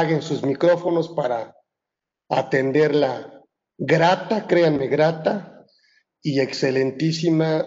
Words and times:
apaguen 0.00 0.22
sus 0.22 0.42
micrófonos 0.42 1.10
para 1.10 1.54
atender 2.30 2.94
la 2.94 3.42
grata, 3.76 4.46
créanme, 4.46 4.88
grata 4.88 5.66
y 6.22 6.40
excelentísima 6.40 7.66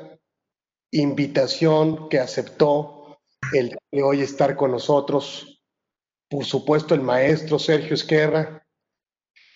invitación 0.91 2.09
que 2.09 2.19
aceptó 2.19 3.19
el 3.53 3.77
de 3.91 4.01
hoy 4.01 4.21
estar 4.21 4.55
con 4.55 4.71
nosotros. 4.71 5.61
Por 6.27 6.43
supuesto, 6.43 6.95
el 6.95 7.01
maestro 7.01 7.59
Sergio 7.59 7.93
Esquerra, 7.93 8.65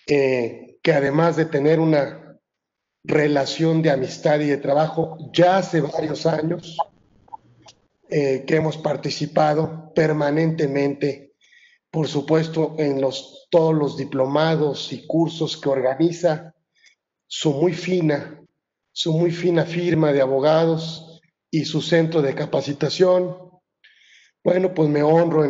eh, 0.06 0.78
que 0.84 0.94
además 0.94 1.36
de 1.36 1.46
tener 1.46 1.80
una 1.80 2.40
relación 3.04 3.82
de 3.82 3.90
amistad 3.90 4.40
y 4.40 4.50
de 4.50 4.58
trabajo 4.58 5.18
ya 5.34 5.58
hace 5.58 5.82
varios 5.82 6.28
años, 6.28 6.78
eh, 8.08 8.44
que 8.46 8.58
hemos 8.58 8.78
participado 8.78 9.92
permanentemente, 9.96 11.27
por 11.98 12.08
supuesto, 12.08 12.76
en 12.78 13.02
los, 13.02 13.48
todos 13.50 13.74
los 13.74 13.98
diplomados 13.98 14.94
y 14.94 15.08
cursos 15.08 15.58
que 15.58 15.68
organiza 15.68 16.54
su 17.26 17.54
muy 17.54 17.74
fina, 17.74 18.40
su 18.92 19.14
muy 19.14 19.32
fina 19.32 19.66
firma 19.66 20.14
de 20.14 20.22
abogados 20.22 21.20
y 21.50 21.66
su 21.66 21.82
centro 21.82 22.22
de 22.22 22.36
capacitación. 22.36 23.36
Bueno, 24.44 24.76
pues 24.76 24.90
me 24.90 25.02
honro 25.02 25.44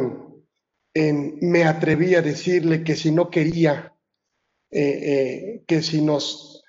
en, 0.94 1.38
me 1.42 1.66
atreví 1.66 2.16
a 2.16 2.22
decirle 2.22 2.82
que 2.82 2.96
si 2.96 3.12
no 3.12 3.30
quería, 3.30 3.94
eh, 4.72 4.80
eh, 4.82 5.64
que 5.68 5.82
si 5.82 6.02
nos 6.02 6.64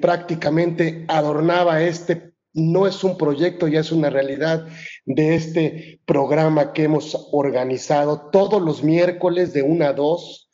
prácticamente 0.00 1.04
adornaba 1.08 1.82
este 1.82 2.33
no 2.54 2.86
es 2.86 3.02
un 3.02 3.18
proyecto, 3.18 3.68
ya 3.68 3.80
es 3.80 3.92
una 3.92 4.10
realidad 4.10 4.66
de 5.04 5.34
este 5.34 6.00
programa 6.06 6.72
que 6.72 6.84
hemos 6.84 7.28
organizado 7.32 8.30
todos 8.30 8.62
los 8.62 8.82
miércoles 8.82 9.52
de 9.52 9.62
una 9.62 9.88
a 9.88 9.92
dos, 9.92 10.48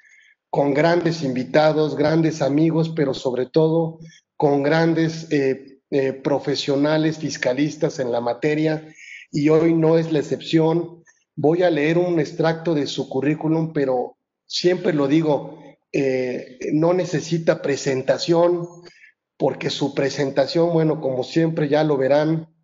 con 0.49 0.75
grandes 0.75 1.23
invitados, 1.23 1.95
grandes 1.95 2.43
amigos, 2.43 2.93
pero 2.97 3.15
sobre 3.15 3.47
todo 3.47 4.01
con 4.37 4.63
grandes 4.63 5.31
eh, 5.31 5.81
eh, 5.91 6.13
profesionales 6.13 7.19
fiscalistas 7.19 8.01
en 8.01 8.11
la 8.11 8.21
materia. 8.21 8.89
Y 9.31 9.49
hoy 9.51 9.75
no 9.75 9.97
es 9.97 10.11
la 10.11 10.19
excepción. 10.19 11.05
Voy 11.37 11.63
a 11.63 11.71
leer 11.71 11.99
un 11.99 12.19
extracto 12.19 12.75
de 12.75 12.87
su 12.87 13.09
currículum, 13.09 13.73
pero 13.73 14.17
siempre 14.47 14.93
lo 14.93 15.07
digo, 15.07 15.63
eh, 15.93 16.59
no 16.73 16.95
necesita 16.95 17.63
presentación 17.63 18.67
porque 19.41 19.71
su 19.71 19.95
presentación, 19.95 20.75
bueno, 20.75 21.01
como 21.01 21.25
siempre 21.25 21.67
ya 21.67 21.83
lo 21.83 21.97
verán, 21.97 22.55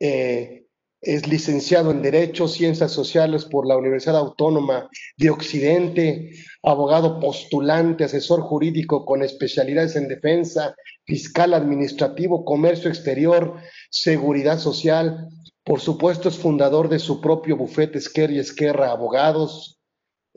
eh, 0.00 0.64
es 1.02 1.28
licenciado 1.28 1.90
en 1.90 2.00
Derecho, 2.00 2.48
Ciencias 2.48 2.92
Sociales 2.92 3.44
por 3.44 3.68
la 3.68 3.76
Universidad 3.76 4.16
Autónoma 4.16 4.88
de 5.18 5.28
Occidente, 5.28 6.30
abogado 6.62 7.20
postulante, 7.20 8.04
asesor 8.04 8.40
jurídico 8.40 9.04
con 9.04 9.22
especialidades 9.22 9.96
en 9.96 10.08
defensa, 10.08 10.74
fiscal 11.04 11.52
administrativo, 11.52 12.42
comercio 12.42 12.88
exterior, 12.88 13.56
seguridad 13.90 14.58
social. 14.58 15.28
Por 15.62 15.80
supuesto, 15.80 16.30
es 16.30 16.38
fundador 16.38 16.88
de 16.88 17.00
su 17.00 17.20
propio 17.20 17.58
bufete 17.58 17.98
Esquerra 17.98 18.32
y 18.32 18.38
Esquerra 18.38 18.92
Abogados, 18.92 19.78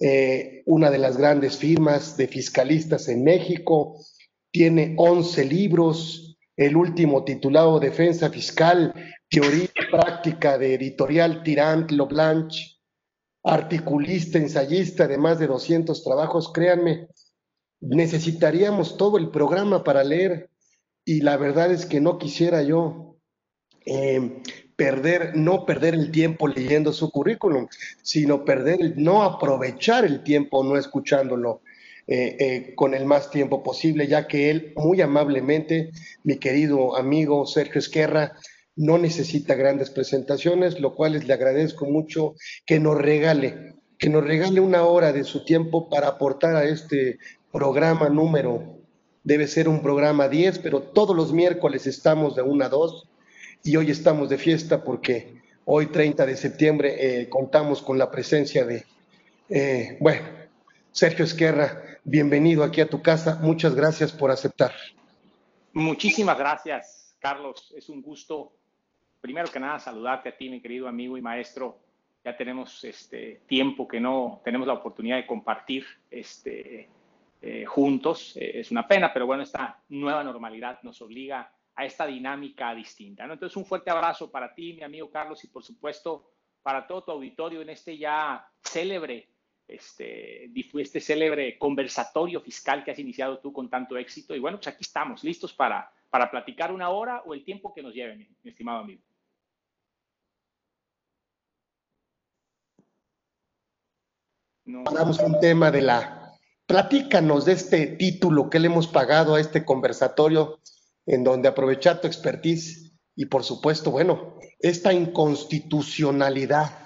eh, 0.02 0.64
una 0.66 0.92
de 0.92 0.98
las 0.98 1.16
grandes 1.16 1.56
firmas 1.56 2.18
de 2.18 2.28
fiscalistas 2.28 3.08
en 3.08 3.24
México, 3.24 3.96
tiene 4.52 4.94
11 4.98 5.46
libros, 5.46 6.38
el 6.56 6.76
último 6.76 7.24
titulado 7.24 7.80
Defensa 7.80 8.30
Fiscal, 8.30 8.94
Teoría 9.30 9.64
y 9.64 9.92
Práctica 9.92 10.58
de 10.58 10.76
Editorial 10.76 11.42
Tirant 11.44 11.92
Loblanche, 11.92 12.78
articulista, 13.44 14.38
ensayista 14.38 15.08
de 15.08 15.18
más 15.18 15.40
de 15.40 15.48
200 15.48 16.04
trabajos, 16.04 16.52
créanme, 16.54 17.08
necesitaríamos 17.80 18.98
todo 18.98 19.18
el 19.18 19.32
programa 19.32 19.84
para 19.84 20.04
leer 20.04 20.50
y 21.04 21.22
la 21.22 21.38
verdad 21.38 21.72
es 21.72 21.86
que 21.86 22.00
no 22.00 22.20
quisiera 22.20 22.62
yo 22.62 23.18
eh, 23.86 24.42
perder, 24.76 25.36
no 25.36 25.66
perder 25.66 25.96
el 25.96 26.12
tiempo 26.12 26.48
leyendo 26.48 26.94
su 26.94 27.10
currículum, 27.10 27.68
sino 28.04 28.46
perder, 28.46 28.82
el, 28.82 29.04
no 29.04 29.24
aprovechar 29.24 30.06
el 30.06 30.24
tiempo 30.24 30.64
no 30.64 30.78
escuchándolo. 30.78 31.62
Eh, 32.08 32.36
eh, 32.40 32.74
con 32.76 32.96
el 32.96 33.06
más 33.06 33.30
tiempo 33.30 33.62
posible, 33.62 34.08
ya 34.08 34.28
que 34.28 34.50
él 34.50 34.74
muy 34.76 35.02
amablemente, 35.02 35.92
mi 36.24 36.38
querido 36.38 36.98
amigo 36.98 37.46
Sergio 37.46 37.78
Esquerra, 37.80 38.34
no 38.76 38.98
necesita 38.98 39.54
grandes 39.54 39.92
presentaciones, 39.92 40.80
lo 40.80 40.96
cual 40.96 41.26
le 41.26 41.34
agradezco 41.34 41.86
mucho 41.86 42.34
que 42.66 42.80
nos 42.80 42.98
regale, 42.98 43.76
que 44.00 44.10
nos 44.10 44.26
regale 44.26 44.60
una 44.60 44.84
hora 44.84 45.14
de 45.14 45.24
su 45.24 45.46
tiempo 45.46 45.90
para 45.90 46.08
aportar 46.08 46.56
a 46.56 46.64
este 46.64 47.20
programa 47.52 48.10
número, 48.10 48.80
debe 49.24 49.46
ser 49.48 49.70
un 49.70 49.84
programa 49.84 50.28
10, 50.28 50.60
pero 50.60 50.82
todos 50.82 51.16
los 51.16 51.32
miércoles 51.32 51.86
estamos 51.86 52.36
de 52.36 52.42
1 52.42 52.66
a 52.66 52.70
2 52.70 53.10
y 53.64 53.76
hoy 53.76 53.92
estamos 53.92 54.28
de 54.28 54.40
fiesta 54.40 54.84
porque 54.84 55.36
hoy 55.66 55.86
30 55.86 56.26
de 56.26 56.36
septiembre 56.36 57.22
eh, 57.22 57.30
contamos 57.30 57.84
con 57.84 58.00
la 58.00 58.10
presencia 58.10 58.66
de, 58.66 58.86
bueno, 60.00 60.24
Sergio 60.92 61.24
Esquerra, 61.24 61.91
bienvenido 62.04 62.64
aquí 62.64 62.82
a 62.82 62.90
tu 62.90 63.02
casa. 63.02 63.40
Muchas 63.42 63.76
gracias 63.76 64.12
por 64.12 64.32
aceptar. 64.32 64.72
Muchísimas 65.74 66.38
gracias, 66.38 67.16
Carlos. 67.20 67.74
Es 67.76 67.90
un 67.90 68.02
gusto, 68.02 68.54
primero 69.22 69.50
que 69.52 69.60
nada, 69.60 69.80
saludarte 69.80 70.30
a 70.30 70.38
ti, 70.38 70.50
mi 70.50 70.62
querido 70.62 70.88
amigo 70.88 71.18
y 71.18 71.22
maestro. 71.22 71.80
Ya 72.24 72.36
tenemos 72.36 72.84
este 72.84 73.42
tiempo 73.48 73.88
que 73.88 74.00
no 74.00 74.42
tenemos 74.44 74.68
la 74.68 74.74
oportunidad 74.74 75.18
de 75.18 75.26
compartir 75.26 75.86
este, 76.10 76.90
eh, 77.42 77.66
juntos. 77.66 78.38
Eh, 78.38 78.60
es 78.60 78.72
una 78.72 78.88
pena, 78.88 79.12
pero 79.12 79.26
bueno, 79.26 79.44
esta 79.44 79.80
nueva 79.90 80.24
normalidad 80.24 80.80
nos 80.84 81.02
obliga 81.02 81.52
a 81.76 81.86
esta 81.86 82.06
dinámica 82.06 82.76
distinta. 82.76 83.26
¿no? 83.26 83.34
Entonces, 83.34 83.56
un 83.58 83.66
fuerte 83.66 83.90
abrazo 83.90 84.30
para 84.30 84.54
ti, 84.54 84.74
mi 84.74 84.84
amigo 84.84 85.10
Carlos, 85.10 85.44
y 85.44 85.48
por 85.48 85.64
supuesto 85.64 86.32
para 86.62 86.86
todo 86.86 87.04
tu 87.04 87.12
auditorio 87.12 87.62
en 87.62 87.70
este 87.70 87.98
ya 87.98 88.48
célebre 88.62 89.31
este, 89.72 90.52
este 90.76 91.00
célebre 91.00 91.58
conversatorio 91.58 92.42
fiscal 92.42 92.84
que 92.84 92.92
has 92.92 93.00
iniciado 93.00 93.40
tú 93.40 93.54
con 93.54 93.70
tanto 93.70 93.98
éxito. 93.98 94.36
Y 94.36 94.40
bueno, 94.40 94.58
pues 94.58 94.68
aquí 94.68 94.84
estamos, 94.84 95.24
listos 95.24 95.54
para, 95.54 95.92
para 96.10 96.30
platicar 96.30 96.72
una 96.72 96.90
hora 96.90 97.24
o 97.26 97.34
el 97.34 97.44
tiempo 97.44 97.74
que 97.74 97.82
nos 97.82 97.94
lleve, 97.94 98.16
mi, 98.16 98.28
estimado 98.44 98.80
amigo. 98.80 99.02
No. 104.66 104.84
Hablamos 104.86 105.20
un 105.20 105.40
tema 105.40 105.72
de 105.72 105.82
la... 105.82 106.18
Platícanos 106.66 107.46
de 107.46 107.54
este 107.54 107.88
título 107.88 108.50
que 108.50 108.60
le 108.60 108.68
hemos 108.68 108.88
pagado 108.88 109.36
a 109.36 109.42
este 109.42 109.66
conversatorio 109.66 110.60
en 111.06 111.24
donde 111.24 111.50
aprovechar 111.50 112.00
tu 112.00 112.08
expertise 112.08 112.94
y 113.16 113.26
por 113.26 113.44
supuesto, 113.44 113.92
bueno, 113.92 114.38
esta 114.60 114.94
inconstitucionalidad 114.94 116.81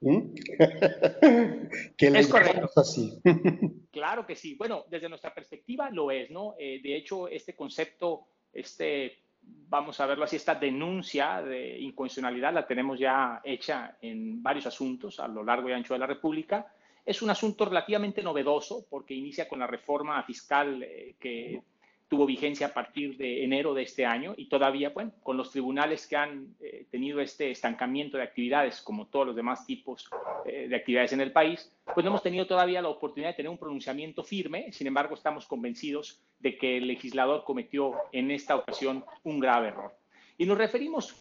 ¿Mm? 0.00 0.34
es 1.98 2.28
correcto. 2.28 2.70
Así. 2.76 3.20
claro 3.92 4.26
que 4.26 4.34
sí. 4.34 4.54
Bueno, 4.54 4.84
desde 4.88 5.08
nuestra 5.08 5.34
perspectiva 5.34 5.90
lo 5.90 6.10
es, 6.10 6.30
¿no? 6.30 6.54
Eh, 6.58 6.80
de 6.82 6.96
hecho, 6.96 7.28
este 7.28 7.54
concepto, 7.54 8.26
este, 8.52 9.18
vamos 9.42 10.00
a 10.00 10.06
verlo 10.06 10.24
así, 10.24 10.36
esta 10.36 10.54
denuncia 10.54 11.42
de 11.42 11.78
inconstitucionalidad 11.78 12.54
la 12.54 12.66
tenemos 12.66 12.98
ya 12.98 13.40
hecha 13.44 13.96
en 14.00 14.42
varios 14.42 14.66
asuntos 14.66 15.20
a 15.20 15.28
lo 15.28 15.44
largo 15.44 15.68
y 15.68 15.72
ancho 15.72 15.94
de 15.94 16.00
la 16.00 16.06
República. 16.06 16.66
Es 17.04 17.22
un 17.22 17.30
asunto 17.30 17.64
relativamente 17.64 18.22
novedoso 18.22 18.86
porque 18.88 19.14
inicia 19.14 19.48
con 19.48 19.58
la 19.58 19.66
reforma 19.66 20.22
fiscal 20.22 20.82
eh, 20.82 21.14
que 21.18 21.62
tuvo 22.10 22.26
vigencia 22.26 22.66
a 22.66 22.74
partir 22.74 23.16
de 23.16 23.44
enero 23.44 23.72
de 23.72 23.84
este 23.84 24.04
año 24.04 24.34
y 24.36 24.48
todavía, 24.48 24.90
bueno, 24.90 25.12
con 25.22 25.36
los 25.36 25.52
tribunales 25.52 26.08
que 26.08 26.16
han 26.16 26.56
eh, 26.58 26.84
tenido 26.90 27.20
este 27.20 27.52
estancamiento 27.52 28.16
de 28.16 28.24
actividades, 28.24 28.82
como 28.82 29.06
todos 29.06 29.28
los 29.28 29.36
demás 29.36 29.64
tipos 29.64 30.10
eh, 30.44 30.66
de 30.68 30.74
actividades 30.74 31.12
en 31.12 31.20
el 31.20 31.30
país, 31.30 31.72
pues 31.94 32.02
no 32.02 32.10
hemos 32.10 32.24
tenido 32.24 32.48
todavía 32.48 32.82
la 32.82 32.88
oportunidad 32.88 33.30
de 33.30 33.36
tener 33.36 33.48
un 33.48 33.58
pronunciamiento 33.58 34.24
firme. 34.24 34.72
Sin 34.72 34.88
embargo, 34.88 35.14
estamos 35.14 35.46
convencidos 35.46 36.20
de 36.40 36.58
que 36.58 36.78
el 36.78 36.88
legislador 36.88 37.44
cometió 37.44 37.94
en 38.10 38.32
esta 38.32 38.56
ocasión 38.56 39.04
un 39.22 39.38
grave 39.38 39.68
error. 39.68 39.96
Y 40.36 40.46
nos 40.46 40.58
referimos 40.58 41.14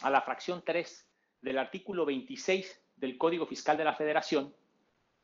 a 0.00 0.10
la 0.10 0.20
fracción 0.20 0.62
3 0.64 1.10
del 1.40 1.58
artículo 1.58 2.06
26 2.06 2.84
del 2.94 3.18
Código 3.18 3.46
Fiscal 3.46 3.76
de 3.76 3.84
la 3.84 3.96
Federación, 3.96 4.54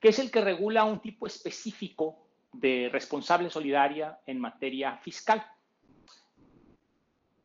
que 0.00 0.08
es 0.08 0.18
el 0.18 0.32
que 0.32 0.40
regula 0.40 0.82
un 0.82 0.98
tipo 0.98 1.28
específico 1.28 2.27
de 2.60 2.88
responsable 2.90 3.50
solidaria 3.50 4.18
en 4.26 4.40
materia 4.40 4.96
fiscal. 4.98 5.44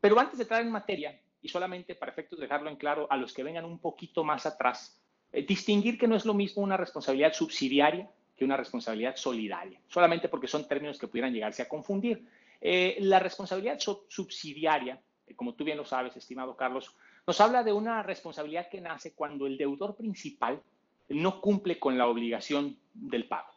Pero 0.00 0.18
antes 0.18 0.38
de 0.38 0.42
entrar 0.42 0.62
en 0.62 0.70
materia, 0.70 1.18
y 1.40 1.48
solamente 1.48 1.94
para 1.94 2.12
efectos 2.12 2.38
de 2.38 2.46
dejarlo 2.46 2.70
en 2.70 2.76
claro 2.76 3.06
a 3.10 3.16
los 3.16 3.32
que 3.32 3.42
vengan 3.42 3.64
un 3.64 3.78
poquito 3.78 4.24
más 4.24 4.44
atrás, 4.46 5.00
eh, 5.32 5.44
distinguir 5.46 5.98
que 5.98 6.08
no 6.08 6.16
es 6.16 6.24
lo 6.24 6.34
mismo 6.34 6.62
una 6.62 6.76
responsabilidad 6.76 7.32
subsidiaria 7.32 8.10
que 8.36 8.44
una 8.44 8.56
responsabilidad 8.56 9.14
solidaria, 9.16 9.80
solamente 9.86 10.28
porque 10.28 10.48
son 10.48 10.66
términos 10.66 10.98
que 10.98 11.06
pudieran 11.06 11.32
llegarse 11.32 11.62
a 11.62 11.68
confundir. 11.68 12.26
Eh, 12.60 12.96
la 13.00 13.20
responsabilidad 13.20 13.78
subsidiaria, 13.78 15.00
eh, 15.26 15.34
como 15.36 15.54
tú 15.54 15.62
bien 15.62 15.78
lo 15.78 15.84
sabes, 15.84 16.16
estimado 16.16 16.56
Carlos, 16.56 16.96
nos 17.26 17.40
habla 17.40 17.62
de 17.62 17.72
una 17.72 18.02
responsabilidad 18.02 18.68
que 18.68 18.80
nace 18.80 19.14
cuando 19.14 19.46
el 19.46 19.56
deudor 19.56 19.94
principal 19.94 20.60
no 21.08 21.40
cumple 21.40 21.78
con 21.78 21.96
la 21.96 22.08
obligación 22.08 22.76
del 22.92 23.28
pago. 23.28 23.53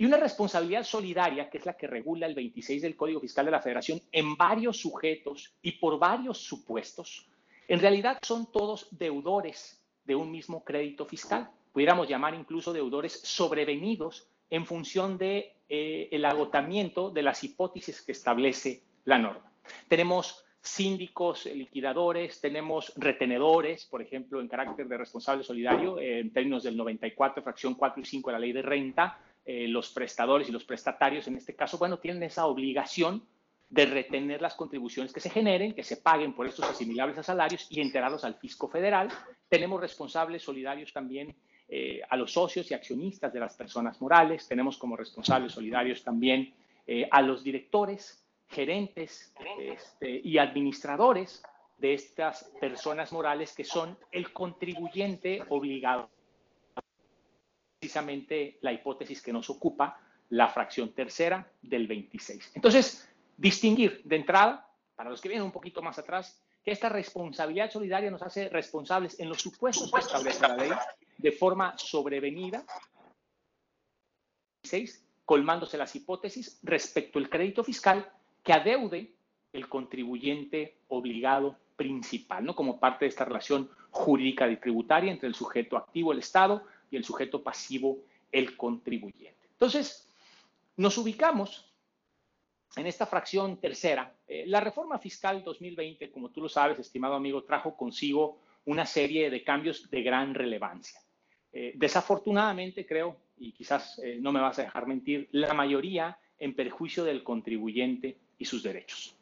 Y 0.00 0.06
una 0.06 0.16
responsabilidad 0.16 0.84
solidaria, 0.84 1.50
que 1.50 1.58
es 1.58 1.66
la 1.66 1.76
que 1.76 1.88
regula 1.88 2.28
el 2.28 2.34
26 2.36 2.82
del 2.82 2.94
Código 2.94 3.20
Fiscal 3.20 3.44
de 3.46 3.50
la 3.50 3.60
Federación 3.60 4.00
en 4.12 4.36
varios 4.36 4.76
sujetos 4.76 5.56
y 5.60 5.72
por 5.72 5.98
varios 5.98 6.38
supuestos, 6.38 7.28
en 7.66 7.80
realidad 7.80 8.18
son 8.22 8.50
todos 8.52 8.86
deudores 8.96 9.84
de 10.04 10.14
un 10.14 10.30
mismo 10.30 10.62
crédito 10.62 11.04
fiscal. 11.04 11.50
Pudiéramos 11.72 12.08
llamar 12.08 12.34
incluso 12.34 12.72
deudores 12.72 13.12
sobrevenidos 13.12 14.28
en 14.50 14.66
función 14.66 15.18
de 15.18 15.56
eh, 15.68 16.08
el 16.12 16.24
agotamiento 16.24 17.10
de 17.10 17.22
las 17.22 17.42
hipótesis 17.42 18.00
que 18.00 18.12
establece 18.12 18.84
la 19.04 19.18
norma. 19.18 19.52
Tenemos 19.88 20.44
síndicos, 20.60 21.46
liquidadores, 21.46 22.40
tenemos 22.40 22.92
retenedores, 22.96 23.84
por 23.86 24.00
ejemplo, 24.00 24.40
en 24.40 24.48
carácter 24.48 24.86
de 24.86 24.96
responsable 24.96 25.42
solidario, 25.42 25.98
eh, 25.98 26.20
en 26.20 26.32
términos 26.32 26.62
del 26.62 26.76
94, 26.76 27.42
fracción 27.42 27.74
4 27.74 28.00
y 28.00 28.04
5 28.04 28.30
de 28.30 28.32
la 28.32 28.38
ley 28.38 28.52
de 28.52 28.62
renta, 28.62 29.18
eh, 29.50 29.66
los 29.66 29.88
prestadores 29.88 30.46
y 30.50 30.52
los 30.52 30.64
prestatarios, 30.64 31.26
en 31.26 31.38
este 31.38 31.56
caso, 31.56 31.78
bueno, 31.78 31.98
tienen 31.98 32.22
esa 32.22 32.44
obligación 32.44 33.26
de 33.70 33.86
retener 33.86 34.42
las 34.42 34.54
contribuciones 34.54 35.10
que 35.10 35.20
se 35.20 35.30
generen, 35.30 35.72
que 35.72 35.82
se 35.82 35.96
paguen 35.96 36.34
por 36.34 36.46
estos 36.46 36.68
asimilables 36.68 37.16
a 37.16 37.22
salarios 37.22 37.66
y 37.70 37.80
enterarlos 37.80 38.24
al 38.24 38.34
fisco 38.34 38.68
federal. 38.68 39.08
Tenemos 39.48 39.80
responsables 39.80 40.42
solidarios 40.42 40.92
también 40.92 41.34
eh, 41.66 42.02
a 42.10 42.14
los 42.18 42.30
socios 42.30 42.70
y 42.70 42.74
accionistas 42.74 43.32
de 43.32 43.40
las 43.40 43.56
personas 43.56 43.98
morales. 44.02 44.46
Tenemos 44.46 44.76
como 44.76 44.98
responsables 44.98 45.52
solidarios 45.52 46.04
también 46.04 46.52
a 47.10 47.20
los 47.20 47.42
directores 47.44 48.22
gerentes 48.48 49.34
este, 49.58 50.20
y 50.24 50.36
administradores 50.36 51.42
de 51.78 51.94
estas 51.94 52.44
personas 52.60 53.12
morales 53.12 53.54
que 53.54 53.64
son 53.64 53.96
el 54.12 54.30
contribuyente 54.32 55.42
obligado. 55.48 56.10
Precisamente 57.78 58.58
la 58.62 58.72
hipótesis 58.72 59.22
que 59.22 59.32
nos 59.32 59.48
ocupa 59.50 60.00
la 60.30 60.48
fracción 60.48 60.92
tercera 60.92 61.50
del 61.62 61.86
26. 61.86 62.52
Entonces, 62.54 63.08
distinguir 63.36 64.02
de 64.04 64.16
entrada, 64.16 64.68
para 64.96 65.10
los 65.10 65.20
que 65.20 65.28
vienen 65.28 65.46
un 65.46 65.52
poquito 65.52 65.80
más 65.80 65.98
atrás, 65.98 66.42
que 66.64 66.72
esta 66.72 66.88
responsabilidad 66.88 67.70
solidaria 67.70 68.10
nos 68.10 68.22
hace 68.22 68.48
responsables 68.48 69.18
en 69.20 69.28
los 69.28 69.40
supuestos 69.40 69.90
que 69.90 70.00
establece 70.00 70.46
la 70.46 70.56
ley 70.56 70.70
de 71.16 71.32
forma 71.32 71.78
sobrevenida, 71.78 72.64
colmándose 75.24 75.78
las 75.78 75.94
hipótesis 75.94 76.58
respecto 76.62 77.18
al 77.18 77.30
crédito 77.30 77.62
fiscal 77.62 78.10
que 78.42 78.52
adeude 78.52 79.12
el 79.52 79.68
contribuyente 79.68 80.78
obligado 80.88 81.56
principal, 81.76 82.44
¿no? 82.44 82.56
Como 82.56 82.80
parte 82.80 83.04
de 83.04 83.10
esta 83.10 83.24
relación 83.24 83.70
jurídica 83.90 84.48
y 84.48 84.56
tributaria 84.56 85.12
entre 85.12 85.28
el 85.28 85.34
sujeto 85.34 85.76
activo, 85.76 86.12
el 86.12 86.18
Estado, 86.18 86.64
y 86.90 86.96
el 86.96 87.04
sujeto 87.04 87.42
pasivo, 87.42 87.98
el 88.32 88.56
contribuyente. 88.56 89.48
Entonces, 89.52 90.08
nos 90.76 90.96
ubicamos 90.98 91.72
en 92.76 92.86
esta 92.86 93.06
fracción 93.06 93.58
tercera. 93.58 94.14
Eh, 94.26 94.44
la 94.46 94.60
reforma 94.60 94.98
fiscal 94.98 95.42
2020, 95.42 96.10
como 96.10 96.30
tú 96.30 96.40
lo 96.40 96.48
sabes, 96.48 96.78
estimado 96.78 97.14
amigo, 97.14 97.42
trajo 97.42 97.76
consigo 97.76 98.38
una 98.66 98.86
serie 98.86 99.30
de 99.30 99.42
cambios 99.42 99.90
de 99.90 100.02
gran 100.02 100.34
relevancia. 100.34 101.00
Eh, 101.52 101.72
desafortunadamente, 101.74 102.86
creo, 102.86 103.16
y 103.38 103.52
quizás 103.52 103.98
eh, 104.04 104.18
no 104.20 104.32
me 104.32 104.40
vas 104.40 104.58
a 104.58 104.62
dejar 104.62 104.86
mentir, 104.86 105.28
la 105.32 105.54
mayoría 105.54 106.18
en 106.38 106.54
perjuicio 106.54 107.04
del 107.04 107.24
contribuyente 107.24 108.18
y 108.38 108.44
sus 108.44 108.62
derechos. 108.62 109.16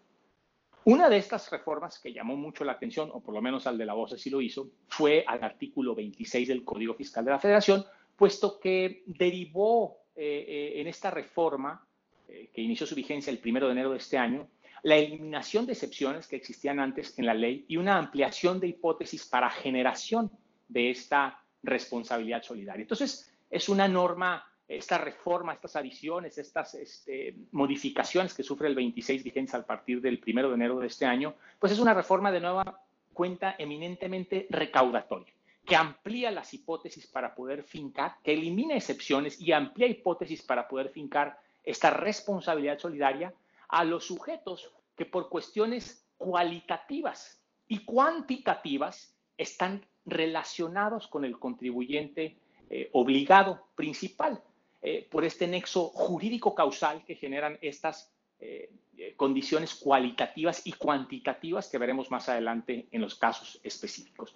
Una 0.87 1.09
de 1.09 1.17
estas 1.17 1.51
reformas 1.51 1.99
que 1.99 2.13
llamó 2.13 2.37
mucho 2.37 2.65
la 2.65 2.71
atención, 2.71 3.11
o 3.13 3.21
por 3.21 3.35
lo 3.35 3.43
menos 3.43 3.67
al 3.67 3.77
de 3.77 3.85
la 3.85 3.95
voz 3.95 4.13
así 4.13 4.31
lo 4.31 4.41
hizo, 4.41 4.71
fue 4.87 5.25
al 5.27 5.43
artículo 5.43 5.97
26 5.97 6.47
del 6.47 6.63
Código 6.63 6.95
Fiscal 6.95 7.25
de 7.25 7.33
la 7.33 7.41
Federación, 7.41 7.85
puesto 8.15 8.61
que 8.61 9.03
derivó 9.05 9.99
eh, 10.15 10.45
eh, 10.47 10.81
en 10.81 10.87
esta 10.87 11.11
reforma, 11.11 11.85
eh, 12.29 12.51
que 12.55 12.63
inició 12.63 12.87
su 12.87 12.95
vigencia 12.95 13.33
el 13.33 13.41
primero 13.41 13.67
de 13.67 13.73
enero 13.73 13.91
de 13.91 13.97
este 13.97 14.17
año, 14.17 14.47
la 14.85 14.95
eliminación 14.95 15.67
de 15.67 15.73
excepciones 15.73 16.29
que 16.29 16.37
existían 16.37 16.79
antes 16.79 17.19
en 17.19 17.27
la 17.27 17.35
ley 17.35 17.65
y 17.67 17.79
una 17.79 17.99
ampliación 17.99 18.61
de 18.61 18.69
hipótesis 18.69 19.27
para 19.27 19.51
generación 19.51 20.31
de 20.69 20.91
esta 20.91 21.43
responsabilidad 21.65 22.45
solidaria. 22.45 22.83
Entonces, 22.83 23.35
es 23.51 23.69
una 23.69 23.89
norma 23.89 24.49
esta 24.69 24.99
reforma, 24.99 25.53
estas 25.53 25.77
adiciones, 25.77 26.39
estas 26.39 26.75
este, 26.75 27.37
modificaciones 27.53 28.35
que 28.35 28.43
sufre 28.43 28.69
el 28.69 28.75
26 28.75 29.23
vigencia 29.23 29.59
a 29.59 29.67
partir 29.67 30.01
del 30.01 30.21
1 30.27 30.49
de 30.49 30.55
enero 30.55 30.81
de 30.81 30.89
este 30.89 31.07
año, 31.07 31.35
pues 31.59 31.73
es 31.73 31.79
una 31.79 31.95
reforma 31.95 32.33
de 32.33 32.41
nueva 32.41 32.83
cuenta 33.13 33.55
eminentemente 33.59 34.47
recaudatoria, 34.51 35.33
que 35.65 35.77
amplía 35.77 36.31
las 36.31 36.53
hipótesis 36.53 37.07
para 37.07 37.35
poder 37.35 37.63
fincar, 37.63 38.17
que 38.23 38.35
elimina 38.35 38.75
excepciones 38.75 39.41
y 39.41 39.53
amplía 39.53 39.87
hipótesis 39.87 40.43
para 40.43 40.67
poder 40.67 40.91
fincar 40.91 41.39
esta 41.65 41.91
responsabilidad 41.91 42.79
solidaria 42.79 43.33
a 43.69 43.85
los 43.85 44.05
sujetos 44.05 44.73
que 44.97 45.07
por 45.07 45.29
cuestiones 45.29 46.05
cualitativas 46.19 47.41
y 47.69 47.85
cuantitativas 47.85 49.15
están 49.37 49.85
relacionados 50.05 51.09
con 51.09 51.25
el 51.25 51.39
contribuyente 51.39 52.37
eh, 52.71 52.91
obligado 52.93 53.67
principal. 53.75 54.43
Eh, 54.83 55.09
por 55.11 55.25
este 55.25 55.47
nexo 55.47 55.89
jurídico 55.89 56.55
causal 56.55 57.05
que 57.05 57.17
generan 57.17 57.59
estas 57.61 58.13
eh, 58.39 58.71
condiciones 59.17 59.75
cualitativas 59.75 60.67
y 60.67 60.73
cuantitativas 60.73 61.69
que 61.69 61.79
veremos 61.79 62.11
más 62.11 62.29
adelante 62.29 62.87
en 62.91 63.01
los 63.01 63.15
casos 63.15 63.59
específicos. 63.63 64.33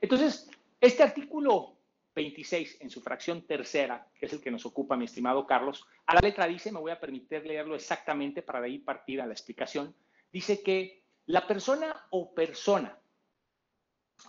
Entonces, 0.00 0.48
este 0.80 1.02
artículo 1.02 1.76
26 2.14 2.78
en 2.80 2.90
su 2.90 3.00
fracción 3.00 3.42
tercera, 3.42 4.08
que 4.18 4.26
es 4.26 4.32
el 4.32 4.40
que 4.40 4.50
nos 4.50 4.66
ocupa 4.66 4.96
mi 4.96 5.06
estimado 5.06 5.46
Carlos, 5.46 5.86
a 6.06 6.14
la 6.14 6.20
letra 6.20 6.46
dice, 6.46 6.72
me 6.72 6.80
voy 6.80 6.90
a 6.90 7.00
permitir 7.00 7.44
leerlo 7.46 7.74
exactamente 7.74 8.42
para 8.42 8.60
de 8.60 8.66
ahí 8.66 8.78
partir 8.78 9.20
a 9.20 9.26
la 9.26 9.32
explicación, 9.32 9.94
dice 10.32 10.62
que 10.62 11.02
la 11.26 11.46
persona 11.46 12.06
o 12.10 12.34
persona, 12.34 12.98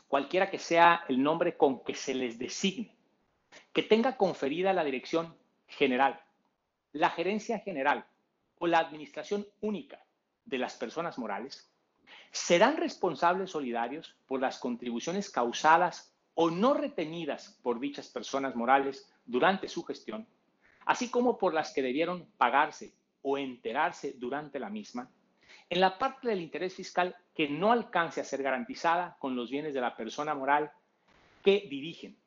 cualquiera 0.07 0.49
que 0.49 0.59
sea 0.59 1.03
el 1.09 1.21
nombre 1.21 1.57
con 1.57 1.83
que 1.83 1.95
se 1.95 2.13
les 2.13 2.39
designe, 2.39 2.95
que 3.71 3.83
tenga 3.83 4.17
conferida 4.17 4.73
la 4.73 4.83
dirección 4.83 5.35
general, 5.77 6.19
la 6.91 7.09
gerencia 7.09 7.59
general 7.59 8.05
o 8.59 8.67
la 8.67 8.79
administración 8.79 9.47
única 9.61 10.03
de 10.45 10.57
las 10.57 10.75
personas 10.75 11.17
morales 11.17 11.69
serán 12.31 12.77
responsables 12.77 13.51
solidarios 13.51 14.15
por 14.27 14.39
las 14.41 14.59
contribuciones 14.59 15.29
causadas 15.29 16.13
o 16.35 16.49
no 16.49 16.73
retenidas 16.73 17.59
por 17.61 17.79
dichas 17.79 18.07
personas 18.07 18.55
morales 18.55 19.11
durante 19.25 19.69
su 19.69 19.83
gestión, 19.83 20.27
así 20.85 21.09
como 21.09 21.37
por 21.37 21.53
las 21.53 21.73
que 21.73 21.81
debieron 21.81 22.27
pagarse 22.37 22.93
o 23.21 23.37
enterarse 23.37 24.13
durante 24.17 24.59
la 24.59 24.69
misma, 24.69 25.09
en 25.69 25.79
la 25.79 25.97
parte 25.97 26.27
del 26.27 26.41
interés 26.41 26.75
fiscal 26.75 27.15
que 27.33 27.49
no 27.49 27.71
alcance 27.71 28.21
a 28.21 28.25
ser 28.25 28.43
garantizada 28.43 29.15
con 29.19 29.35
los 29.35 29.49
bienes 29.49 29.73
de 29.73 29.81
la 29.81 29.95
persona 29.95 30.35
moral 30.35 30.71
que 31.43 31.67
dirigen, 31.69 32.17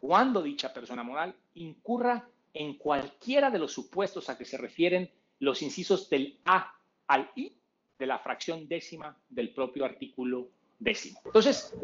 cuando 0.00 0.42
dicha 0.42 0.72
persona 0.72 1.02
moral 1.02 1.34
incurra 1.54 2.26
en 2.54 2.76
cualquiera 2.76 3.50
de 3.50 3.58
los 3.58 3.72
supuestos 3.72 4.28
a 4.28 4.36
que 4.36 4.44
se 4.44 4.58
refieren 4.58 5.10
los 5.38 5.62
incisos 5.62 6.08
del 6.08 6.38
A 6.44 6.74
al 7.06 7.30
I 7.34 7.52
de 7.98 8.06
la 8.06 8.18
fracción 8.18 8.68
décima 8.68 9.16
del 9.28 9.54
propio 9.54 9.84
artículo 9.84 10.48
décimo. 10.78 11.20
Entonces, 11.24 11.74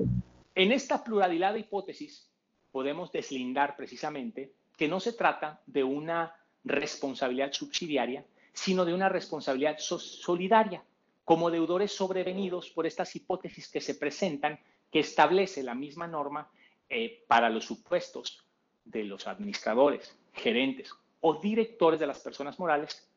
en 0.55 0.73
esta 0.73 1.05
pluralidad 1.05 1.55
de 1.55 1.61
hipótesis 1.61 2.29
podemos 2.73 3.13
deslindar 3.13 3.77
precisamente 3.77 4.53
que 4.77 4.89
no 4.89 5.01
se 5.01 5.13
trata 5.13 5.61
de 5.67 5.85
una 5.85 6.35
responsabilidad 6.65 7.53
subsidiaria, 7.53 8.25
sino 8.53 8.85
de 8.85 8.95
una 8.95 9.09
responsabilidad 9.09 9.79
solidaria, 9.79 10.83
como 11.25 11.51
deudores 11.51 11.93
sobrevenidos 11.93 12.71
por 12.71 12.87
estas 12.87 13.15
hipótesis 13.15 13.69
que 13.69 13.81
se 13.81 13.95
presentan, 13.95 14.59
que 14.91 15.01
establece 15.01 15.63
la 15.63 15.75
misma 15.75 16.07
norma 16.07 16.51
eh, 16.89 17.25
para 17.29 17.51
los 17.51 17.67
supuestos 17.67 18.45
de 18.85 19.05
los 19.05 19.27
administradores, 19.27 20.17
gerentes 20.39 20.93
o 21.21 21.41
directores 21.41 22.01
de 22.01 22.07
las 22.07 22.21
personas 22.21 22.59
morales 22.59 23.09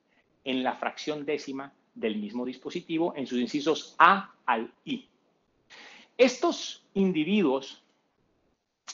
en 0.43 0.63
la 0.63 0.75
fracción 0.75 1.25
décima 1.25 1.73
del 1.93 2.17
mismo 2.17 2.45
dispositivo 2.45 3.13
en 3.15 3.27
sus 3.27 3.39
incisos 3.39 3.95
A 3.99 4.33
al 4.45 4.73
I. 4.85 5.07
Estos 6.17 6.83
individuos 6.93 7.81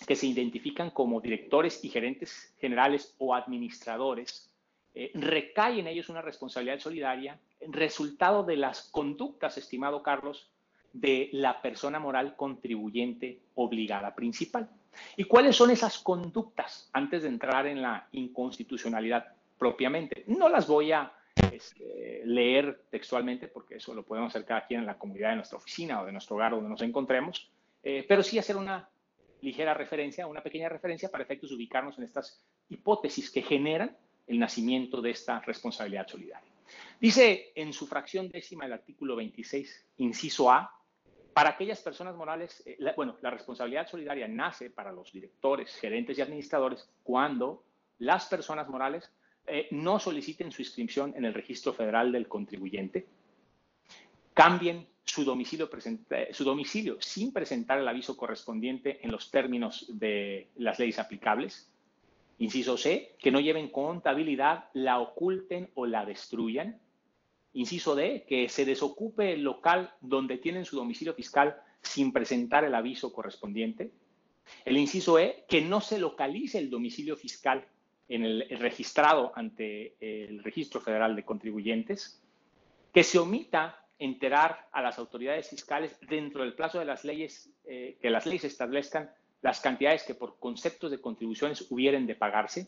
que 0.06 0.16
se 0.16 0.28
identifican 0.28 0.92
como 0.92 1.22
directores 1.22 1.84
y 1.84 1.90
gerentes 1.90 2.54
generales 2.60 3.16
o 3.18 3.34
administradores, 3.34 4.52
eh, 4.94 5.12
recae 5.14 5.80
en 5.80 5.88
ellos 5.88 6.10
una 6.10 6.22
responsabilidad 6.22 6.80
solidaria, 6.80 7.40
resultado 7.62 8.44
de 8.44 8.58
las 8.58 8.84
conductas, 8.90 9.58
estimado 9.58 10.04
Carlos, 10.04 10.50
de 10.94 11.30
la 11.34 11.62
persona 11.62 12.00
moral 12.00 12.36
contribuyente 12.36 13.42
obligada 13.56 14.16
principal. 14.16 14.70
¿Y 15.16 15.26
cuáles 15.26 15.56
son 15.56 15.72
esas 15.72 16.00
conductas 16.00 16.90
antes 16.94 17.24
de 17.24 17.30
entrar 17.30 17.68
en 17.68 17.82
la 17.82 18.08
inconstitucionalidad 18.12 19.28
propiamente? 19.58 20.24
No 20.28 20.50
las 20.50 20.68
voy 20.68 20.92
a 20.92 21.12
este, 21.52 22.22
leer 22.26 22.84
textualmente 22.90 23.48
porque 23.48 23.76
eso 23.76 23.94
lo 23.94 24.04
podemos 24.04 24.30
hacer 24.30 24.46
cada 24.46 24.66
quien 24.66 24.82
en 24.82 24.86
la 24.86 24.98
comunidad 24.98 25.30
de 25.30 25.38
nuestra 25.38 25.58
oficina 25.58 26.02
o 26.02 26.06
de 26.06 26.12
nuestro 26.12 26.36
hogar 26.36 26.52
donde 26.52 26.70
nos 26.70 26.82
encontremos, 26.82 27.50
eh, 27.84 28.06
pero 28.08 28.24
sí 28.24 28.40
hacer 28.40 28.58
una 28.58 28.90
ligera 29.42 29.74
referencia, 29.74 30.28
una 30.28 30.42
pequeña 30.42 30.70
referencia 30.70 31.10
para 31.10 31.24
efectos 31.24 31.50
de 31.50 31.56
ubicarnos 31.56 31.98
en 31.98 32.04
estas 32.04 32.42
hipótesis 32.70 33.30
que 33.30 33.42
generan 33.42 33.96
el 34.26 34.40
nacimiento 34.40 35.02
de 35.02 35.12
esta 35.12 35.40
responsabilidad 35.42 36.08
solidaria. 36.08 36.52
Dice 37.00 37.52
en 37.56 37.72
su 37.72 37.88
fracción 37.88 38.30
décima 38.30 38.66
del 38.66 38.74
artículo 38.74 39.16
26, 39.16 39.86
inciso 39.98 40.52
A, 40.52 40.77
para 41.38 41.52
aquellas 41.52 41.82
personas 41.82 42.16
morales, 42.16 42.64
eh, 42.66 42.80
bueno, 42.96 43.16
la 43.22 43.30
responsabilidad 43.30 43.88
solidaria 43.88 44.28
nace 44.28 44.72
para 44.72 44.92
los 44.92 45.14
directores, 45.14 45.76
gerentes 45.76 46.18
y 46.18 46.22
administradores 46.24 46.90
cuando 47.04 47.64
las 48.00 48.26
personas 48.26 48.68
morales 48.68 49.08
eh, 49.46 49.68
no 49.70 50.00
soliciten 50.00 50.52
su 50.52 50.64
inscripción 50.64 51.14
en 51.16 51.26
el 51.26 51.36
registro 51.36 51.74
federal 51.74 52.12
del 52.12 52.28
contribuyente, 52.28 53.06
cambien 54.34 54.88
su 55.04 55.24
domicilio, 55.24 55.70
eh, 56.10 56.30
su 56.34 56.44
domicilio 56.44 56.98
sin 57.02 57.32
presentar 57.32 57.78
el 57.78 57.88
aviso 57.88 58.18
correspondiente 58.18 59.06
en 59.06 59.12
los 59.12 59.30
términos 59.30 59.86
de 59.90 60.48
las 60.56 60.80
leyes 60.80 60.98
aplicables. 60.98 61.70
Inciso 62.40 62.78
C, 62.78 63.16
que 63.20 63.30
no 63.30 63.42
lleven 63.42 63.70
contabilidad, 63.70 64.72
la 64.74 64.98
oculten 64.98 65.70
o 65.76 65.86
la 65.86 66.04
destruyan. 66.04 66.82
Inciso 67.58 67.96
D, 67.96 68.24
que 68.28 68.50
se 68.50 68.66
desocupe 68.66 69.34
el 69.34 69.42
local 69.42 69.92
donde 70.00 70.38
tienen 70.38 70.64
su 70.64 70.76
domicilio 70.76 71.16
fiscal 71.16 71.60
sin 71.82 72.14
presentar 72.14 72.64
el 72.64 72.76
aviso 72.76 73.12
correspondiente. 73.12 73.90
El 74.64 74.78
inciso 74.78 75.18
E, 75.18 75.44
que 75.50 75.62
no 75.62 75.82
se 75.82 75.98
localice 75.98 76.60
el 76.60 76.70
domicilio 76.70 77.16
fiscal 77.16 77.66
en 78.10 78.26
el, 78.26 78.48
registrado 78.60 79.32
ante 79.34 79.96
el 80.00 80.44
Registro 80.44 80.82
Federal 80.82 81.16
de 81.16 81.26
Contribuyentes. 81.26 82.22
Que 82.94 83.04
se 83.04 83.18
omita 83.18 83.84
enterar 83.98 84.68
a 84.72 84.84
las 84.84 85.00
autoridades 85.00 85.50
fiscales 85.50 85.98
dentro 86.08 86.44
del 86.44 86.54
plazo 86.54 86.78
de 86.78 86.86
las 86.86 87.04
leyes, 87.04 87.50
eh, 87.66 87.98
que 88.00 88.12
las 88.12 88.28
leyes 88.28 88.44
establezcan 88.44 89.10
las 89.42 89.62
cantidades 89.62 90.04
que 90.04 90.14
por 90.14 90.38
conceptos 90.38 90.92
de 90.92 91.02
contribuciones 91.02 91.66
hubieran 91.72 92.06
de 92.06 92.14
pagarse, 92.14 92.68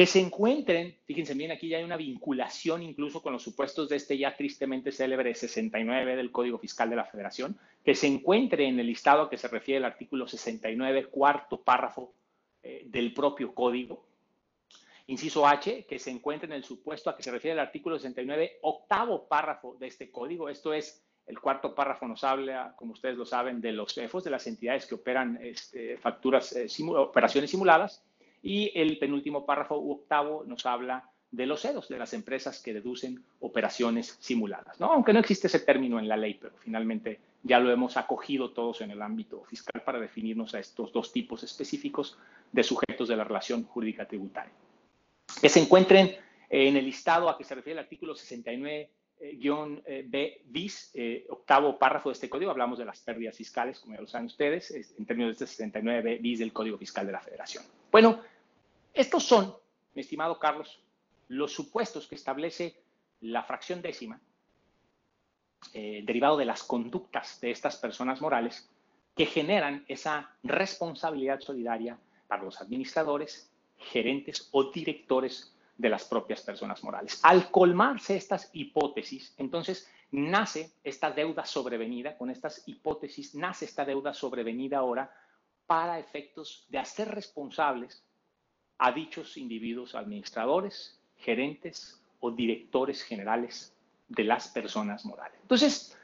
que 0.00 0.06
se 0.06 0.18
encuentren, 0.18 0.96
fíjense 1.04 1.34
bien, 1.34 1.50
aquí 1.50 1.68
ya 1.68 1.76
hay 1.76 1.84
una 1.84 1.98
vinculación 1.98 2.82
incluso 2.82 3.20
con 3.20 3.34
los 3.34 3.42
supuestos 3.42 3.90
de 3.90 3.96
este 3.96 4.16
ya 4.16 4.34
tristemente 4.34 4.92
célebre 4.92 5.34
69 5.34 6.16
del 6.16 6.32
Código 6.32 6.58
Fiscal 6.58 6.88
de 6.88 6.96
la 6.96 7.04
Federación, 7.04 7.58
que 7.84 7.94
se 7.94 8.06
encuentre 8.06 8.66
en 8.66 8.80
el 8.80 8.86
listado 8.86 9.20
a 9.20 9.28
que 9.28 9.36
se 9.36 9.46
refiere 9.48 9.76
el 9.76 9.84
artículo 9.84 10.26
69, 10.26 11.08
cuarto 11.08 11.60
párrafo 11.60 12.14
eh, 12.62 12.84
del 12.86 13.12
propio 13.12 13.54
código, 13.54 14.06
Inciso 15.06 15.46
H, 15.46 15.84
que 15.84 15.98
se 15.98 16.10
encuentra 16.10 16.46
en 16.46 16.54
el 16.54 16.64
supuesto 16.64 17.10
a 17.10 17.14
que 17.14 17.22
se 17.22 17.30
refiere 17.30 17.52
el 17.52 17.60
artículo 17.60 17.98
69, 17.98 18.60
octavo 18.62 19.28
párrafo 19.28 19.76
de 19.78 19.88
este 19.88 20.10
código. 20.10 20.48
Esto 20.48 20.72
es, 20.72 21.04
el 21.26 21.38
cuarto 21.38 21.74
párrafo 21.74 22.08
nos 22.08 22.24
habla, 22.24 22.72
como 22.74 22.92
ustedes 22.92 23.18
lo 23.18 23.26
saben, 23.26 23.60
de 23.60 23.72
los 23.72 23.92
CEFOS, 23.92 24.24
de 24.24 24.30
las 24.30 24.46
entidades 24.46 24.86
que 24.86 24.94
operan 24.94 25.38
este, 25.42 25.98
facturas, 25.98 26.56
eh, 26.56 26.68
operaciones 26.96 27.50
simuladas. 27.50 28.02
Y 28.42 28.72
el 28.74 28.98
penúltimo 28.98 29.44
párrafo 29.44 29.76
octavo 29.76 30.44
nos 30.46 30.66
habla 30.66 31.10
de 31.30 31.46
los 31.46 31.62
CEDOS, 31.62 31.88
de 31.88 31.98
las 31.98 32.12
empresas 32.12 32.60
que 32.60 32.74
deducen 32.74 33.22
operaciones 33.40 34.16
simuladas. 34.20 34.80
¿no? 34.80 34.92
Aunque 34.92 35.12
no 35.12 35.20
existe 35.20 35.46
ese 35.46 35.60
término 35.60 35.98
en 35.98 36.08
la 36.08 36.16
ley, 36.16 36.34
pero 36.34 36.54
finalmente 36.58 37.20
ya 37.42 37.60
lo 37.60 37.70
hemos 37.70 37.96
acogido 37.96 38.50
todos 38.50 38.80
en 38.80 38.90
el 38.90 39.00
ámbito 39.00 39.44
fiscal 39.44 39.82
para 39.82 40.00
definirnos 40.00 40.54
a 40.54 40.58
estos 40.58 40.92
dos 40.92 41.12
tipos 41.12 41.42
específicos 41.42 42.18
de 42.52 42.62
sujetos 42.62 43.08
de 43.08 43.16
la 43.16 43.24
relación 43.24 43.64
jurídica 43.64 44.06
tributaria 44.06 44.52
que 45.40 45.48
se 45.48 45.60
encuentren 45.60 46.16
en 46.48 46.76
el 46.76 46.84
listado 46.84 47.28
a 47.28 47.38
que 47.38 47.44
se 47.44 47.54
refiere 47.54 47.78
el 47.78 47.84
artículo 47.84 48.14
69 48.14 48.90
B 49.20 50.42
bis, 50.46 50.90
eh, 50.94 51.26
octavo 51.28 51.78
párrafo 51.78 52.08
de 52.08 52.14
este 52.14 52.30
código, 52.30 52.50
hablamos 52.50 52.78
de 52.78 52.86
las 52.86 53.00
pérdidas 53.00 53.36
fiscales, 53.36 53.78
como 53.78 53.94
ya 53.94 54.00
lo 54.00 54.06
saben 54.06 54.26
ustedes, 54.26 54.70
en 54.70 55.04
términos 55.04 55.38
de 55.38 55.44
este 55.44 55.46
69 55.46 56.18
bis 56.22 56.38
del 56.38 56.52
Código 56.52 56.78
Fiscal 56.78 57.06
de 57.06 57.12
la 57.12 57.20
Federación. 57.20 57.64
Bueno, 57.92 58.20
estos 58.94 59.24
son, 59.24 59.54
mi 59.94 60.00
estimado 60.00 60.38
Carlos, 60.38 60.80
los 61.28 61.52
supuestos 61.52 62.06
que 62.06 62.14
establece 62.14 62.82
la 63.20 63.42
fracción 63.42 63.82
décima, 63.82 64.20
eh, 65.74 66.02
derivado 66.04 66.38
de 66.38 66.46
las 66.46 66.62
conductas 66.62 67.40
de 67.40 67.50
estas 67.50 67.76
personas 67.76 68.22
morales, 68.22 68.70
que 69.14 69.26
generan 69.26 69.84
esa 69.88 70.34
responsabilidad 70.42 71.40
solidaria 71.40 71.98
para 72.26 72.42
los 72.42 72.60
administradores 72.60 73.50
gerentes 73.76 74.48
o 74.52 74.70
directores 74.70 75.54
de 75.80 75.88
las 75.88 76.04
propias 76.04 76.42
personas 76.42 76.84
morales. 76.84 77.20
Al 77.22 77.50
colmarse 77.50 78.14
estas 78.14 78.50
hipótesis, 78.52 79.34
entonces 79.38 79.90
nace 80.10 80.72
esta 80.84 81.10
deuda 81.10 81.46
sobrevenida, 81.46 82.18
con 82.18 82.30
estas 82.30 82.62
hipótesis 82.66 83.34
nace 83.34 83.64
esta 83.64 83.84
deuda 83.84 84.12
sobrevenida 84.12 84.78
ahora 84.78 85.10
para 85.66 85.98
efectos 85.98 86.66
de 86.68 86.78
hacer 86.78 87.08
responsables 87.08 88.04
a 88.76 88.92
dichos 88.92 89.38
individuos 89.38 89.94
administradores, 89.94 91.00
gerentes 91.16 92.02
o 92.20 92.30
directores 92.30 93.02
generales 93.02 93.74
de 94.08 94.24
las 94.24 94.48
personas 94.48 95.06
morales. 95.06 95.38
Entonces, 95.40 95.96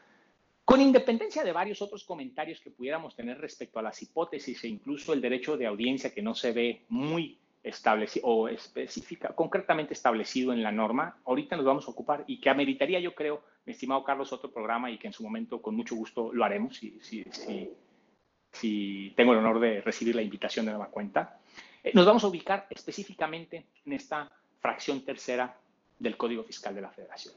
con 0.64 0.80
independencia 0.80 1.45
de 1.45 1.52
varios 1.52 1.83
otros 1.83 2.04
comentarios 2.04 2.61
que 2.61 2.71
pudiéramos 2.71 3.14
tener 3.14 3.38
respecto 3.38 3.78
a 3.78 3.83
las 3.83 4.00
hipótesis 4.00 4.64
e 4.64 4.68
incluso 4.68 5.12
el 5.12 5.21
derecho 5.21 5.56
de 5.56 5.66
audiencia 5.66 6.14
que 6.14 6.23
no 6.23 6.35
se 6.35 6.52
ve 6.52 6.85
muy 6.88 7.38
establecido 7.66 8.26
o 8.28 8.49
específica, 8.49 9.35
concretamente 9.35 9.92
establecido 9.92 10.52
en 10.52 10.62
la 10.62 10.70
norma, 10.70 11.18
ahorita 11.25 11.56
nos 11.56 11.64
vamos 11.64 11.88
a 11.88 11.90
ocupar 11.90 12.25
y 12.28 12.40
que 12.40 12.49
ameritaría, 12.49 13.00
yo 13.00 13.14
creo, 13.14 13.42
mi 13.64 13.73
estimado 13.73 14.04
Carlos, 14.04 14.32
otro 14.32 14.52
programa 14.52 14.88
y 14.90 14.99
que 14.99 15.08
en 15.08 15.12
su 15.12 15.25
momento 15.25 15.61
con 15.61 15.75
mucho 15.75 15.96
gusto 15.96 16.32
lo 16.32 16.44
haremos 16.44 16.76
si, 16.76 16.99
si, 17.02 17.25
si, 18.52 19.12
tengo 19.16 19.32
el 19.32 19.38
honor 19.38 19.58
de 19.58 19.80
recibir 19.80 20.14
la 20.14 20.23
invitación 20.23 20.66
de 20.66 20.73
nueva 20.73 20.90
cuenta. 20.90 21.40
Eh, 21.82 21.90
nos 21.92 22.06
vamos 22.06 22.23
a 22.23 22.28
ubicar 22.28 22.68
específicamente 22.70 23.66
en 23.85 23.92
esta 23.92 24.30
fracción 24.61 25.00
tercera 25.00 25.58
del 25.99 26.16
Código 26.16 26.44
Fiscal 26.44 26.73
de 26.73 26.80
la 26.82 26.90
Federación. 26.90 27.35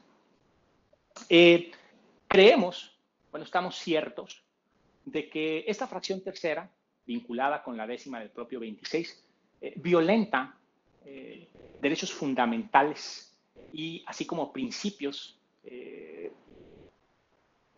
Eh, 1.28 1.72
creemos, 2.28 2.96
bueno, 3.32 3.44
estamos 3.44 3.76
ciertos 3.76 4.44
de 5.04 5.28
que 5.28 5.64
esta 5.66 5.88
fracción 5.88 6.22
tercera, 6.22 6.70
vinculada 7.04 7.64
con 7.64 7.76
la 7.76 7.88
décima 7.88 8.20
del 8.20 8.30
propio 8.30 8.60
26, 8.60 9.24
eh, 9.60 9.74
violenta 9.76 10.56
eh, 11.04 11.48
derechos 11.80 12.12
fundamentales 12.12 13.36
y 13.72 14.02
así 14.06 14.24
como 14.24 14.52
principios 14.52 15.38
eh, 15.64 16.32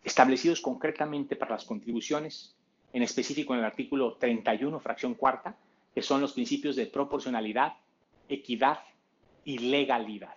establecidos 0.03 0.61
concretamente 0.61 1.35
para 1.35 1.51
las 1.51 1.65
contribuciones, 1.65 2.55
en 2.91 3.03
específico 3.03 3.53
en 3.53 3.59
el 3.59 3.65
artículo 3.65 4.13
31, 4.15 4.79
fracción 4.79 5.15
cuarta, 5.15 5.55
que 5.93 6.01
son 6.01 6.21
los 6.21 6.33
principios 6.33 6.75
de 6.75 6.85
proporcionalidad, 6.85 7.73
equidad 8.29 8.79
y 9.45 9.57
legalidad. 9.57 10.35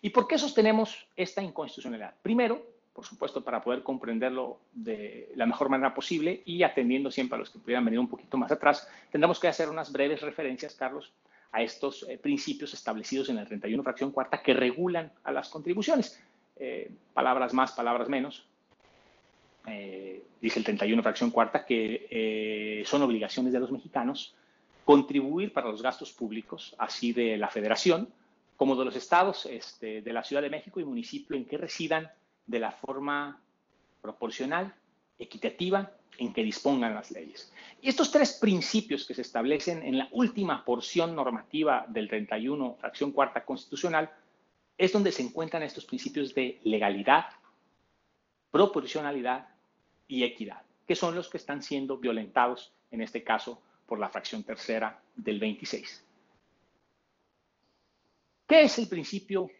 ¿Y 0.00 0.10
por 0.10 0.26
qué 0.26 0.38
sostenemos 0.38 1.06
esta 1.16 1.42
inconstitucionalidad? 1.42 2.14
Primero, 2.22 2.71
por 2.92 3.06
supuesto, 3.06 3.42
para 3.42 3.62
poder 3.62 3.82
comprenderlo 3.82 4.60
de 4.72 5.32
la 5.34 5.46
mejor 5.46 5.68
manera 5.68 5.94
posible 5.94 6.42
y 6.44 6.62
atendiendo 6.62 7.10
siempre 7.10 7.36
a 7.36 7.38
los 7.38 7.50
que 7.50 7.58
pudieran 7.58 7.84
venir 7.84 7.98
un 7.98 8.08
poquito 8.08 8.36
más 8.36 8.52
atrás, 8.52 8.86
tendremos 9.10 9.40
que 9.40 9.48
hacer 9.48 9.68
unas 9.68 9.90
breves 9.90 10.20
referencias, 10.20 10.74
Carlos, 10.74 11.12
a 11.52 11.62
estos 11.62 12.06
eh, 12.08 12.18
principios 12.18 12.74
establecidos 12.74 13.28
en 13.28 13.38
el 13.38 13.46
31 13.46 13.82
fracción 13.82 14.10
cuarta 14.10 14.42
que 14.42 14.54
regulan 14.54 15.10
a 15.24 15.32
las 15.32 15.48
contribuciones. 15.48 16.20
Eh, 16.56 16.90
palabras 17.14 17.54
más, 17.54 17.72
palabras 17.72 18.08
menos. 18.08 18.44
Eh, 19.66 20.22
dice 20.40 20.58
el 20.58 20.64
31 20.64 21.02
fracción 21.02 21.30
cuarta 21.30 21.64
que 21.64 22.82
son 22.84 23.02
obligaciones 23.02 23.52
de 23.52 23.60
los 23.60 23.70
mexicanos 23.70 24.34
contribuir 24.84 25.52
para 25.52 25.70
los 25.70 25.80
gastos 25.82 26.12
públicos, 26.12 26.74
así 26.78 27.12
de 27.12 27.36
la 27.36 27.48
federación 27.48 28.08
como 28.56 28.76
de 28.76 28.84
los 28.84 28.96
estados, 28.96 29.46
este, 29.46 30.02
de 30.02 30.12
la 30.12 30.24
Ciudad 30.24 30.42
de 30.42 30.50
México 30.50 30.80
y 30.80 30.84
municipio 30.84 31.36
en 31.36 31.44
que 31.44 31.56
residan 31.56 32.10
de 32.46 32.58
la 32.58 32.72
forma 32.72 33.40
proporcional, 34.00 34.74
equitativa, 35.18 35.92
en 36.18 36.32
que 36.32 36.42
dispongan 36.42 36.94
las 36.94 37.10
leyes. 37.10 37.52
Y 37.80 37.88
estos 37.88 38.10
tres 38.10 38.34
principios 38.34 39.06
que 39.06 39.14
se 39.14 39.22
establecen 39.22 39.82
en 39.82 39.98
la 39.98 40.08
última 40.12 40.64
porción 40.64 41.14
normativa 41.14 41.86
del 41.88 42.08
31, 42.08 42.76
fracción 42.78 43.12
cuarta 43.12 43.44
constitucional, 43.44 44.10
es 44.76 44.92
donde 44.92 45.12
se 45.12 45.22
encuentran 45.22 45.62
estos 45.62 45.84
principios 45.84 46.34
de 46.34 46.60
legalidad, 46.64 47.26
proporcionalidad 48.50 49.48
y 50.06 50.24
equidad, 50.24 50.62
que 50.86 50.94
son 50.94 51.14
los 51.14 51.28
que 51.28 51.38
están 51.38 51.62
siendo 51.62 51.98
violentados, 51.98 52.72
en 52.90 53.00
este 53.00 53.22
caso, 53.22 53.62
por 53.86 53.98
la 53.98 54.08
fracción 54.08 54.42
tercera 54.42 55.00
del 55.14 55.38
26. 55.38 56.04
¿Qué 58.46 58.62
es 58.62 58.78
el 58.78 58.88
principio 58.88 59.50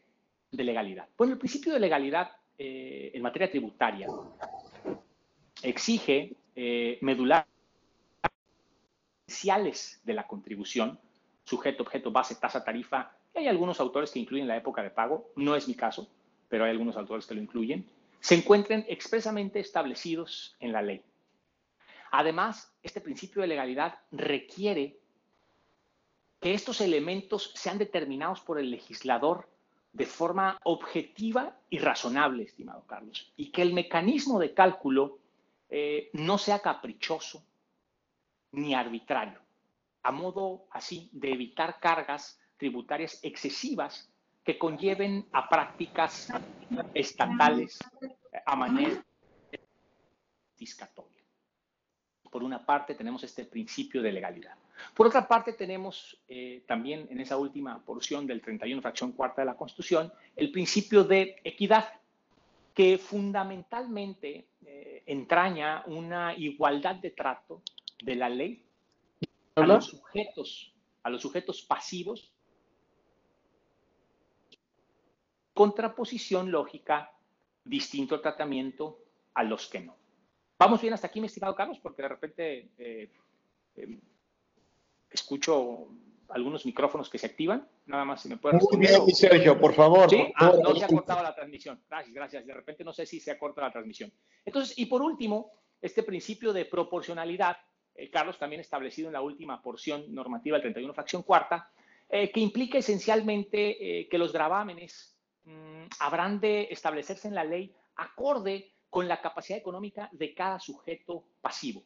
de 0.51 0.65
legalidad? 0.65 1.09
Bueno, 1.17 1.35
el 1.35 1.39
principio 1.39 1.73
de 1.73 1.81
legalidad 1.81 2.33
eh, 2.64 3.11
en 3.12 3.23
materia 3.23 3.50
tributaria 3.50 4.07
exige 5.64 6.37
eh, 6.54 6.97
medular 7.00 7.45
iniciales 9.26 10.00
de 10.04 10.14
la 10.14 10.28
contribución, 10.28 11.00
sujeto, 11.42 11.83
objeto, 11.83 12.12
base, 12.12 12.37
tasa, 12.37 12.62
tarifa. 12.62 13.16
hay 13.35 13.49
algunos 13.49 13.81
autores 13.81 14.12
que 14.12 14.21
incluyen 14.21 14.47
la 14.47 14.57
época 14.57 14.81
de 14.81 14.90
pago, 14.90 15.33
no 15.35 15.57
es 15.57 15.66
mi 15.66 15.75
caso, 15.75 16.09
pero 16.49 16.62
hay 16.62 16.71
algunos 16.71 16.97
autores 16.97 17.26
que 17.26 17.35
lo 17.35 17.40
incluyen, 17.40 17.85
se 18.21 18.37
encuentren 18.37 18.85
expresamente 18.87 19.59
establecidos 19.59 20.54
en 20.61 20.71
la 20.71 20.83
ley. 20.83 21.02
Además, 22.12 22.73
este 22.85 23.00
principio 23.00 23.42
de 23.42 23.49
legalidad 23.49 23.99
requiere 24.12 25.00
que 26.40 26.54
estos 26.54 26.81
elementos 26.81 27.50
sean 27.57 27.78
determinados 27.78 28.40
por 28.40 28.61
el 28.61 28.71
legislador 28.71 29.49
de 29.92 30.06
forma 30.06 30.58
objetiva 30.64 31.56
y 31.68 31.78
razonable, 31.78 32.44
estimado 32.44 32.84
Carlos, 32.87 33.32
y 33.37 33.50
que 33.50 33.62
el 33.62 33.75
mecanismo 33.75 34.38
de 34.38 34.54
cálculo 34.54 35.18
eh, 35.68 36.11
no 36.14 36.38
sea 36.38 36.61
caprichoso 36.61 37.44
ni 38.52 38.75
arbitrario, 38.75 39.40
a 40.02 40.12
modo 40.12 40.66
así 40.70 41.08
de 41.12 41.32
evitar 41.32 41.78
cargas 41.80 42.38
tributarias 42.56 43.18
excesivas 43.22 44.11
que 44.44 44.58
conlleven 44.58 45.26
a 45.32 45.49
prácticas 45.49 46.28
estatales 46.94 47.78
a 48.44 48.56
manera 48.56 49.04
fiscatoria. 50.56 51.22
Por 52.30 52.42
una 52.42 52.64
parte 52.64 52.94
tenemos 52.94 53.22
este 53.25 53.44
principio 53.44 54.00
de 54.02 54.12
legalidad. 54.12 54.56
Por 54.95 55.07
otra 55.07 55.27
parte 55.27 55.53
tenemos 55.53 56.19
eh, 56.29 56.62
también 56.67 57.07
en 57.11 57.21
esa 57.21 57.37
última 57.37 57.85
porción 57.85 58.27
del 58.27 58.41
31 58.41 58.81
fracción 58.83 59.12
cuarta 59.12 59.43
de 59.43 59.47
la 59.47 59.57
Constitución 59.57 60.12
el 60.37 60.51
principio 60.51 61.05
de 61.05 61.37
equidad 61.45 61.89
que 62.75 62.99
fundamentalmente 62.99 64.47
eh, 64.65 65.03
entraña 65.07 65.83
una 65.87 66.35
igualdad 66.35 66.97
de 66.97 67.11
trato 67.11 67.62
de 68.03 68.17
la 68.17 68.29
ley 68.29 68.65
a 69.55 69.67
los 69.67 69.87
sujetos, 69.87 70.75
a 71.03 71.11
los 71.11 71.21
sujetos 71.21 71.62
pasivos, 71.62 72.33
contraposición 75.53 76.51
lógica, 76.51 77.12
distinto 77.65 78.21
tratamiento 78.21 78.99
a 79.35 79.43
los 79.45 79.69
que 79.69 79.81
no. 79.81 79.97
Vamos 80.59 80.81
bien 80.81 80.95
hasta 80.95 81.09
aquí, 81.09 81.21
mi 81.21 81.27
estimado 81.27 81.55
Carlos, 81.55 81.79
porque 81.83 82.03
de 82.03 82.09
repente 82.09 82.71
eh, 82.79 83.11
escucho 85.12 85.88
algunos 86.33 86.64
micrófonos 86.64 87.09
que 87.09 87.19
se 87.19 87.26
activan. 87.26 87.69
Nada 87.87 88.04
más 88.04 88.23
si 88.23 88.28
me 88.28 88.37
puede 88.37 88.54
responder. 88.54 88.90
Muy 88.90 89.07
bien, 89.07 89.16
Sergio, 89.16 89.59
por 89.59 89.75
favor. 89.75 90.09
Sí, 90.09 90.33
ah, 90.37 90.52
no 90.62 90.75
se 90.75 90.85
ha 90.85 90.88
cortado 90.88 91.23
la 91.23 91.35
transmisión. 91.35 91.81
Gracias, 91.88 92.14
gracias. 92.14 92.47
De 92.47 92.54
repente 92.54 92.85
no 92.85 92.92
sé 92.92 93.07
si 93.07 93.21
se 93.21 93.31
ha 93.31 93.38
cortado 93.38 93.66
la 93.66 93.73
transmisión. 93.73 94.12
Entonces, 94.45 94.78
y 94.78 94.87
por 94.87 95.02
último, 95.02 95.52
este 95.81 96.02
principio 96.02 96.52
de 96.52 96.64
proporcionalidad, 96.64 97.57
eh, 97.95 98.11
Carlos, 98.11 98.38
también 98.38 98.61
establecido 98.61 99.09
en 99.09 99.14
la 99.14 99.21
última 99.21 99.62
porción 99.62 100.12
normativa 100.14 100.57
del 100.57 100.62
31 100.62 100.95
fracción 100.95 101.23
cuarta, 101.23 101.71
eh, 102.09 102.31
que 102.31 102.40
implica 102.40 102.78
esencialmente 102.78 104.00
eh, 104.00 104.09
que 104.09 104.19
los 104.19 104.33
gravámenes 104.33 105.16
mm, 105.45 105.85
habrán 106.00 106.40
de 106.40 106.69
establecerse 106.71 107.28
en 107.28 107.35
la 107.35 107.45
ley 107.45 107.75
acorde 107.97 108.73
con 108.88 109.09
la 109.09 109.21
capacidad 109.21 109.59
económica 109.59 110.09
de 110.12 110.35
cada 110.35 110.61
sujeto 110.61 111.25
pasivo. 111.40 111.83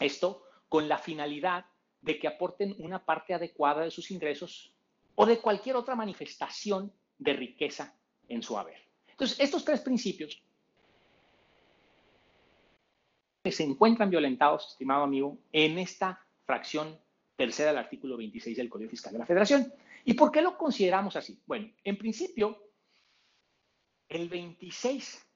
Esto 0.00 0.44
con 0.68 0.88
la 0.88 0.98
finalidad 0.98 1.64
de 2.00 2.18
que 2.18 2.28
aporten 2.28 2.74
una 2.78 3.04
parte 3.04 3.34
adecuada 3.34 3.82
de 3.82 3.90
sus 3.90 4.10
ingresos 4.10 4.72
o 5.14 5.26
de 5.26 5.40
cualquier 5.40 5.76
otra 5.76 5.94
manifestación 5.94 6.92
de 7.18 7.32
riqueza 7.32 7.94
en 8.28 8.42
su 8.42 8.56
haber. 8.56 8.78
Entonces, 9.08 9.40
estos 9.40 9.64
tres 9.64 9.80
principios 9.80 10.40
se 13.44 13.64
encuentran 13.64 14.10
violentados, 14.10 14.68
estimado 14.68 15.04
amigo, 15.04 15.38
en 15.52 15.78
esta 15.78 16.24
fracción 16.44 16.98
tercera 17.36 17.70
del 17.70 17.78
artículo 17.78 18.16
26 18.16 18.56
del 18.56 18.68
Código 18.68 18.90
Fiscal 18.90 19.12
de 19.12 19.18
la 19.20 19.26
Federación. 19.26 19.72
¿Y 20.04 20.14
por 20.14 20.30
qué 20.30 20.42
lo 20.42 20.56
consideramos 20.56 21.16
así? 21.16 21.38
Bueno, 21.46 21.70
en 21.82 21.96
principio, 21.96 22.62
el 24.08 24.28
26, 24.28 25.26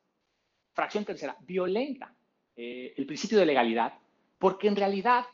fracción 0.73 1.05
tercera, 1.05 1.37
violenta 1.41 2.15
eh, 2.55 2.95
el 2.97 3.07
principio 3.07 3.39
de 3.39 3.47
legalidad 3.47 3.95
porque 4.39 4.69
en 4.69 4.77
realidad 4.77 5.25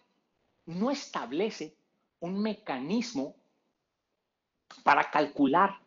no 0.69 0.91
establece 0.91 1.75
un 2.21 2.43
mecanismo 2.43 3.35
para 4.83 5.11
calcular 5.11 5.79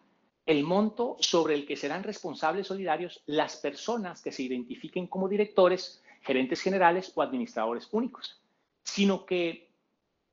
el 0.46 0.64
monto 0.64 1.18
sobre 1.20 1.54
el 1.54 1.68
que 1.68 1.78
serán 1.78 2.04
responsables 2.04 2.68
solidarios 2.68 3.22
las 3.28 3.58
personas 3.58 4.22
que 4.24 4.32
se 4.32 4.42
identifiquen 4.42 5.06
como 5.06 5.30
directores, 5.30 6.02
gerentes 6.22 6.62
generales 6.62 7.12
o 7.14 7.22
administradores 7.22 7.88
únicos, 7.92 8.42
sino 8.84 9.24
que, 9.26 9.70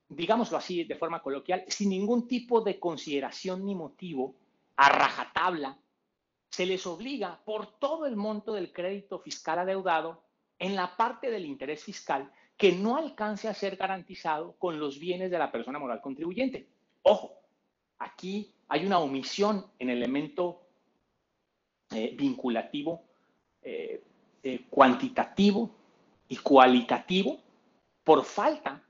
digámoslo 0.09 0.57
así 0.57 0.85
de 0.85 0.97
forma 0.97 1.23
coloquial, 1.23 1.65
sin 1.69 1.91
ningún 1.91 2.27
tipo 2.27 2.63
de 2.63 2.81
consideración 2.81 3.67
ni 3.67 3.75
motivo, 3.75 4.35
a 4.77 4.89
rajatabla, 4.89 5.77
se 6.49 6.65
les 6.65 6.87
obliga 6.87 7.39
por 7.45 7.79
todo 7.79 8.07
el 8.07 8.17
monto 8.17 8.55
del 8.55 8.73
crédito 8.73 9.19
fiscal 9.19 9.59
adeudado 9.59 10.23
en 10.59 10.75
la 10.75 10.97
parte 10.97 11.31
del 11.31 11.45
interés 11.45 11.85
fiscal 11.85 12.33
que 12.59 12.73
no 12.73 12.97
alcance 12.97 13.47
a 13.47 13.55
ser 13.55 13.77
garantizado 13.77 14.57
con 14.59 14.81
los 14.81 14.99
bienes 14.99 15.31
de 15.31 15.39
la 15.39 15.51
persona 15.53 15.79
moral 15.79 16.01
contribuyente. 16.01 16.67
Ojo, 17.03 17.33
aquí 18.01 18.53
hay 18.67 18.85
una 18.85 18.99
omisión 18.99 19.65
en 19.79 19.91
el 19.91 19.99
elemento 19.99 20.63
eh, 21.93 22.15
vinculativo, 22.19 23.05
eh, 23.63 24.03
eh, 24.43 24.67
cuantitativo 24.69 25.71
y 26.27 26.37
cualitativo 26.37 27.39
por 28.03 28.25
falta 28.25 28.83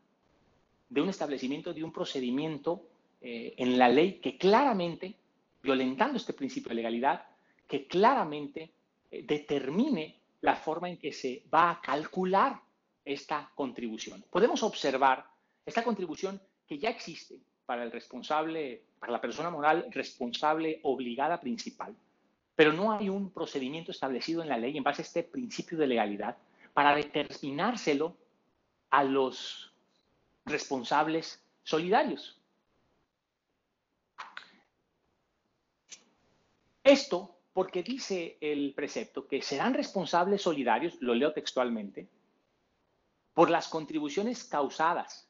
de 0.88 1.02
un 1.02 1.10
establecimiento 1.10 1.74
de 1.74 1.84
un 1.84 1.92
procedimiento 1.92 2.88
en 3.20 3.76
la 3.76 3.88
ley 3.88 4.20
que 4.20 4.38
claramente, 4.38 5.16
violentando 5.60 6.16
este 6.16 6.32
principio 6.32 6.68
de 6.68 6.76
legalidad, 6.76 7.26
que 7.66 7.88
claramente 7.88 8.70
determine 9.10 10.20
la 10.40 10.54
forma 10.54 10.88
en 10.88 10.98
que 10.98 11.12
se 11.12 11.42
va 11.52 11.72
a 11.72 11.80
calcular 11.80 12.62
esta 13.08 13.50
contribución. 13.54 14.24
Podemos 14.30 14.62
observar 14.62 15.26
esta 15.64 15.82
contribución 15.82 16.40
que 16.66 16.78
ya 16.78 16.90
existe 16.90 17.40
para 17.64 17.82
el 17.82 17.90
responsable, 17.90 18.82
para 18.98 19.12
la 19.12 19.20
persona 19.20 19.50
moral 19.50 19.86
responsable 19.90 20.80
obligada 20.82 21.40
principal, 21.40 21.96
pero 22.54 22.72
no 22.72 22.92
hay 22.92 23.08
un 23.08 23.30
procedimiento 23.30 23.92
establecido 23.92 24.42
en 24.42 24.48
la 24.48 24.58
ley 24.58 24.76
en 24.76 24.82
base 24.82 25.02
a 25.02 25.04
este 25.04 25.22
principio 25.22 25.78
de 25.78 25.86
legalidad 25.86 26.36
para 26.74 26.94
determinárselo 26.94 28.16
a 28.90 29.04
los 29.04 29.72
responsables 30.44 31.42
solidarios. 31.62 32.38
Esto 36.84 37.36
porque 37.52 37.82
dice 37.82 38.38
el 38.40 38.72
precepto 38.74 39.26
que 39.26 39.42
serán 39.42 39.74
responsables 39.74 40.42
solidarios, 40.42 41.00
lo 41.00 41.14
leo 41.14 41.32
textualmente, 41.32 42.08
por 43.38 43.50
las 43.50 43.68
contribuciones 43.68 44.42
causadas 44.42 45.28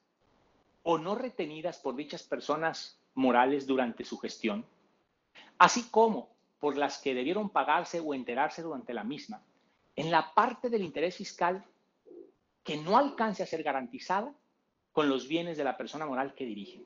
o 0.82 0.96
no 0.96 1.14
retenidas 1.14 1.76
por 1.76 1.94
dichas 1.94 2.22
personas 2.22 2.98
morales 3.12 3.66
durante 3.66 4.02
su 4.02 4.16
gestión, 4.16 4.64
así 5.58 5.82
como 5.90 6.30
por 6.58 6.78
las 6.78 7.02
que 7.02 7.12
debieron 7.12 7.50
pagarse 7.50 8.00
o 8.00 8.14
enterarse 8.14 8.62
durante 8.62 8.94
la 8.94 9.04
misma, 9.04 9.42
en 9.94 10.10
la 10.10 10.32
parte 10.32 10.70
del 10.70 10.84
interés 10.84 11.16
fiscal 11.16 11.62
que 12.64 12.78
no 12.78 12.96
alcance 12.96 13.42
a 13.42 13.46
ser 13.46 13.62
garantizada 13.62 14.32
con 14.92 15.10
los 15.10 15.28
bienes 15.28 15.58
de 15.58 15.64
la 15.64 15.76
persona 15.76 16.06
moral 16.06 16.34
que 16.34 16.46
dirige. 16.46 16.82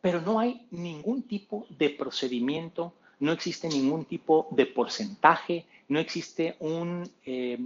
Pero 0.00 0.22
no 0.22 0.40
hay 0.40 0.66
ningún 0.72 1.22
tipo 1.22 1.68
de 1.70 1.90
procedimiento, 1.90 2.94
no 3.20 3.30
existe 3.30 3.68
ningún 3.68 4.06
tipo 4.06 4.48
de 4.50 4.66
porcentaje, 4.66 5.66
no 5.86 6.00
existe 6.00 6.56
un 6.58 7.08
eh, 7.24 7.60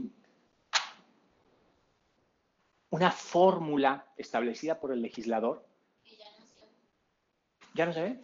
una 2.90 3.10
fórmula 3.10 4.06
establecida 4.16 4.80
por 4.80 4.92
el 4.92 5.02
legislador. 5.02 5.64
¿Ya 7.74 7.86
no 7.86 7.92
se 7.92 8.02
ve? 8.02 8.20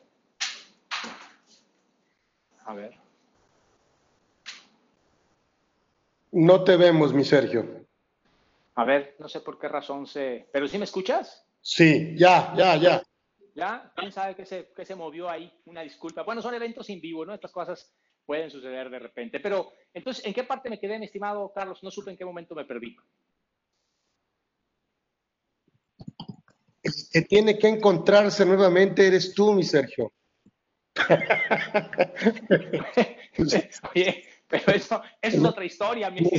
A 2.65 2.75
ver. 2.75 2.97
No 6.33 6.65
te 6.65 6.77
vemos, 6.77 7.13
mi 7.13 7.25
Sergio. 7.25 7.85
A 8.75 8.85
ver, 8.85 9.15
no 9.21 9.29
sé 9.29 9.41
por 9.41 9.59
qué 9.59 9.69
razón 9.69 10.07
se... 10.07 10.49
¿Pero 10.53 10.67
sí 10.67 10.79
me 10.79 10.85
escuchas? 10.85 11.47
Sí, 11.61 12.15
ya, 12.17 12.53
ya, 12.57 12.77
ya. 12.77 13.03
¿Ya? 13.55 13.93
¿Quién 13.95 14.11
sabe 14.11 14.35
qué 14.35 14.45
se, 14.45 14.73
qué 14.75 14.85
se 14.85 14.97
movió 14.97 15.31
ahí? 15.31 15.53
Una 15.67 15.83
disculpa. 15.83 16.23
Bueno, 16.25 16.43
son 16.43 16.55
eventos 16.55 16.91
en 16.91 17.01
vivo, 17.01 17.25
¿no? 17.25 17.35
Estas 17.35 17.53
cosas 17.53 17.95
pueden 18.27 18.51
suceder 18.51 18.91
de 18.91 18.99
repente. 18.99 19.39
Pero, 19.39 19.73
entonces, 19.93 20.25
¿en 20.27 20.35
qué 20.35 20.43
parte 20.43 20.69
me 20.69 20.81
quedé, 20.81 20.99
mi 20.99 21.05
estimado 21.05 21.53
Carlos? 21.55 21.83
No 21.85 21.91
supe 21.93 22.11
en 22.11 22.17
qué 22.17 22.25
momento 22.25 22.57
me 22.57 22.65
perdí. 22.65 22.97
Que 27.15 27.23
tiene 27.23 27.57
que 27.57 27.69
encontrarse 27.69 28.45
nuevamente 28.45 29.07
eres 29.07 29.33
tú, 29.35 29.53
mi 29.53 29.63
Sergio. 29.63 30.13
Oye, 33.95 34.25
pero 34.49 34.73
eso, 34.73 35.01
es 35.23 35.39
otra 35.39 35.65
historia, 35.65 36.11
mi 36.11 36.23
¿Me, 36.23 36.31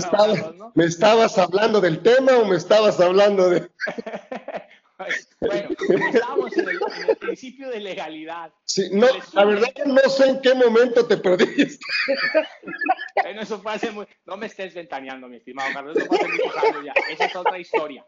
¿Me 0.73 0.83
estabas 0.83 1.37
hablando 1.37 1.79
del 1.79 2.03
tema 2.03 2.39
o 2.39 2.45
me 2.45 2.57
estabas 2.57 2.99
hablando 2.99 3.49
de.? 3.49 3.71
bueno, 5.39 5.69
estábamos 6.09 6.57
en 6.57 6.67
el, 6.67 6.77
principio 7.19 7.69
de 7.69 7.79
legalidad. 7.79 8.51
Sí, 8.65 8.89
no, 8.91 9.07
la 9.31 9.45
verdad 9.45 9.71
que 9.73 9.85
no 9.85 10.01
sé 10.09 10.27
en 10.27 10.41
qué 10.41 10.55
momento 10.55 11.07
te 11.07 11.15
perdiste. 11.15 11.79
bueno, 13.23 13.43
eso 13.43 13.61
fue 13.61 13.71
hace 13.71 13.91
muy... 13.91 14.05
No 14.25 14.35
me 14.35 14.47
estés 14.47 14.73
ventaneando, 14.73 15.29
mi 15.29 15.37
estimado 15.37 15.71
Carlos, 15.71 15.95
eso 15.95 16.07
fue 16.07 16.17
hace 16.17 16.27
muchos 16.27 16.57
años 16.57 16.83
ya. 16.83 16.91
Esa 17.13 17.27
es 17.27 17.35
otra 17.37 17.57
historia. 17.57 18.05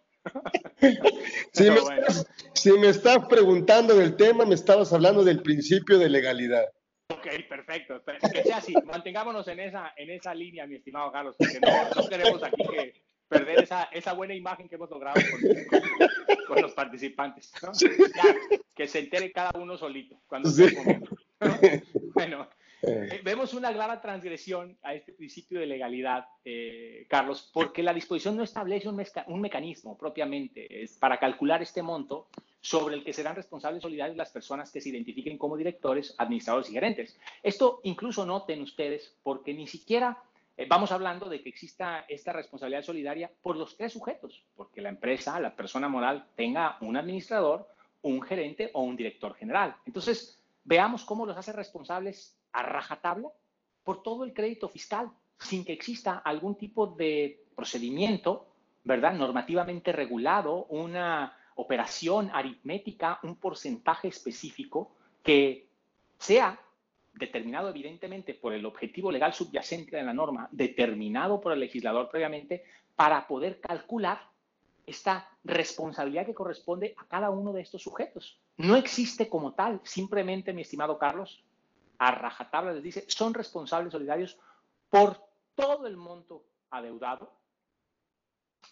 Si, 2.54 2.72
me 2.72 2.90
estás, 2.90 3.26
preguntando 3.28 3.96
del 3.96 4.16
tema, 4.16 4.46
me 4.46 4.56
estabas 4.56 4.94
hablando 4.94 5.24
del 5.24 5.42
principio 5.42 5.98
de 5.98 6.10
legalidad. 6.10 6.66
Ok, 7.10 7.28
perfecto. 7.48 8.02
Que 8.34 8.44
sea 8.44 8.58
así. 8.58 8.74
Mantengámonos 8.86 9.48
en 9.48 9.60
esa, 9.60 9.94
en 9.96 10.10
esa 10.10 10.34
línea, 10.34 10.68
mi 10.68 10.76
estimado 10.76 11.12
Carlos, 11.12 11.36
porque 11.38 11.60
no, 11.60 12.10
queremos 12.10 12.44
aquí 12.44 12.64
que 12.70 12.94
perder 13.28 13.64
esa, 13.64 13.84
esa, 13.92 14.14
buena 14.14 14.34
imagen 14.34 14.68
que 14.70 14.76
hemos 14.76 14.90
logrado 14.90 15.20
con, 16.48 16.62
los 16.62 16.74
participantes. 16.74 17.52
que 18.76 18.88
se 18.88 19.00
entere 19.00 19.32
cada 19.32 19.52
uno 19.60 19.78
solito 19.78 20.22
cuando 20.28 20.50
sí. 20.50 20.66
Bueno, 22.14 22.50
eh. 22.82 23.10
Eh, 23.12 23.22
vemos 23.24 23.54
una 23.54 23.72
clara 23.74 24.00
transgresión 24.02 24.78
a 24.84 24.94
este 24.94 25.14
principio 25.14 25.60
de 25.60 25.66
legalidad, 25.66 26.26
eh, 26.46 27.06
Carlos, 27.10 27.50
porque 27.54 27.82
la 27.82 27.94
disposición 27.94 28.36
no 28.36 28.44
establece 28.44 28.88
un, 28.88 29.42
mecanismo 29.42 29.98
propiamente 29.98 30.84
es 30.84 30.98
para 30.98 31.18
calcular 31.18 31.62
este 31.62 31.82
monto 31.82 32.28
sobre 32.62 32.96
el 32.96 33.04
que 33.04 33.14
serán 33.14 33.36
responsables 33.36 33.82
solidarios 33.82 34.18
las 34.18 34.32
personas 34.32 34.72
que 34.72 34.82
se 34.82 34.90
identifiquen 34.90 35.38
como 35.38 35.58
directores, 35.58 36.14
administradores 36.18 36.70
y 36.70 36.74
gerentes. 36.74 37.18
Esto 37.42 37.80
incluso 37.84 38.26
noten 38.26 38.62
ustedes, 38.62 39.16
porque 39.24 39.54
ni 39.54 39.68
siquiera 39.68 40.18
vamos 40.68 40.92
hablando 40.92 41.30
de 41.30 41.42
que 41.42 41.50
exista 41.50 42.06
esta 42.08 42.34
responsabilidad 42.34 42.82
solidaria 42.82 43.32
por 43.42 43.56
los 43.56 43.78
tres 43.78 43.94
sujetos, 43.94 44.44
porque 44.56 44.82
la 44.82 44.90
empresa, 44.90 45.40
la 45.40 45.56
persona 45.56 45.88
moral, 45.88 46.28
tenga 46.36 46.78
un 46.82 46.98
administrador, 46.98 47.68
un 48.02 48.22
gerente 48.22 48.72
o 48.74 48.82
un 48.82 48.96
director 48.96 49.36
general. 49.36 49.76
Entonces, 49.86 50.42
veamos 50.64 51.06
cómo 51.06 51.26
los 51.26 51.38
hace 51.38 51.54
responsables 51.54 52.37
a 52.52 52.64
rajatabla 52.64 53.30
por 53.84 54.04
todo 54.04 54.24
el 54.24 54.34
crédito 54.34 54.68
fiscal, 54.70 55.10
sin 55.40 55.64
que 55.64 55.74
exista 55.74 56.18
algún 56.18 56.56
tipo 56.56 56.88
de 56.88 57.46
procedimiento, 57.56 58.48
¿verdad? 58.84 59.14
Normativamente 59.14 59.92
regulado, 59.92 60.66
una 60.66 61.38
operación 61.56 62.30
aritmética, 62.34 63.20
un 63.24 63.36
porcentaje 63.36 64.08
específico 64.08 64.92
que 65.24 65.68
sea 66.18 66.60
determinado 67.14 67.70
evidentemente 67.70 68.34
por 68.34 68.54
el 68.54 68.66
objetivo 68.66 69.12
legal 69.12 69.34
subyacente 69.34 69.96
de 69.96 70.04
la 70.04 70.14
norma, 70.14 70.48
determinado 70.52 71.42
por 71.42 71.54
el 71.54 71.60
legislador 71.60 72.10
previamente, 72.10 72.64
para 72.96 73.28
poder 73.28 73.60
calcular 73.60 74.20
esta 74.86 75.30
responsabilidad 75.44 76.26
que 76.26 76.34
corresponde 76.34 76.96
a 76.98 77.06
cada 77.06 77.30
uno 77.30 77.52
de 77.52 77.62
estos 77.62 77.82
sujetos. 77.82 78.40
No 78.56 78.76
existe 78.76 79.28
como 79.28 79.54
tal, 79.54 79.82
simplemente, 79.84 80.54
mi 80.54 80.62
estimado 80.62 80.98
Carlos, 80.98 81.44
a 81.98 82.12
rajatabla 82.12 82.74
les 82.74 82.84
dice, 82.84 83.06
son 83.08 83.34
responsables 83.34 83.92
solidarios 83.92 84.38
por 84.90 85.22
todo 85.56 85.88
el 85.88 85.98
monto 85.98 86.46
adeudado 86.70 87.34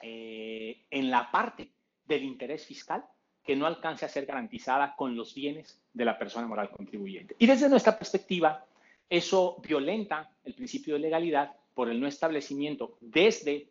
eh, 0.02 0.86
en 0.90 1.10
la 1.10 1.32
parte 1.32 1.72
del 2.06 2.24
interés 2.24 2.66
fiscal 2.66 3.04
que 3.44 3.56
no 3.56 3.66
alcance 3.66 4.06
a 4.06 4.10
ser 4.10 4.26
garantizada 4.26 4.96
con 4.96 5.16
los 5.16 5.34
bienes 5.34 5.80
de 5.94 6.06
la 6.06 6.18
persona 6.18 6.48
moral 6.48 6.72
contribuyente. 6.72 7.36
Y 7.38 7.46
desde 7.46 7.70
nuestra 7.70 7.98
perspectiva, 7.98 8.66
eso 9.10 9.58
violenta 9.62 10.32
el 10.44 10.56
principio 10.56 10.96
de 10.96 11.02
legalidad 11.02 11.56
por 11.74 11.90
el 11.90 12.00
no 12.00 12.08
establecimiento 12.08 12.98
desde 13.02 13.70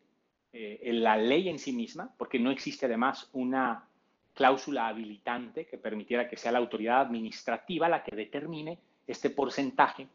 eh, 0.53 0.91
la 0.93 1.17
ley 1.17 1.49
en 1.49 1.59
sí 1.59 1.73
misma, 1.73 2.15
porque 2.17 2.39
no 2.39 2.51
existe 2.51 2.87
además 2.87 3.29
una 3.33 3.89
cláusula 4.35 4.89
habilitante 4.89 5.67
que 5.67 5.79
permitiera 5.79 6.29
que 6.29 6.37
sea 6.37 6.53
la 6.53 6.59
autoridad 6.59 7.01
administrativa 7.01 7.89
la 7.89 8.03
que 8.05 8.15
determine 8.15 8.79
este 9.07 9.31
porcentaje 9.31 10.09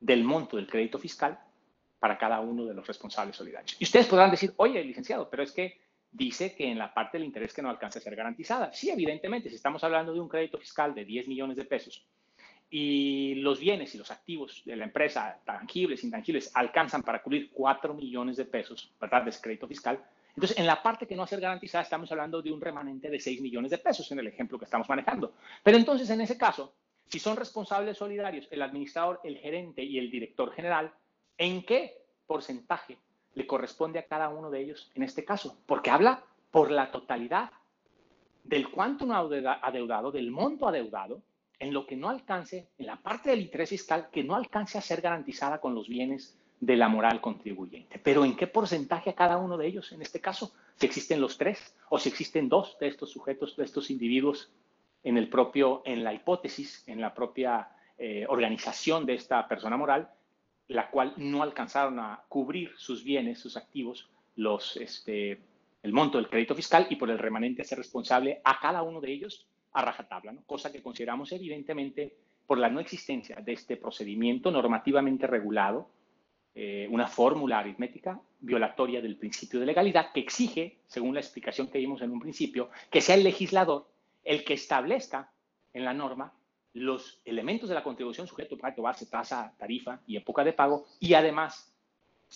del 0.00 0.24
monto 0.24 0.56
del 0.56 0.66
crédito 0.66 0.98
fiscal 0.98 1.38
para 1.98 2.18
cada 2.18 2.40
uno 2.40 2.64
de 2.64 2.74
los 2.74 2.86
responsables 2.86 3.36
solidarios. 3.36 3.76
Y 3.78 3.84
ustedes 3.84 4.06
podrán 4.06 4.30
decir, 4.30 4.52
oye, 4.56 4.82
licenciado, 4.84 5.28
pero 5.30 5.42
es 5.42 5.52
que 5.52 5.80
dice 6.10 6.54
que 6.54 6.70
en 6.70 6.78
la 6.78 6.92
parte 6.92 7.18
del 7.18 7.26
interés 7.26 7.52
que 7.52 7.62
no 7.62 7.70
alcanza 7.70 7.98
a 7.98 8.02
ser 8.02 8.16
garantizada. 8.16 8.72
Sí, 8.72 8.90
evidentemente, 8.90 9.48
si 9.48 9.56
estamos 9.56 9.82
hablando 9.84 10.12
de 10.12 10.20
un 10.20 10.28
crédito 10.28 10.58
fiscal 10.58 10.94
de 10.94 11.04
10 11.04 11.28
millones 11.28 11.56
de 11.56 11.64
pesos 11.64 12.06
y 12.68 13.36
los 13.36 13.60
bienes 13.60 13.94
y 13.94 13.98
los 13.98 14.10
activos 14.10 14.62
de 14.64 14.76
la 14.76 14.84
empresa, 14.84 15.40
tangibles, 15.44 16.02
intangibles, 16.04 16.50
alcanzan 16.54 17.02
para 17.02 17.22
cubrir 17.22 17.50
4 17.52 17.94
millones 17.94 18.36
de 18.36 18.44
pesos, 18.44 18.92
¿verdad?, 19.00 19.22
de 19.22 19.30
ese 19.30 19.40
crédito 19.40 19.68
fiscal. 19.68 20.02
Entonces, 20.34 20.58
en 20.58 20.66
la 20.66 20.82
parte 20.82 21.06
que 21.06 21.14
no 21.14 21.20
va 21.20 21.24
a 21.24 21.28
ser 21.28 21.40
garantizada, 21.40 21.84
estamos 21.84 22.10
hablando 22.12 22.42
de 22.42 22.52
un 22.52 22.60
remanente 22.60 23.08
de 23.08 23.20
6 23.20 23.40
millones 23.40 23.70
de 23.70 23.78
pesos 23.78 24.10
en 24.12 24.18
el 24.18 24.26
ejemplo 24.26 24.58
que 24.58 24.66
estamos 24.66 24.88
manejando. 24.88 25.34
Pero 25.62 25.76
entonces, 25.76 26.10
en 26.10 26.20
ese 26.20 26.36
caso, 26.36 26.74
si 27.08 27.18
son 27.18 27.36
responsables 27.36 27.98
solidarios 27.98 28.48
el 28.50 28.62
administrador, 28.62 29.20
el 29.24 29.38
gerente 29.38 29.82
y 29.82 29.98
el 29.98 30.10
director 30.10 30.52
general, 30.52 30.92
¿en 31.38 31.64
qué 31.64 32.04
porcentaje 32.26 32.98
le 33.34 33.46
corresponde 33.46 33.98
a 33.98 34.06
cada 34.06 34.28
uno 34.28 34.50
de 34.50 34.60
ellos 34.60 34.90
en 34.94 35.02
este 35.02 35.24
caso? 35.24 35.58
Porque 35.66 35.90
habla 35.90 36.24
por 36.50 36.70
la 36.70 36.90
totalidad 36.90 37.50
del 38.42 38.70
cuánto 38.70 39.06
adeudado, 39.12 40.12
del 40.12 40.30
monto 40.30 40.68
adeudado, 40.68 41.22
en 41.58 41.72
lo 41.72 41.86
que 41.86 41.96
no 41.96 42.08
alcance, 42.08 42.68
en 42.78 42.86
la 42.86 42.96
parte 42.96 43.30
del 43.30 43.40
interés 43.40 43.70
fiscal 43.70 44.08
que 44.10 44.22
no 44.22 44.34
alcance 44.34 44.78
a 44.78 44.82
ser 44.82 45.00
garantizada 45.00 45.60
con 45.60 45.74
los 45.74 45.88
bienes 45.88 46.36
de 46.60 46.76
la 46.76 46.88
moral 46.88 47.20
contribuyente. 47.20 47.98
Pero 47.98 48.24
¿en 48.24 48.36
qué 48.36 48.46
porcentaje 48.46 49.10
a 49.10 49.14
cada 49.14 49.38
uno 49.38 49.56
de 49.56 49.66
ellos 49.66 49.92
en 49.92 50.02
este 50.02 50.20
caso? 50.20 50.52
Si 50.76 50.86
existen 50.86 51.20
los 51.20 51.38
tres 51.38 51.74
o 51.88 51.98
si 51.98 52.08
existen 52.08 52.48
dos 52.48 52.76
de 52.78 52.88
estos 52.88 53.10
sujetos, 53.10 53.56
de 53.56 53.64
estos 53.64 53.90
individuos 53.90 54.50
en 55.06 55.16
el 55.16 55.28
propio, 55.28 55.82
en 55.84 56.02
la 56.02 56.12
hipótesis, 56.12 56.82
en 56.88 57.00
la 57.00 57.14
propia 57.14 57.68
eh, 57.96 58.26
organización 58.28 59.06
de 59.06 59.14
esta 59.14 59.46
persona 59.46 59.76
moral, 59.76 60.10
la 60.66 60.90
cual 60.90 61.14
no 61.16 61.44
alcanzaron 61.44 62.00
a 62.00 62.24
cubrir 62.28 62.72
sus 62.76 63.04
bienes, 63.04 63.38
sus 63.38 63.56
activos, 63.56 64.10
los, 64.34 64.76
este, 64.76 65.38
el 65.84 65.92
monto 65.92 66.18
del 66.18 66.28
crédito 66.28 66.56
fiscal 66.56 66.88
y 66.90 66.96
por 66.96 67.08
el 67.08 67.20
remanente 67.20 67.62
ser 67.62 67.78
responsable 67.78 68.40
a 68.42 68.58
cada 68.58 68.82
uno 68.82 69.00
de 69.00 69.12
ellos 69.12 69.46
a 69.74 69.82
rajatabla, 69.82 70.32
¿no? 70.32 70.42
cosa 70.44 70.72
que 70.72 70.82
consideramos 70.82 71.30
evidentemente 71.30 72.16
por 72.44 72.58
la 72.58 72.68
no 72.68 72.80
existencia 72.80 73.36
de 73.36 73.52
este 73.52 73.76
procedimiento 73.76 74.50
normativamente 74.50 75.28
regulado, 75.28 75.88
eh, 76.52 76.88
una 76.90 77.06
fórmula 77.06 77.60
aritmética 77.60 78.20
violatoria 78.40 79.00
del 79.00 79.18
principio 79.18 79.60
de 79.60 79.66
legalidad 79.66 80.10
que 80.12 80.18
exige, 80.18 80.78
según 80.88 81.14
la 81.14 81.20
explicación 81.20 81.68
que 81.68 81.78
vimos 81.78 82.02
en 82.02 82.10
un 82.10 82.18
principio, 82.18 82.70
que 82.90 83.00
sea 83.00 83.14
el 83.14 83.22
legislador 83.22 83.86
el 84.26 84.44
que 84.44 84.54
establezca 84.54 85.32
en 85.72 85.84
la 85.84 85.94
norma 85.94 86.34
los 86.74 87.22
elementos 87.24 87.70
de 87.70 87.74
la 87.74 87.82
contribución 87.82 88.26
sujeto, 88.26 88.58
pacto, 88.58 88.82
base, 88.82 89.06
tasa, 89.06 89.54
tarifa 89.56 90.00
y 90.06 90.16
época 90.16 90.44
de 90.44 90.52
pago, 90.52 90.84
y 91.00 91.14
además 91.14 91.72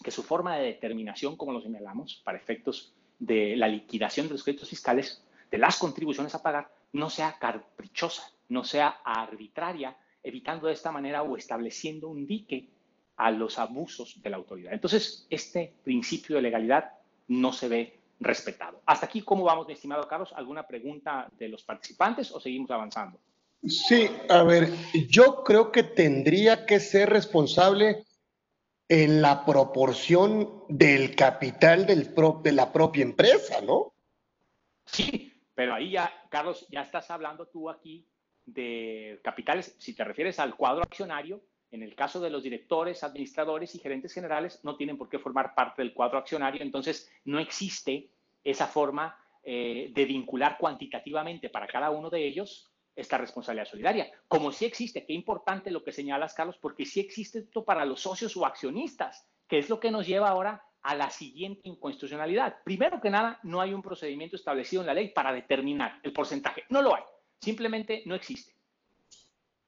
que 0.03 0.11
su 0.11 0.23
forma 0.23 0.57
de 0.57 0.65
determinación, 0.65 1.37
como 1.37 1.53
lo 1.53 1.61
señalamos, 1.61 2.23
para 2.25 2.39
efectos 2.39 2.95
de 3.19 3.55
la 3.57 3.69
liquidación 3.69 4.29
de 4.29 4.33
los 4.33 4.45
créditos 4.45 4.71
fiscales, 4.71 5.23
de 5.51 5.59
las 5.59 5.79
contribuciones 5.79 6.35
a 6.35 6.43
pagar, 6.43 6.73
no 6.93 7.11
sea 7.11 7.37
caprichosa, 7.39 8.33
no 8.49 8.65
sea 8.65 9.01
arbitraria, 9.05 9.97
evitando 10.23 10.69
de 10.69 10.75
esta 10.75 10.93
manera 10.93 11.23
o 11.23 11.37
estableciendo 11.37 12.09
un 12.09 12.27
dique 12.27 12.71
a 13.17 13.31
los 13.31 13.59
abusos 13.59 14.23
de 14.23 14.31
la 14.31 14.37
autoridad. 14.37 14.73
Entonces, 14.73 15.27
este 15.29 15.75
principio 15.85 16.37
de 16.37 16.43
legalidad 16.43 16.93
no 17.29 17.53
se 17.53 17.69
ve 17.69 18.00
respetado. 18.21 18.83
Hasta 18.87 19.07
aquí, 19.07 19.23
¿cómo 19.23 19.45
vamos, 19.45 19.67
mi 19.67 19.73
estimado 19.73 20.07
Carlos? 20.07 20.33
¿Alguna 20.35 20.67
pregunta 20.67 21.29
de 21.39 21.49
los 21.49 21.65
participantes 21.65 22.31
o 22.31 22.39
seguimos 22.39 22.71
avanzando? 22.71 23.19
Sí, 23.67 24.09
a 24.29 24.43
ver, 24.43 24.71
yo 25.09 25.43
creo 25.43 25.73
que 25.73 25.83
tendría 25.83 26.65
que 26.67 26.81
ser 26.81 27.11
responsable 27.11 28.05
en 28.89 29.23
la 29.23 29.45
proporción 29.45 30.65
del 30.69 31.15
capital 31.15 31.87
del 31.87 32.15
de 32.43 32.53
la 32.53 32.73
propia 32.73 33.03
empresa, 33.03 33.61
¿no? 33.61 33.93
Sí, 34.87 35.33
pero 35.55 35.75
ahí 35.75 35.93
ya, 35.93 36.13
Carlos, 36.31 36.67
ya 36.71 36.83
estás 36.83 37.11
hablando 37.11 37.47
tú 37.47 37.71
aquí 37.71 38.07
de 38.47 39.21
capitales, 39.23 39.77
si 39.79 39.95
te 39.95 40.05
refieres 40.05 40.41
al 40.41 40.57
cuadro 40.57 40.83
accionario, 40.83 41.41
en 41.71 41.83
el 41.83 41.95
caso 41.95 42.21
de 42.21 42.31
los 42.31 42.43
directores, 42.43 43.05
administradores 43.05 43.75
y 43.75 43.79
gerentes 43.79 44.13
generales, 44.13 44.61
no 44.65 44.77
tienen 44.77 44.99
por 44.99 45.09
qué 45.09 45.19
formar 45.19 45.55
parte 45.55 45.83
del 45.83 45.95
cuadro 45.95 46.19
accionario, 46.19 46.63
entonces 46.63 47.11
no 47.25 47.39
existe 47.39 48.11
esa 48.43 48.67
forma 48.67 49.17
eh, 49.43 49.91
de 49.95 50.05
vincular 50.05 50.59
cuantitativamente 50.59 51.49
para 51.49 51.67
cada 51.67 51.91
uno 51.91 52.11
de 52.11 52.27
ellos 52.27 52.71
esta 52.97 53.19
responsabilidad 53.19 53.67
solidaria. 53.69 54.11
Como 54.29 54.53
sí 54.53 54.65
existe, 54.65 55.07
qué 55.07 55.13
importante 55.13 55.71
lo 55.71 55.83
que 55.83 55.93
señalas, 55.93 56.35
Carlos, 56.35 56.59
porque 56.61 56.85
sí 56.85 57.01
existe 57.01 57.39
esto 57.39 57.65
para 57.65 57.85
los 57.85 58.01
socios 58.01 58.37
o 58.37 58.45
accionistas, 58.45 59.27
que 59.49 59.59
es 59.59 59.71
lo 59.71 59.81
que 59.81 59.91
nos 59.91 60.07
lleva 60.07 60.29
ahora 60.29 60.63
a 60.83 60.95
la 60.95 61.11
siguiente 61.11 61.69
inconstitucionalidad. 61.69 62.57
Primero 62.65 63.01
que 63.01 63.11
nada, 63.11 63.39
no 63.43 63.61
hay 63.61 63.73
un 63.73 63.83
procedimiento 63.83 64.37
establecido 64.37 64.83
en 64.83 64.87
la 64.87 64.95
ley 64.95 65.09
para 65.09 65.33
determinar 65.33 66.01
el 66.03 66.13
porcentaje. 66.13 66.65
No 66.69 66.83
lo 66.83 66.95
hay. 66.95 67.03
Simplemente 67.41 68.03
no 68.07 68.15
existe. 68.15 68.60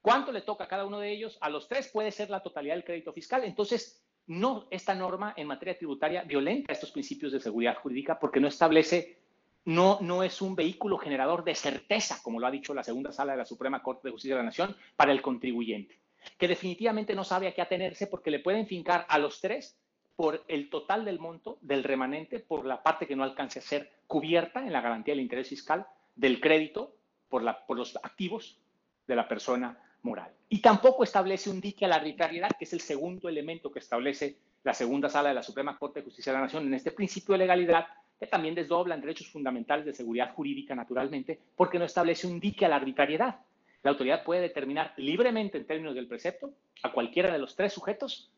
¿Cuánto 0.03 0.33
le 0.33 0.41
toca 0.41 0.65
a 0.65 0.67
cada 0.67 0.85
uno 0.85 0.99
de 0.99 1.13
ellos? 1.13 1.37
A 1.39 1.49
los 1.49 1.69
tres 1.69 1.87
puede 1.87 2.11
ser 2.11 2.29
la 2.29 2.43
totalidad 2.43 2.75
del 2.75 2.83
crédito 2.83 3.13
fiscal. 3.13 3.45
Entonces, 3.45 4.03
no, 4.27 4.67
esta 4.69 4.93
norma 4.93 5.33
en 5.37 5.47
materia 5.47 5.77
tributaria 5.77 6.23
violenta 6.23 6.73
estos 6.73 6.91
principios 6.91 7.31
de 7.31 7.39
seguridad 7.39 7.77
jurídica 7.77 8.19
porque 8.19 8.41
no 8.41 8.49
establece, 8.49 9.17
no, 9.63 9.99
no 10.01 10.21
es 10.21 10.41
un 10.41 10.57
vehículo 10.57 10.97
generador 10.97 11.45
de 11.45 11.55
certeza, 11.55 12.19
como 12.21 12.41
lo 12.41 12.47
ha 12.47 12.51
dicho 12.51 12.73
la 12.73 12.83
segunda 12.83 13.13
sala 13.13 13.31
de 13.31 13.37
la 13.37 13.45
Suprema 13.45 13.81
Corte 13.81 14.09
de 14.09 14.11
Justicia 14.11 14.35
de 14.35 14.41
la 14.41 14.47
Nación, 14.47 14.75
para 14.97 15.13
el 15.13 15.21
contribuyente, 15.21 15.97
que 16.37 16.49
definitivamente 16.49 17.15
no 17.15 17.23
sabe 17.23 17.47
a 17.47 17.53
qué 17.53 17.61
atenerse 17.61 18.07
porque 18.07 18.29
le 18.29 18.39
pueden 18.39 18.67
fincar 18.67 19.05
a 19.07 19.17
los 19.17 19.39
tres 19.39 19.79
por 20.17 20.43
el 20.49 20.69
total 20.69 21.05
del 21.05 21.19
monto 21.19 21.59
del 21.61 21.81
remanente 21.81 22.41
por 22.41 22.65
la 22.65 22.83
parte 22.83 23.07
que 23.07 23.15
no 23.15 23.23
alcance 23.23 23.59
a 23.59 23.61
ser 23.61 23.89
cubierta 24.07 24.65
en 24.65 24.73
la 24.73 24.81
garantía 24.81 25.13
del 25.13 25.23
interés 25.23 25.47
fiscal 25.47 25.87
del 26.13 26.41
crédito 26.41 26.93
por, 27.29 27.41
la, 27.41 27.65
por 27.65 27.77
los 27.77 27.95
activos 28.03 28.59
de 29.07 29.15
la 29.15 29.29
persona 29.29 29.79
moral. 30.03 30.31
Y 30.49 30.61
tampoco 30.61 31.03
establece 31.03 31.49
un 31.49 31.59
dique 31.59 31.85
a 31.85 31.87
la 31.87 31.95
arbitrariedad, 31.95 32.51
que 32.57 32.65
es 32.65 32.73
el 32.73 32.81
segundo 32.81 33.27
elemento 33.27 33.71
que 33.71 33.79
establece 33.79 34.37
la 34.63 34.73
segunda 34.73 35.09
sala 35.09 35.29
de 35.29 35.35
la 35.35 35.43
Suprema 35.43 35.77
Corte 35.77 35.99
de 35.99 36.05
Justicia 36.05 36.31
de 36.31 36.37
la 36.37 36.45
Nación 36.45 36.67
en 36.67 36.73
este 36.75 36.91
principio 36.91 37.33
de 37.33 37.39
legalidad, 37.39 37.87
que 38.19 38.27
también 38.27 38.55
desdoblan 38.55 39.01
derechos 39.01 39.27
fundamentales 39.29 39.85
de 39.85 39.93
seguridad 39.93 40.33
jurídica, 40.33 40.75
naturalmente, 40.75 41.39
porque 41.55 41.79
no 41.79 41.85
establece 41.85 42.27
un 42.27 42.39
dique 42.39 42.65
a 42.65 42.69
la 42.69 42.75
arbitrariedad. 42.75 43.39
La 43.81 43.91
autoridad 43.91 44.23
puede 44.23 44.41
determinar 44.41 44.93
libremente 44.97 45.57
en 45.57 45.65
términos 45.65 45.95
del 45.95 46.07
precepto 46.07 46.53
a 46.83 46.91
cualquiera 46.91 47.31
de 47.31 47.39
los 47.39 47.55
tres 47.55 47.73
sujetos 47.73 48.31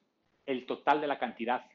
el 0.45 0.65
total 0.65 1.01
de 1.01 1.07
la 1.07 1.19
cantidad 1.19 1.65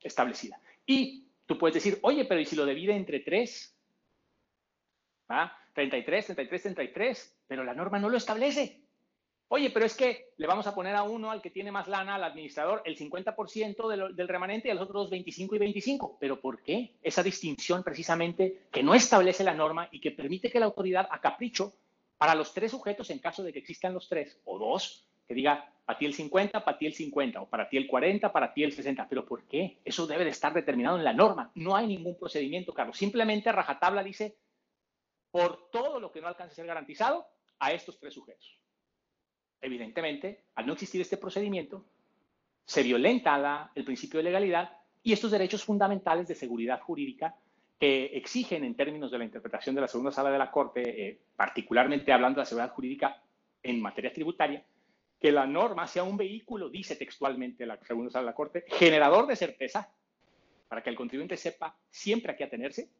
establecida. 0.00 0.60
Y 0.86 1.26
tú 1.46 1.58
puedes 1.58 1.74
decir, 1.74 1.98
oye, 2.02 2.24
pero 2.24 2.40
¿y 2.40 2.46
si 2.46 2.56
lo 2.56 2.64
divide 2.64 2.94
entre 2.94 3.20
tres? 3.20 3.76
¿Ah? 5.28 5.54
33, 5.74 6.26
33, 6.26 6.62
33, 6.62 7.38
pero 7.46 7.64
la 7.64 7.74
norma 7.74 7.98
no 7.98 8.08
lo 8.08 8.16
establece. 8.16 8.80
Oye, 9.50 9.70
pero 9.70 9.86
es 9.86 9.96
que 9.96 10.32
le 10.36 10.46
vamos 10.46 10.66
a 10.66 10.74
poner 10.74 10.94
a 10.94 11.04
uno, 11.04 11.30
al 11.30 11.40
que 11.40 11.50
tiene 11.50 11.72
más 11.72 11.88
lana, 11.88 12.16
al 12.16 12.24
administrador, 12.24 12.82
el 12.84 12.98
50% 12.98 14.12
del, 14.14 14.28
remanente 14.28 14.68
y 14.68 14.70
a 14.70 14.74
los 14.74 14.84
otros 14.84 15.08
25 15.08 15.56
y 15.56 15.58
25. 15.58 16.18
¿Pero 16.20 16.38
por 16.38 16.62
qué? 16.62 16.96
Esa 17.02 17.22
distinción 17.22 17.82
precisamente 17.82 18.66
que 18.70 18.82
no 18.82 18.94
establece 18.94 19.44
la 19.44 19.54
norma 19.54 19.88
y 19.90 20.00
que 20.00 20.10
permite 20.10 20.50
que 20.50 20.60
la 20.60 20.66
autoridad, 20.66 21.08
a 21.10 21.20
capricho, 21.20 21.72
para 22.18 22.34
los 22.34 22.52
tres 22.52 22.72
sujetos, 22.72 23.08
en 23.08 23.20
caso 23.20 23.42
de 23.42 23.52
que 23.52 23.60
existan 23.60 23.94
los 23.94 24.06
tres 24.08 24.38
o 24.44 24.58
dos, 24.58 25.06
que 25.26 25.32
diga 25.32 25.72
para 25.86 25.98
ti 25.98 26.04
el 26.04 26.12
50, 26.12 26.62
para 26.62 26.76
ti 26.76 26.84
el 26.84 26.92
50, 26.92 27.40
o 27.40 27.48
para 27.48 27.70
ti 27.70 27.78
el 27.78 27.86
40, 27.86 28.30
para 28.30 28.52
ti 28.52 28.64
el 28.64 28.72
60. 28.72 29.08
¿Pero 29.08 29.24
por 29.24 29.44
qué? 29.46 29.78
Eso 29.82 30.06
debe 30.06 30.24
de 30.24 30.30
estar 30.30 30.52
determinado 30.52 30.98
en 30.98 31.04
la 31.04 31.14
norma. 31.14 31.52
No 31.54 31.74
hay 31.74 31.86
ningún 31.86 32.18
procedimiento, 32.18 32.74
Carlos. 32.74 32.98
Simplemente 32.98 33.50
rajatabla 33.50 34.02
dice, 34.02 34.36
por 35.30 35.70
todo 35.70 36.00
lo 36.00 36.12
que 36.12 36.20
no 36.20 36.28
alcance 36.28 36.52
a 36.52 36.56
ser 36.56 36.66
garantizado, 36.66 37.26
a 37.58 37.72
estos 37.72 37.98
tres 37.98 38.12
sujetos. 38.12 38.58
Evidentemente, 39.60 40.44
al 40.54 40.66
no 40.66 40.74
existir 40.74 41.00
este 41.00 41.16
procedimiento, 41.16 41.84
se 42.64 42.82
violenta 42.82 43.70
el 43.74 43.84
principio 43.84 44.18
de 44.18 44.24
legalidad 44.24 44.70
y 45.02 45.12
estos 45.12 45.30
derechos 45.30 45.64
fundamentales 45.64 46.28
de 46.28 46.34
seguridad 46.34 46.80
jurídica 46.80 47.34
que 47.78 48.06
exigen 48.06 48.64
en 48.64 48.74
términos 48.74 49.10
de 49.10 49.18
la 49.18 49.24
interpretación 49.24 49.74
de 49.74 49.80
la 49.80 49.88
segunda 49.88 50.10
sala 50.10 50.30
de 50.30 50.38
la 50.38 50.50
Corte, 50.50 51.08
eh, 51.08 51.20
particularmente 51.36 52.12
hablando 52.12 52.36
de 52.36 52.42
la 52.42 52.46
seguridad 52.46 52.74
jurídica 52.74 53.22
en 53.62 53.80
materia 53.80 54.12
tributaria, 54.12 54.64
que 55.18 55.32
la 55.32 55.46
norma 55.46 55.86
sea 55.86 56.02
un 56.02 56.16
vehículo, 56.16 56.68
dice 56.68 56.96
textualmente 56.96 57.66
la 57.66 57.78
segunda 57.78 58.10
sala 58.10 58.22
de 58.22 58.30
la 58.30 58.34
Corte, 58.34 58.64
generador 58.68 59.26
de 59.26 59.36
certeza 59.36 59.90
para 60.68 60.82
que 60.82 60.90
el 60.90 60.96
contribuyente 60.96 61.36
sepa 61.36 61.76
siempre 61.88 62.32
a 62.32 62.36
qué 62.36 62.44
atenerse 62.44 62.90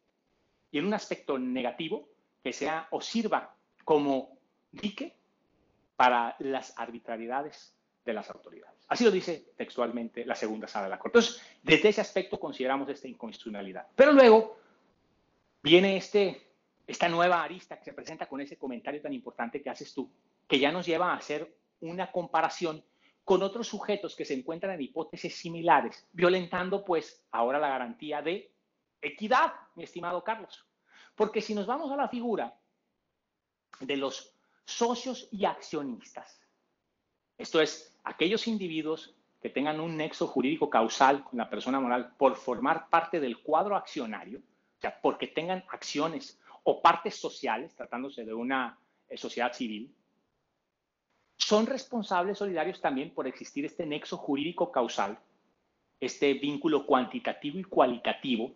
y 0.71 0.79
en 0.79 0.85
un 0.85 0.93
aspecto 0.93 1.37
negativo 1.37 2.09
que 2.43 2.53
sea 2.53 2.87
o 2.91 3.01
sirva 3.01 3.55
como 3.83 4.37
dique 4.71 5.18
para 5.99 6.37
las 6.39 6.79
arbitrariedades 6.79 7.75
de 8.05 8.13
las 8.13 8.29
autoridades. 8.29 8.85
Así 8.87 9.03
lo 9.03 9.11
dice 9.11 9.51
textualmente 9.57 10.23
la 10.23 10.33
segunda 10.33 10.65
sala 10.65 10.85
de 10.85 10.91
la 10.91 10.97
Corte. 10.97 11.17
Entonces, 11.19 11.43
desde 11.61 11.89
ese 11.89 11.99
aspecto 11.99 12.39
consideramos 12.39 12.87
esta 12.87 13.09
inconstitucionalidad. 13.09 13.85
Pero 13.97 14.13
luego 14.13 14.55
viene 15.61 15.97
este, 15.97 16.53
esta 16.87 17.09
nueva 17.09 17.43
arista 17.43 17.77
que 17.77 17.83
se 17.83 17.91
presenta 17.91 18.27
con 18.27 18.39
ese 18.39 18.57
comentario 18.57 19.01
tan 19.01 19.11
importante 19.11 19.61
que 19.61 19.69
haces 19.69 19.93
tú, 19.93 20.09
que 20.47 20.57
ya 20.57 20.71
nos 20.71 20.85
lleva 20.85 21.11
a 21.11 21.17
hacer 21.17 21.53
una 21.81 22.09
comparación 22.13 22.81
con 23.25 23.43
otros 23.43 23.67
sujetos 23.67 24.15
que 24.15 24.23
se 24.23 24.35
encuentran 24.35 24.75
en 24.75 24.81
hipótesis 24.83 25.35
similares, 25.35 26.07
violentando 26.13 26.85
pues 26.85 27.25
ahora 27.31 27.59
la 27.59 27.67
garantía 27.67 28.21
de 28.21 28.53
equidad, 29.01 29.51
mi 29.75 29.83
estimado 29.83 30.23
Carlos. 30.23 30.65
Porque 31.13 31.41
si 31.41 31.53
nos 31.53 31.67
vamos 31.67 31.91
a 31.91 31.97
la 31.97 32.07
figura 32.07 32.57
de 33.81 33.97
los 33.97 34.38
socios 34.69 35.27
y 35.31 35.45
accionistas. 35.45 36.39
Esto 37.37 37.61
es, 37.61 37.95
aquellos 38.03 38.47
individuos 38.47 39.15
que 39.41 39.49
tengan 39.49 39.79
un 39.79 39.97
nexo 39.97 40.27
jurídico 40.27 40.69
causal 40.69 41.23
con 41.23 41.37
la 41.37 41.49
persona 41.49 41.79
moral 41.79 42.13
por 42.17 42.35
formar 42.35 42.89
parte 42.89 43.19
del 43.19 43.41
cuadro 43.41 43.75
accionario, 43.75 44.39
o 44.39 44.81
sea, 44.81 44.99
porque 45.01 45.27
tengan 45.27 45.63
acciones 45.69 46.39
o 46.63 46.81
partes 46.81 47.15
sociales, 47.15 47.73
tratándose 47.75 48.25
de 48.25 48.33
una 48.33 48.77
eh, 49.07 49.17
sociedad 49.17 49.53
civil, 49.53 49.93
son 51.37 51.65
responsables 51.65 52.37
solidarios 52.37 52.81
también 52.81 53.13
por 53.13 53.27
existir 53.27 53.65
este 53.65 53.85
nexo 53.85 54.17
jurídico 54.17 54.71
causal, 54.71 55.17
este 55.99 56.33
vínculo 56.33 56.85
cuantitativo 56.85 57.57
y 57.57 57.63
cualitativo, 57.63 58.53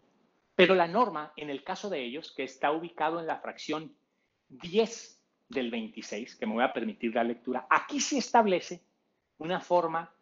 pero 0.56 0.76
la 0.76 0.88
norma, 0.88 1.34
en 1.38 1.50
el 1.50 1.64
caso 1.64 1.90
de 1.90 2.04
ellos, 2.04 2.32
que 2.32 2.44
está 2.44 2.72
ubicado 2.72 3.20
en 3.20 3.28
la 3.28 3.40
fracción 3.40 3.96
10 4.50 5.23
del 5.50 5.72
26, 5.72 6.36
que 6.36 6.46
me 6.46 6.54
voy 6.54 6.64
a 6.64 6.74
permitir 6.74 7.14
la 7.14 7.24
lectura, 7.24 7.68
aquí 7.70 8.00
se 8.00 8.18
establece 8.18 8.82
una 9.38 9.60
forma 9.60 10.14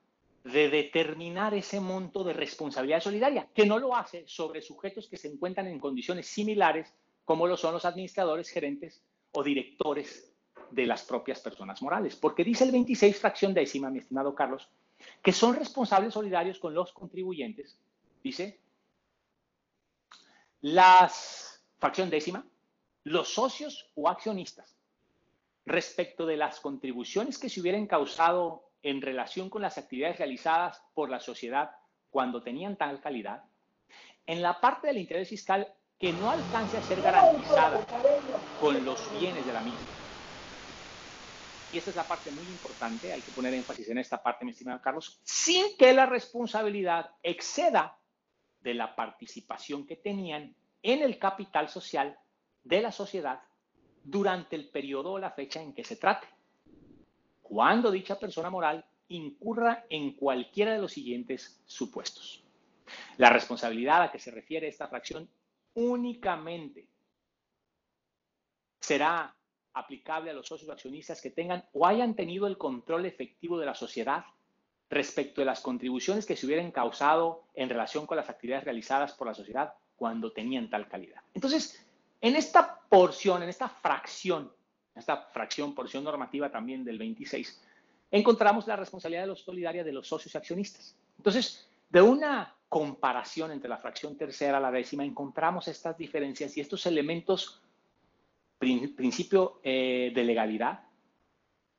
de 0.44 0.70
determinar 0.70 1.54
ese 1.54 1.80
monto 1.80 2.24
de 2.24 2.34
responsabilidad 2.34 3.02
solidaria, 3.02 3.48
que 3.54 3.66
no 3.66 3.78
lo 3.78 3.96
hace 3.96 4.24
sobre 4.28 4.62
sujetos 4.62 5.08
que 5.08 5.18
se 5.18 5.28
encuentran 5.28 5.68
en 5.68 5.80
condiciones 5.80 6.28
similares, 6.28 6.94
como 7.26 7.46
lo 7.48 7.56
son 7.56 7.74
los 7.74 7.86
administradores, 7.86 8.50
gerentes 8.50 9.04
o 9.32 9.44
directores 9.44 10.34
de 10.72 10.86
las 10.88 11.04
propias 11.04 11.40
personas 11.40 11.82
morales. 11.82 12.16
Porque 12.16 12.44
dice 12.44 12.64
el 12.64 12.72
26, 12.72 13.20
fracción 13.20 13.54
décima, 13.54 13.90
mi 13.92 14.00
estimado 14.00 14.34
Carlos, 14.34 14.70
que 15.22 15.32
son 15.32 15.56
responsables 15.56 16.14
solidarios 16.14 16.60
con 16.60 16.74
los 16.74 16.92
contribuyentes, 16.92 17.78
dice, 18.24 18.60
las, 20.62 21.64
fracción 21.78 22.10
décima, 22.10 22.46
los 23.04 23.30
socios 23.30 23.92
o 23.96 24.10
accionistas 24.10 24.76
respecto 25.66 26.26
de 26.26 26.38
las 26.38 26.60
contribuciones 26.60 27.38
que 27.38 27.50
se 27.50 27.62
hubieran 27.62 27.88
causado 27.88 28.64
en 28.84 29.02
relación 29.02 29.50
con 29.50 29.62
las 29.62 29.78
actividades 29.78 30.18
realizadas 30.18 30.84
por 30.94 31.10
la 31.10 31.20
sociedad 31.20 31.72
cuando 32.10 32.42
tenían 32.42 32.76
tal 32.76 33.00
calidad, 33.00 33.44
en 34.26 34.42
la 34.42 34.60
parte 34.60 34.88
del 34.88 34.98
interés 34.98 35.30
fiscal 35.30 35.74
que 36.00 36.12
no 36.14 36.32
alcance 36.32 36.78
a 36.78 36.82
ser 36.82 37.02
garantizada 37.02 37.86
con 38.60 38.84
los 38.84 39.20
bienes 39.20 39.46
de 39.46 39.54
la 39.54 39.62
misma. 39.62 39.80
Y 41.72 41.78
esta 41.78 41.92
es 41.92 41.96
la 41.96 42.08
parte 42.08 42.32
muy 42.32 42.44
importante, 42.44 43.14
hay 43.14 43.22
que 43.22 43.32
poner 43.32 43.54
énfasis 43.54 43.88
en 43.90 43.98
esta 44.00 44.22
parte, 44.22 44.44
mi 44.44 44.52
estimado 44.52 44.82
Carlos, 44.82 45.22
sin 45.24 45.78
que 45.78 45.94
la 45.94 46.06
responsabilidad 46.06 47.12
exceda 47.24 47.98
de 48.62 48.74
la 48.74 48.96
participación 48.96 49.86
que 49.86 49.96
tenían 49.96 50.54
en 50.84 51.02
el 51.02 51.18
capital 51.18 51.70
social 51.70 52.20
de 52.64 52.82
la 52.82 52.92
sociedad 52.92 53.42
durante 54.04 54.56
el 54.56 54.70
periodo 54.70 55.14
o 55.14 55.20
la 55.20 55.32
fecha 55.32 55.62
en 55.62 55.74
que 55.74 55.84
se 55.84 55.96
trate, 55.96 56.28
cuando 57.42 57.92
dicha 57.92 58.20
persona 58.20 58.50
moral 58.50 58.86
incurra 59.10 59.86
en 59.90 60.14
cualquiera 60.14 60.74
de 60.74 60.80
los 60.80 60.94
siguientes 60.94 61.62
supuestos. 61.66 62.44
La 63.18 63.30
responsabilidad 63.30 64.04
a 64.04 64.12
que 64.12 64.20
se 64.20 64.32
refiere 64.32 64.68
esta 64.68 64.88
fracción 64.88 65.30
únicamente 65.74 66.88
será 68.80 69.36
aplicable 69.74 70.32
a 70.32 70.34
los 70.34 70.48
socios 70.48 70.70
accionistas 70.70 71.22
que 71.22 71.30
tengan 71.30 71.64
o 71.74 71.86
hayan 71.86 72.16
tenido 72.16 72.48
el 72.48 72.58
control 72.58 73.06
efectivo 73.06 73.58
de 73.58 73.66
la 73.66 73.76
sociedad 73.76 74.26
respecto 74.90 75.40
de 75.40 75.46
las 75.46 75.62
contribuciones 75.62 76.26
que 76.26 76.36
se 76.36 76.46
hubieran 76.46 76.72
causado 76.72 77.44
en 77.54 77.70
relación 77.70 78.06
con 78.06 78.18
las 78.18 78.30
actividades 78.30 78.66
realizadas 78.66 79.14
por 79.14 79.28
la 79.28 79.34
sociedad 79.34 79.74
cuando 79.96 80.34
tenían 80.34 80.70
tal 80.70 80.90
calidad. 80.90 81.22
Entonces, 81.34 81.86
en 82.22 82.36
esta 82.36 82.80
porción, 82.88 83.42
en 83.44 83.50
esta 83.50 83.68
fracción, 83.68 84.52
esta 84.96 85.18
fracción, 85.18 85.74
porción 85.74 86.04
normativa 86.04 86.52
también 86.52 86.84
del 86.84 87.00
26, 87.00 87.62
encontramos 88.12 88.68
la 88.68 88.76
responsabilidad 88.76 89.24
de 89.24 89.28
los 89.28 89.42
solidarios 89.42 89.86
de 89.86 89.92
los 89.92 90.08
socios 90.08 90.34
y 90.36 90.38
accionistas. 90.38 90.96
Entonces, 91.18 91.68
de 91.90 92.02
una 92.02 92.56
comparación 92.70 93.52
entre 93.52 93.70
la 93.70 93.78
fracción 93.78 94.16
tercera 94.16 94.58
a 94.58 94.62
la 94.62 94.72
décima, 94.72 95.04
encontramos 95.04 95.68
estas 95.68 95.98
diferencias 95.98 96.56
y 96.56 96.62
estos 96.62 96.86
elementos, 96.86 97.62
principio 98.58 99.60
eh, 99.64 100.12
de 100.14 100.24
legalidad, 100.24 100.82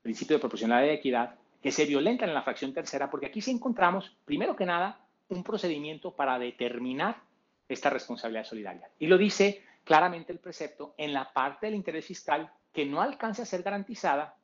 principio 0.02 0.36
de 0.36 0.40
proporcionalidad 0.40 0.92
y 0.92 0.96
equidad, 0.96 1.34
que 1.62 1.70
se 1.70 1.86
violentan 1.86 2.28
en 2.28 2.34
la 2.34 2.42
fracción 2.42 2.74
tercera, 2.74 3.08
porque 3.08 3.26
aquí 3.26 3.40
sí 3.40 3.52
encontramos, 3.52 4.16
primero 4.24 4.56
que 4.56 4.66
nada, 4.66 5.00
un 5.28 5.44
procedimiento 5.44 6.10
para 6.10 6.38
determinar 6.38 7.22
esta 7.68 7.88
responsabilidad 7.88 8.44
solidaria. 8.44 8.90
Y 8.98 9.06
lo 9.06 9.16
dice 9.16 9.62
claramente 9.84 10.32
el 10.32 10.38
precepto 10.38 10.94
en 10.96 11.12
la 11.12 11.32
parte 11.32 11.66
del 11.66 11.74
interés 11.74 12.06
fiscal 12.06 12.52
que 12.72 12.86
no 12.86 13.00
alcance 13.00 13.42
a 13.42 13.46
ser 13.46 13.62
garantizada 13.62 14.36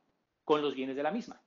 con 0.44 0.62
los 0.62 0.74
bienes 0.74 0.96
de 0.96 1.02
la 1.02 1.10
misma, 1.10 1.40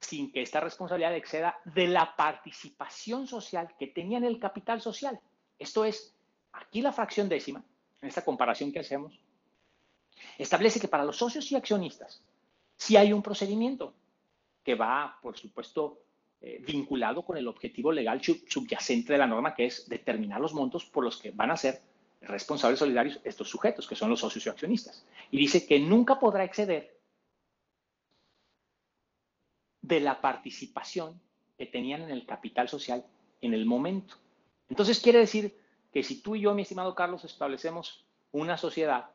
sin 0.00 0.32
que 0.32 0.42
esta 0.42 0.60
responsabilidad 0.60 1.14
exceda 1.14 1.58
de 1.64 1.86
la 1.86 2.16
participación 2.16 3.26
social 3.26 3.74
que 3.78 3.86
tenía 3.86 4.18
en 4.18 4.24
el 4.24 4.38
capital 4.38 4.80
social. 4.80 5.18
Esto 5.58 5.84
es, 5.84 6.14
aquí 6.52 6.82
la 6.82 6.92
fracción 6.92 7.28
décima, 7.28 7.62
en 8.00 8.08
esta 8.08 8.24
comparación 8.24 8.72
que 8.72 8.80
hacemos, 8.80 9.18
establece 10.36 10.80
que 10.80 10.88
para 10.88 11.04
los 11.04 11.16
socios 11.16 11.50
y 11.52 11.56
accionistas, 11.56 12.22
si 12.76 12.96
hay 12.96 13.12
un 13.12 13.22
procedimiento 13.22 13.94
que 14.64 14.74
va, 14.74 15.18
por 15.22 15.36
supuesto, 15.36 16.00
eh, 16.40 16.62
vinculado 16.64 17.24
con 17.24 17.36
el 17.36 17.48
objetivo 17.48 17.90
legal 17.90 18.20
subyacente 18.22 19.12
de 19.12 19.18
la 19.18 19.26
norma, 19.26 19.54
que 19.54 19.66
es 19.66 19.88
determinar 19.88 20.40
los 20.40 20.54
montos 20.54 20.84
por 20.84 21.02
los 21.02 21.16
que 21.16 21.32
van 21.32 21.50
a 21.50 21.56
ser 21.56 21.82
responsables 22.20 22.78
solidarios 22.78 23.20
estos 23.24 23.48
sujetos, 23.48 23.86
que 23.86 23.94
son 23.94 24.10
los 24.10 24.20
socios 24.20 24.46
y 24.46 24.48
accionistas. 24.48 25.04
Y 25.30 25.38
dice 25.38 25.66
que 25.66 25.78
nunca 25.78 26.18
podrá 26.18 26.44
exceder 26.44 26.98
de 29.82 30.00
la 30.00 30.20
participación 30.20 31.20
que 31.56 31.66
tenían 31.66 32.02
en 32.02 32.10
el 32.10 32.26
capital 32.26 32.68
social 32.68 33.04
en 33.40 33.54
el 33.54 33.66
momento. 33.66 34.16
Entonces 34.68 35.00
quiere 35.00 35.18
decir 35.20 35.56
que 35.92 36.02
si 36.02 36.20
tú 36.20 36.36
y 36.36 36.42
yo, 36.42 36.54
mi 36.54 36.62
estimado 36.62 36.94
Carlos, 36.94 37.24
establecemos 37.24 38.04
una 38.32 38.56
sociedad 38.58 39.06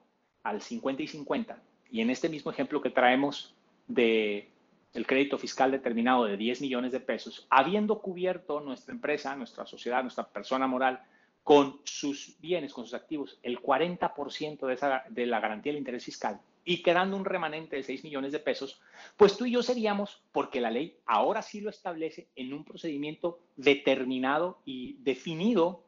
al 0.41 0.61
50 0.61 1.03
y 1.03 1.07
50, 1.07 1.61
y 1.91 2.01
en 2.01 2.09
este 2.09 2.27
mismo 2.27 2.51
ejemplo 2.51 2.81
que 2.81 2.89
traemos 2.89 3.53
de 3.87 4.49
el 4.93 5.07
crédito 5.07 5.37
fiscal 5.37 5.71
determinado 5.71 6.25
de 6.25 6.37
10 6.37 6.61
millones 6.61 6.91
de 6.91 6.99
pesos, 6.99 7.47
habiendo 7.49 7.99
cubierto 7.99 8.59
nuestra 8.59 8.93
empresa, 8.93 9.35
nuestra 9.35 9.65
sociedad, 9.65 10.01
nuestra 10.01 10.27
persona 10.27 10.67
moral 10.67 11.03
con 11.43 11.81
sus 11.83 12.39
bienes, 12.39 12.73
con 12.73 12.85
sus 12.85 12.93
activos, 12.93 13.37
el 13.43 13.61
40% 13.61 14.65
de, 14.65 14.73
esa, 14.73 15.03
de 15.09 15.25
la 15.25 15.39
garantía 15.39 15.71
del 15.71 15.79
interés 15.79 16.05
fiscal 16.05 16.39
y 16.65 16.81
quedando 16.81 17.17
un 17.17 17.25
remanente 17.25 17.75
de 17.75 17.83
6 17.83 18.05
millones 18.05 18.31
de 18.31 18.39
pesos, 18.39 18.81
pues 19.17 19.37
tú 19.37 19.45
y 19.45 19.51
yo 19.51 19.61
seríamos, 19.61 20.23
porque 20.31 20.61
la 20.61 20.71
ley 20.71 20.97
ahora 21.05 21.41
sí 21.41 21.59
lo 21.59 21.69
establece 21.69 22.29
en 22.35 22.53
un 22.53 22.63
procedimiento 22.63 23.39
determinado 23.57 24.61
y 24.63 24.93
definido, 24.99 25.83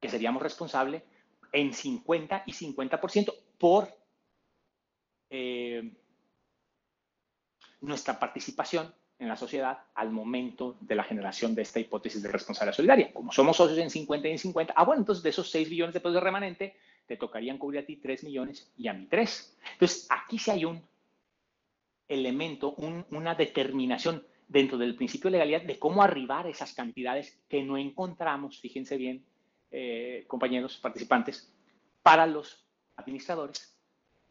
que 0.00 0.08
seríamos 0.08 0.42
responsables 0.42 1.04
en 1.52 1.72
50 1.72 2.42
y 2.46 2.52
50% 2.52 3.34
por 3.58 3.88
eh, 5.30 5.92
nuestra 7.80 8.18
participación 8.18 8.92
en 9.18 9.28
la 9.28 9.36
sociedad 9.36 9.78
al 9.94 10.10
momento 10.10 10.76
de 10.80 10.94
la 10.94 11.02
generación 11.02 11.54
de 11.54 11.62
esta 11.62 11.80
hipótesis 11.80 12.22
de 12.22 12.30
responsabilidad 12.30 12.76
solidaria. 12.76 13.12
Como 13.12 13.32
somos 13.32 13.56
socios 13.56 13.78
en 13.78 13.90
50 13.90 14.28
y 14.28 14.32
en 14.32 14.38
50, 14.38 14.74
ah, 14.76 14.84
bueno, 14.84 15.02
entonces 15.02 15.22
de 15.22 15.30
esos 15.30 15.50
6 15.50 15.68
billones 15.68 15.94
de 15.94 16.00
pesos 16.00 16.14
de 16.14 16.20
remanente, 16.20 16.76
te 17.06 17.16
tocarían 17.16 17.58
cubrir 17.58 17.80
a 17.80 17.86
ti 17.86 17.96
3 17.96 18.24
millones 18.24 18.70
y 18.76 18.86
a 18.86 18.92
mí 18.92 19.06
3. 19.10 19.58
Entonces, 19.72 20.06
aquí 20.10 20.38
sí 20.38 20.50
hay 20.50 20.64
un 20.64 20.82
elemento, 22.06 22.74
una 23.10 23.34
determinación 23.34 24.24
dentro 24.46 24.78
del 24.78 24.94
principio 24.94 25.30
de 25.30 25.38
legalidad 25.38 25.62
de 25.62 25.78
cómo 25.78 26.02
arribar 26.02 26.46
esas 26.46 26.72
cantidades 26.72 27.38
que 27.48 27.62
no 27.62 27.76
encontramos, 27.76 28.60
fíjense 28.60 28.96
bien, 28.96 29.24
eh, 29.70 30.24
compañeros 30.26 30.78
participantes, 30.78 31.52
para 32.02 32.26
los 32.26 32.64
administradores, 32.96 33.76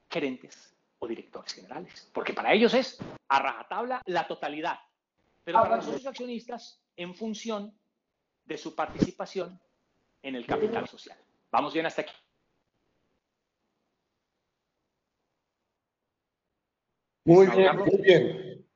gerentes 0.09 0.76
o 0.99 1.07
directores 1.07 1.53
generales. 1.53 2.09
Porque 2.13 2.33
para 2.33 2.53
ellos 2.53 2.73
es 2.73 2.97
a 3.27 3.39
rajatabla 3.39 4.01
la 4.05 4.27
totalidad. 4.27 4.79
Pero 5.43 5.61
para 5.61 5.77
los 5.77 6.05
accionistas, 6.05 6.81
en 6.95 7.15
función 7.15 7.77
de 8.45 8.57
su 8.57 8.75
participación 8.75 9.59
en 10.21 10.35
el 10.35 10.45
capital 10.45 10.87
social. 10.87 11.17
Vamos 11.51 11.73
bien 11.73 11.85
hasta 11.85 12.01
aquí. 12.01 12.13
Muy 17.25 17.47
bien, 17.47 17.77
muy 17.77 18.01
bien. 18.01 18.67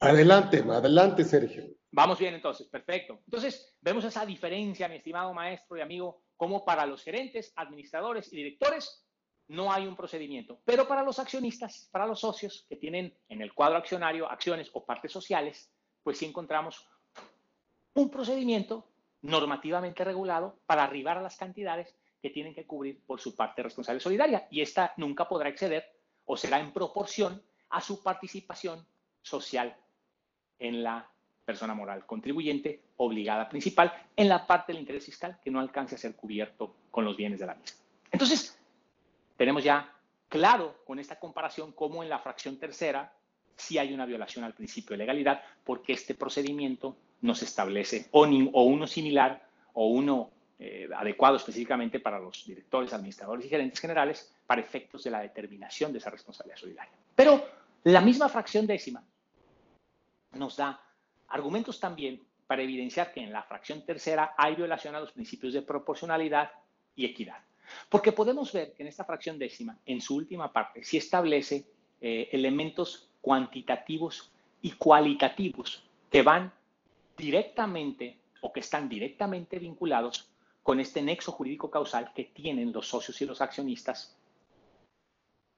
Adelante, 0.00 0.64
adelante, 0.68 1.24
Sergio. 1.24 1.64
Vamos 1.92 2.18
bien 2.18 2.34
entonces, 2.34 2.66
perfecto. 2.66 3.20
Entonces, 3.24 3.76
vemos 3.80 4.04
esa 4.04 4.26
diferencia, 4.26 4.88
mi 4.88 4.96
estimado 4.96 5.32
maestro 5.32 5.76
y 5.76 5.80
amigo, 5.80 6.24
como 6.36 6.64
para 6.64 6.84
los 6.86 7.04
gerentes, 7.04 7.52
administradores 7.54 8.32
y 8.32 8.36
directores 8.36 9.03
no 9.48 9.72
hay 9.72 9.86
un 9.86 9.96
procedimiento. 9.96 10.60
Pero 10.64 10.88
para 10.88 11.02
los 11.02 11.18
accionistas, 11.18 11.88
para 11.90 12.06
los 12.06 12.20
socios 12.20 12.66
que 12.68 12.76
tienen 12.76 13.14
en 13.28 13.42
el 13.42 13.52
cuadro 13.52 13.76
accionario 13.76 14.30
acciones 14.30 14.70
o 14.72 14.84
partes 14.84 15.12
sociales, 15.12 15.70
pues 16.02 16.18
sí 16.18 16.26
encontramos 16.26 16.86
un 17.94 18.10
procedimiento 18.10 18.86
normativamente 19.22 20.04
regulado 20.04 20.58
para 20.66 20.84
arribar 20.84 21.18
a 21.18 21.22
las 21.22 21.36
cantidades 21.36 21.94
que 22.20 22.30
tienen 22.30 22.54
que 22.54 22.66
cubrir 22.66 23.00
por 23.06 23.20
su 23.20 23.34
parte 23.34 23.62
responsable 23.62 24.00
solidaria. 24.00 24.46
Y 24.50 24.60
esta 24.60 24.92
nunca 24.96 25.28
podrá 25.28 25.48
exceder 25.48 25.84
o 26.24 26.36
será 26.36 26.58
en 26.60 26.72
proporción 26.72 27.42
a 27.70 27.80
su 27.80 28.02
participación 28.02 28.86
social 29.22 29.76
en 30.58 30.82
la 30.82 31.10
persona 31.44 31.74
moral 31.74 32.06
contribuyente 32.06 32.82
obligada 32.96 33.48
principal 33.48 33.92
en 34.16 34.28
la 34.28 34.46
parte 34.46 34.72
del 34.72 34.80
interés 34.80 35.04
fiscal 35.04 35.38
que 35.42 35.50
no 35.50 35.60
alcance 35.60 35.94
a 35.94 35.98
ser 35.98 36.16
cubierto 36.16 36.74
con 36.90 37.04
los 37.04 37.16
bienes 37.16 37.40
de 37.40 37.46
la 37.46 37.54
misma. 37.54 37.78
Entonces, 38.10 38.58
tenemos 39.36 39.64
ya 39.64 39.92
claro 40.28 40.82
con 40.84 40.98
esta 40.98 41.18
comparación 41.18 41.72
cómo 41.72 42.02
en 42.02 42.08
la 42.08 42.18
fracción 42.18 42.58
tercera 42.58 43.12
sí 43.56 43.78
hay 43.78 43.92
una 43.92 44.06
violación 44.06 44.44
al 44.44 44.54
principio 44.54 44.94
de 44.94 44.98
legalidad 44.98 45.42
porque 45.64 45.92
este 45.92 46.14
procedimiento 46.14 46.96
no 47.20 47.34
se 47.34 47.44
establece 47.44 48.08
o, 48.10 48.22
uno 48.24 48.86
similar 48.86 49.46
o 49.72 49.88
uno 49.88 50.30
eh, 50.58 50.88
adecuado 50.94 51.36
específicamente 51.36 52.00
para 52.00 52.18
los 52.18 52.44
directores, 52.44 52.92
administradores 52.92 53.46
y 53.46 53.48
gerentes 53.48 53.80
generales 53.80 54.34
para 54.46 54.60
efectos 54.60 55.04
de 55.04 55.10
la 55.10 55.20
determinación 55.20 55.92
de 55.92 55.98
esa 55.98 56.10
responsabilidad 56.10 56.58
solidaria. 56.58 56.92
Pero 57.14 57.44
la 57.84 58.00
misma 58.00 58.28
fracción 58.28 58.66
décima 58.66 59.02
nos 60.32 60.56
da 60.56 60.80
argumentos 61.28 61.80
también 61.80 62.20
para 62.46 62.62
evidenciar 62.62 63.12
que 63.12 63.20
en 63.20 63.32
la 63.32 63.42
fracción 63.42 63.84
tercera 63.84 64.34
hay 64.36 64.54
violación 64.54 64.94
a 64.94 65.00
los 65.00 65.12
principios 65.12 65.52
de 65.54 65.62
proporcionalidad 65.62 66.50
y 66.94 67.06
equidad. 67.06 67.38
Porque 67.88 68.12
podemos 68.12 68.52
ver 68.52 68.74
que 68.74 68.82
en 68.82 68.88
esta 68.88 69.04
fracción 69.04 69.38
décima, 69.38 69.78
en 69.86 70.00
su 70.00 70.16
última 70.16 70.52
parte, 70.52 70.84
sí 70.84 70.96
establece 70.96 71.64
eh, 72.00 72.28
elementos 72.32 73.08
cuantitativos 73.20 74.30
y 74.60 74.72
cualitativos 74.72 75.82
que 76.10 76.22
van 76.22 76.52
directamente 77.16 78.18
o 78.40 78.52
que 78.52 78.60
están 78.60 78.88
directamente 78.88 79.58
vinculados 79.58 80.28
con 80.62 80.80
este 80.80 81.02
nexo 81.02 81.32
jurídico 81.32 81.70
causal 81.70 82.12
que 82.14 82.24
tienen 82.24 82.72
los 82.72 82.88
socios 82.88 83.20
y 83.20 83.26
los 83.26 83.40
accionistas 83.40 84.16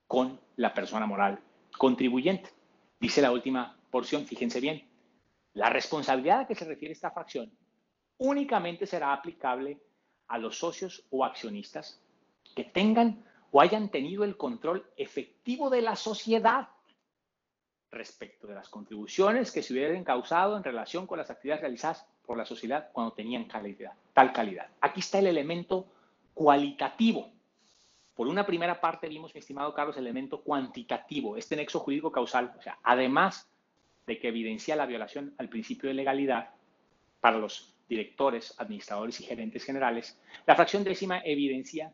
con 0.07 0.41
la 0.57 0.73
persona 0.75 1.07
moral 1.07 1.41
contribuyente. 1.77 2.51
Dice 3.01 3.23
la 3.23 3.33
última 3.33 3.77
porción, 3.91 4.25
fíjense 4.27 4.61
bien, 4.61 4.87
la 5.55 5.71
responsabilidad 5.71 6.41
a 6.41 6.47
que 6.47 6.55
se 6.55 6.65
refiere 6.65 6.93
esta 6.93 7.11
fracción 7.11 7.51
únicamente 8.19 8.87
será 8.87 9.13
aplicable 9.13 9.79
a 10.29 10.39
los 10.39 10.59
socios 10.59 11.05
o 11.11 11.25
accionistas 11.25 12.01
que 12.55 12.65
tengan 12.65 13.25
o 13.51 13.61
hayan 13.61 13.89
tenido 13.91 14.25
el 14.25 14.37
control 14.37 14.85
efectivo 14.97 15.71
de 15.71 15.83
la 15.83 15.97
sociedad 15.97 16.69
respecto 17.91 18.47
de 18.47 18.55
las 18.55 18.69
contribuciones 18.69 19.53
que 19.53 19.63
se 19.63 19.73
hubieran 19.73 20.05
causado 20.05 20.57
en 20.57 20.65
relación 20.65 21.07
con 21.07 21.19
las 21.19 21.31
actividades 21.31 21.63
realizadas 21.63 22.07
por 22.27 22.37
la 22.37 22.45
sociedad 22.45 22.91
cuando 22.93 23.13
tenían 23.13 23.49
tal 23.49 24.33
calidad. 24.33 24.69
Aquí 24.81 25.01
está 25.01 25.19
el 25.19 25.29
elemento 25.29 25.87
cualitativo. 26.35 27.31
Por 28.15 28.29
una 28.29 28.47
primera 28.47 28.81
parte 28.81 29.09
vimos, 29.09 29.35
mi 29.35 29.41
estimado 29.41 29.75
Carlos, 29.75 29.97
el 29.97 30.05
elemento 30.05 30.43
cuantitativo, 30.43 31.37
este 31.37 31.57
nexo 31.57 31.81
jurídico 31.81 32.11
causal, 32.11 32.55
o 32.59 32.63
sea, 32.63 32.79
además 32.83 33.49
de 34.07 34.19
que 34.19 34.29
evidencia 34.29 34.77
la 34.77 34.87
violación 34.87 35.35
al 35.39 35.49
principio 35.49 35.89
de 35.89 35.95
legalidad 35.95 36.51
para 37.21 37.39
los 37.39 37.76
directores, 37.89 38.55
administradores 38.59 39.21
y 39.21 39.25
gerentes 39.25 39.65
generales, 39.65 40.19
la 40.47 40.55
fracción 40.55 40.85
décima 40.85 41.21
evidencia 41.25 41.93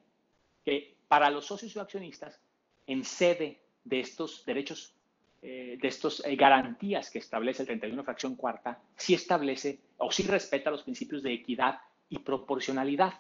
que 0.65 0.97
para 1.09 1.31
los 1.31 1.47
socios 1.47 1.77
y 1.77 1.79
accionistas, 1.79 2.41
en 2.87 3.05
sede 3.05 3.61
de 3.85 4.01
estos 4.01 4.45
derechos, 4.45 4.95
eh, 5.43 5.77
de 5.81 5.89
estas 5.89 6.23
eh, 6.25 6.37
garantías 6.37 7.11
que 7.11 7.19
establece 7.19 7.63
el 7.63 7.67
31 7.67 8.05
fracción 8.05 8.37
cuarta, 8.37 8.81
sí 8.97 9.15
establece 9.15 9.81
o 9.99 10.11
sí 10.11 10.23
respeta 10.23 10.71
los 10.71 10.83
principios 10.83 11.23
de 11.23 11.33
equidad 11.33 11.81
y 12.09 12.19
proporcionalidad, 12.19 13.15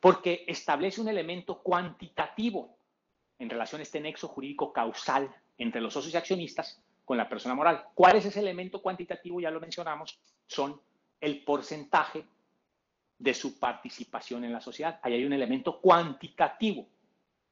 porque 0.00 0.44
establece 0.46 1.00
un 1.00 1.08
elemento 1.08 1.62
cuantitativo 1.62 2.76
en 3.38 3.50
relación 3.50 3.80
a 3.80 3.82
este 3.82 4.00
nexo 4.00 4.28
jurídico 4.28 4.72
causal 4.72 5.34
entre 5.58 5.80
los 5.80 5.92
socios 5.92 6.14
y 6.14 6.16
accionistas 6.16 6.82
con 7.04 7.16
la 7.16 7.28
persona 7.28 7.54
moral. 7.54 7.84
¿Cuál 7.94 8.16
es 8.16 8.26
ese 8.26 8.40
elemento 8.40 8.80
cuantitativo? 8.80 9.40
Ya 9.40 9.50
lo 9.50 9.60
mencionamos, 9.60 10.18
son 10.46 10.80
el 11.24 11.42
porcentaje 11.42 12.24
de 13.18 13.32
su 13.32 13.58
participación 13.58 14.44
en 14.44 14.52
la 14.52 14.60
sociedad. 14.60 15.00
Ahí 15.02 15.14
hay 15.14 15.24
un 15.24 15.32
elemento 15.32 15.80
cuantitativo 15.80 16.86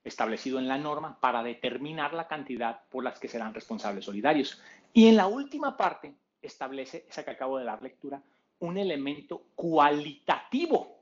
establecido 0.05 0.59
en 0.59 0.69
la 0.69 0.77
norma 0.77 1.19
para 1.19 1.43
determinar 1.43 2.13
la 2.13 2.29
cantidad 2.29 2.83
por 2.91 3.05
las 3.05 3.19
que 3.19 3.29
serán 3.29 3.55
responsables 3.55 4.05
solidarios. 4.05 4.61
Y 4.93 5.09
en 5.09 5.17
la 5.17 5.27
última 5.27 5.77
parte 5.77 6.15
establece, 6.43 7.07
esa 7.09 7.25
que 7.25 7.31
acabo 7.31 7.59
de 7.59 7.65
dar 7.65 7.83
lectura, 7.83 8.23
un 8.59 8.77
elemento 8.77 9.45
cualitativo. 9.55 10.99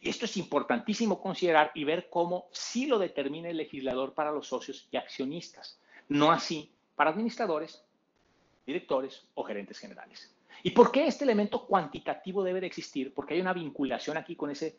Esto 0.00 0.26
es 0.26 0.36
importantísimo 0.36 1.20
considerar 1.20 1.72
y 1.74 1.82
ver 1.84 2.08
cómo 2.08 2.48
sí 2.52 2.86
lo 2.86 2.98
determina 2.98 3.48
el 3.48 3.56
legislador 3.56 4.14
para 4.14 4.30
los 4.30 4.46
socios 4.46 4.86
y 4.90 4.96
accionistas, 4.96 5.80
no 6.08 6.30
así 6.30 6.72
para 6.94 7.10
administradores, 7.10 7.84
directores 8.68 9.26
o 9.34 9.42
gerentes 9.44 9.78
generales. 9.78 10.30
¿Y 10.62 10.70
por 10.70 10.92
qué 10.92 11.06
este 11.06 11.24
elemento 11.24 11.66
cuantitativo 11.66 12.44
debe 12.44 12.60
de 12.60 12.66
existir? 12.66 13.14
Porque 13.14 13.34
hay 13.34 13.40
una 13.40 13.54
vinculación 13.54 14.16
aquí 14.18 14.36
con 14.36 14.50
ese 14.50 14.76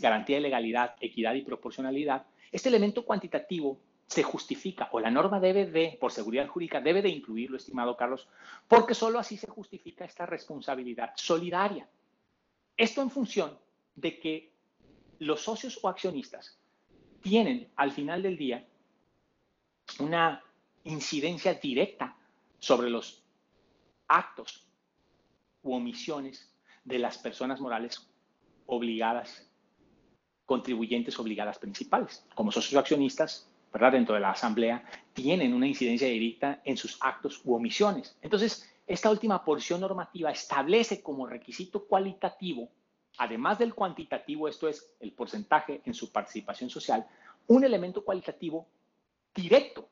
garantía 0.00 0.36
de 0.36 0.42
legalidad, 0.42 0.96
equidad 1.00 1.34
y 1.34 1.42
proporcionalidad. 1.42 2.26
Este 2.50 2.68
elemento 2.68 3.04
cuantitativo 3.04 3.78
se 4.06 4.22
justifica 4.22 4.88
o 4.92 5.00
la 5.00 5.10
norma 5.10 5.40
debe 5.40 5.66
de, 5.66 5.96
por 5.98 6.12
seguridad 6.12 6.48
jurídica, 6.48 6.80
debe 6.80 7.00
de 7.00 7.08
incluirlo, 7.08 7.56
estimado 7.56 7.96
Carlos, 7.96 8.28
porque 8.68 8.94
solo 8.94 9.18
así 9.18 9.36
se 9.36 9.46
justifica 9.46 10.04
esta 10.04 10.26
responsabilidad 10.26 11.12
solidaria. 11.16 11.88
Esto 12.76 13.00
en 13.00 13.10
función 13.10 13.56
de 13.94 14.18
que 14.18 14.52
los 15.20 15.40
socios 15.40 15.78
o 15.82 15.88
accionistas 15.88 16.58
tienen 17.22 17.68
al 17.76 17.92
final 17.92 18.22
del 18.22 18.36
día 18.36 18.66
una 20.00 20.42
incidencia 20.84 21.54
directa 21.54 22.16
sobre 22.62 22.90
los 22.90 23.24
actos 24.06 24.68
u 25.64 25.74
omisiones 25.74 26.54
de 26.84 27.00
las 27.00 27.18
personas 27.18 27.60
morales 27.60 28.08
obligadas, 28.66 29.50
contribuyentes 30.46 31.18
obligadas 31.18 31.58
principales. 31.58 32.24
Como 32.36 32.52
socios 32.52 32.78
accionistas, 32.78 33.50
¿verdad? 33.72 33.92
Dentro 33.92 34.14
de 34.14 34.20
la 34.20 34.30
asamblea, 34.30 34.84
tienen 35.12 35.54
una 35.54 35.66
incidencia 35.66 36.06
directa 36.06 36.62
en 36.64 36.76
sus 36.76 36.98
actos 37.00 37.40
u 37.44 37.52
omisiones. 37.52 38.16
Entonces, 38.22 38.72
esta 38.86 39.10
última 39.10 39.44
porción 39.44 39.80
normativa 39.80 40.30
establece 40.30 41.02
como 41.02 41.26
requisito 41.26 41.84
cualitativo, 41.88 42.70
además 43.18 43.58
del 43.58 43.74
cuantitativo, 43.74 44.46
esto 44.46 44.68
es 44.68 44.94
el 45.00 45.12
porcentaje 45.12 45.82
en 45.84 45.94
su 45.94 46.12
participación 46.12 46.70
social, 46.70 47.08
un 47.48 47.64
elemento 47.64 48.04
cualitativo 48.04 48.68
directo 49.34 49.88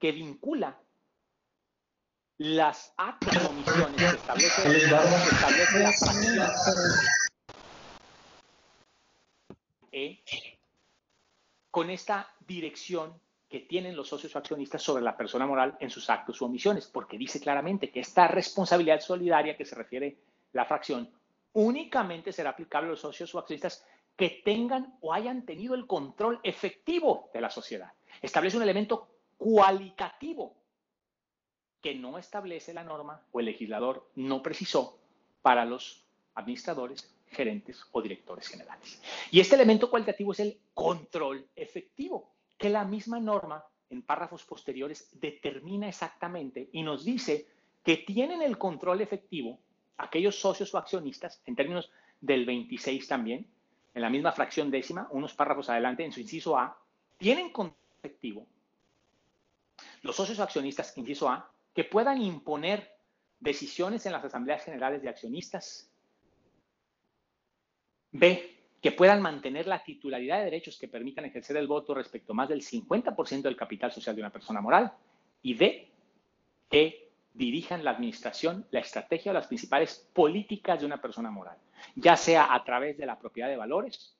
que 0.00 0.10
vincula 0.10 0.76
las 2.40 2.94
actos 2.96 3.36
o 3.36 3.50
omisiones 3.50 4.00
que 4.00 4.16
establece, 4.16 4.62
que 4.62 4.78
establece 4.78 5.78
la 5.78 5.92
fracción 5.92 6.48
E 9.92 10.24
con 11.70 11.90
esta 11.90 12.32
dirección 12.46 13.12
que 13.46 13.60
tienen 13.60 13.94
los 13.94 14.08
socios 14.08 14.34
o 14.34 14.38
accionistas 14.38 14.82
sobre 14.82 15.02
la 15.02 15.18
persona 15.18 15.46
moral 15.46 15.76
en 15.80 15.90
sus 15.90 16.08
actos 16.08 16.40
u 16.40 16.46
omisiones, 16.46 16.86
porque 16.86 17.18
dice 17.18 17.40
claramente 17.40 17.90
que 17.90 18.00
esta 18.00 18.26
responsabilidad 18.26 19.00
solidaria 19.00 19.54
que 19.54 19.66
se 19.66 19.74
refiere 19.74 20.16
la 20.54 20.64
fracción 20.64 21.10
únicamente 21.52 22.32
será 22.32 22.50
aplicable 22.50 22.86
a 22.88 22.92
los 22.92 23.00
socios 23.00 23.34
o 23.34 23.38
accionistas 23.38 23.84
que 24.16 24.40
tengan 24.42 24.96
o 25.02 25.12
hayan 25.12 25.44
tenido 25.44 25.74
el 25.74 25.86
control 25.86 26.40
efectivo 26.42 27.28
de 27.34 27.40
la 27.42 27.50
sociedad. 27.50 27.92
Establece 28.22 28.56
un 28.56 28.62
elemento 28.62 29.08
cualitativo 29.36 30.59
que 31.80 31.94
no 31.94 32.18
establece 32.18 32.74
la 32.74 32.84
norma 32.84 33.22
o 33.32 33.40
el 33.40 33.46
legislador 33.46 34.08
no 34.14 34.42
precisó 34.42 34.98
para 35.42 35.64
los 35.64 36.04
administradores, 36.34 37.12
gerentes 37.28 37.84
o 37.92 38.02
directores 38.02 38.48
generales. 38.48 39.00
Y 39.30 39.40
este 39.40 39.54
elemento 39.54 39.88
cualitativo 39.88 40.32
es 40.32 40.40
el 40.40 40.58
control 40.74 41.46
efectivo, 41.54 42.32
que 42.58 42.68
la 42.68 42.84
misma 42.84 43.20
norma 43.20 43.64
en 43.88 44.02
párrafos 44.02 44.44
posteriores 44.44 45.08
determina 45.20 45.88
exactamente 45.88 46.68
y 46.72 46.82
nos 46.82 47.04
dice 47.04 47.46
que 47.84 47.98
tienen 47.98 48.42
el 48.42 48.58
control 48.58 49.00
efectivo 49.00 49.58
aquellos 49.96 50.40
socios 50.40 50.72
o 50.74 50.78
accionistas, 50.78 51.42
en 51.46 51.56
términos 51.56 51.90
del 52.20 52.44
26 52.46 53.06
también, 53.06 53.46
en 53.94 54.02
la 54.02 54.10
misma 54.10 54.32
fracción 54.32 54.70
décima, 54.70 55.08
unos 55.10 55.34
párrafos 55.34 55.68
adelante, 55.68 56.04
en 56.04 56.12
su 56.12 56.20
inciso 56.20 56.56
A, 56.56 56.78
tienen 57.18 57.50
control 57.50 57.78
efectivo 57.98 58.46
los 60.02 60.16
socios 60.16 60.38
o 60.38 60.42
accionistas, 60.42 60.96
inciso 60.96 61.28
A, 61.28 61.50
que 61.80 61.84
puedan 61.84 62.20
imponer 62.20 62.94
decisiones 63.38 64.04
en 64.04 64.12
las 64.12 64.22
asambleas 64.22 64.62
generales 64.62 65.00
de 65.00 65.08
accionistas. 65.08 65.90
B, 68.12 68.54
que 68.82 68.92
puedan 68.92 69.22
mantener 69.22 69.66
la 69.66 69.82
titularidad 69.82 70.40
de 70.40 70.44
derechos 70.44 70.76
que 70.78 70.88
permitan 70.88 71.24
ejercer 71.24 71.56
el 71.56 71.66
voto 71.66 71.94
respecto 71.94 72.34
más 72.34 72.50
del 72.50 72.60
50% 72.60 73.40
del 73.40 73.56
capital 73.56 73.92
social 73.92 74.14
de 74.14 74.20
una 74.20 74.30
persona 74.30 74.60
moral. 74.60 74.92
Y 75.40 75.54
D, 75.54 75.90
que 76.68 77.12
dirijan 77.32 77.82
la 77.82 77.92
administración, 77.92 78.66
la 78.72 78.80
estrategia 78.80 79.30
o 79.30 79.34
las 79.34 79.46
principales 79.46 80.06
políticas 80.12 80.80
de 80.80 80.84
una 80.84 81.00
persona 81.00 81.30
moral, 81.30 81.56
ya 81.94 82.14
sea 82.14 82.52
a 82.52 82.62
través 82.62 82.98
de 82.98 83.06
la 83.06 83.18
propiedad 83.18 83.48
de 83.48 83.56
valores 83.56 84.18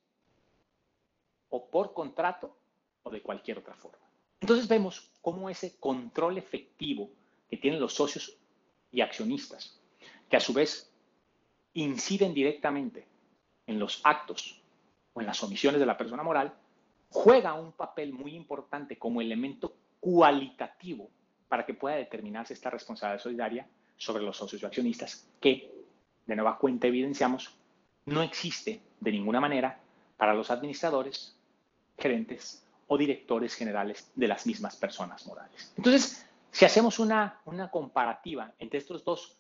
o 1.51 1.69
por 1.69 1.93
contrato 1.93 2.57
o 3.03 3.11
de 3.11 3.21
cualquier 3.21 3.59
otra 3.59 3.75
forma. 3.75 4.09
Entonces 4.41 4.67
vemos 4.67 5.13
cómo 5.21 5.51
ese 5.51 5.79
control 5.79 6.39
efectivo 6.39 7.20
que 7.51 7.57
tienen 7.57 7.81
los 7.81 7.95
socios 7.95 8.37
y 8.93 9.01
accionistas, 9.01 9.79
que 10.29 10.37
a 10.37 10.41
su 10.41 10.53
vez 10.53 10.91
inciden 11.75 12.33
directamente 12.33 13.07
en 13.67 13.79
los 13.79 14.01
actos 14.05 14.61
o 15.13 15.21
en 15.21 15.27
las 15.27 15.43
omisiones 15.43 15.81
de 15.81 15.87
la 15.87 15.97
persona 15.97 16.23
moral, 16.23 16.55
juega 17.11 17.55
un 17.55 17.73
papel 17.73 18.13
muy 18.13 18.35
importante 18.35 18.97
como 18.97 19.21
elemento 19.21 19.75
cualitativo 19.99 21.11
para 21.49 21.67
que 21.67 21.75
pueda 21.75 21.97
determinarse 21.97 22.55
esta 22.55 22.71
responsabilidad 22.71 23.23
solidaria 23.23 23.67
sobre 23.97 24.23
los 24.23 24.37
socios 24.37 24.63
y 24.63 24.67
accionistas 24.67 25.27
que, 25.41 25.71
de 26.27 26.37
nueva 26.37 26.57
cuenta, 26.59 26.87
evidenciamos, 26.87 27.53
no 28.07 28.23
existe 28.23 28.81
de 29.01 29.13
ninguna 29.13 29.41
manera 29.41 29.81
para 30.17 30.35
los 30.35 30.51
administradores, 30.51 31.37
gerentes 31.99 32.65
o 32.87 32.97
directores 32.97 33.55
generales 33.55 34.11
de 34.15 34.29
las 34.29 34.47
mismas 34.47 34.77
personas 34.77 35.27
morales. 35.27 35.73
Entonces, 35.77 36.27
si 36.51 36.65
hacemos 36.65 36.99
una, 36.99 37.41
una 37.45 37.71
comparativa 37.71 38.55
entre 38.59 38.79
estos 38.79 39.05
dos 39.05 39.39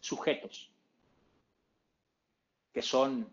sujetos, 0.00 0.70
que 2.72 2.82
son, 2.82 3.28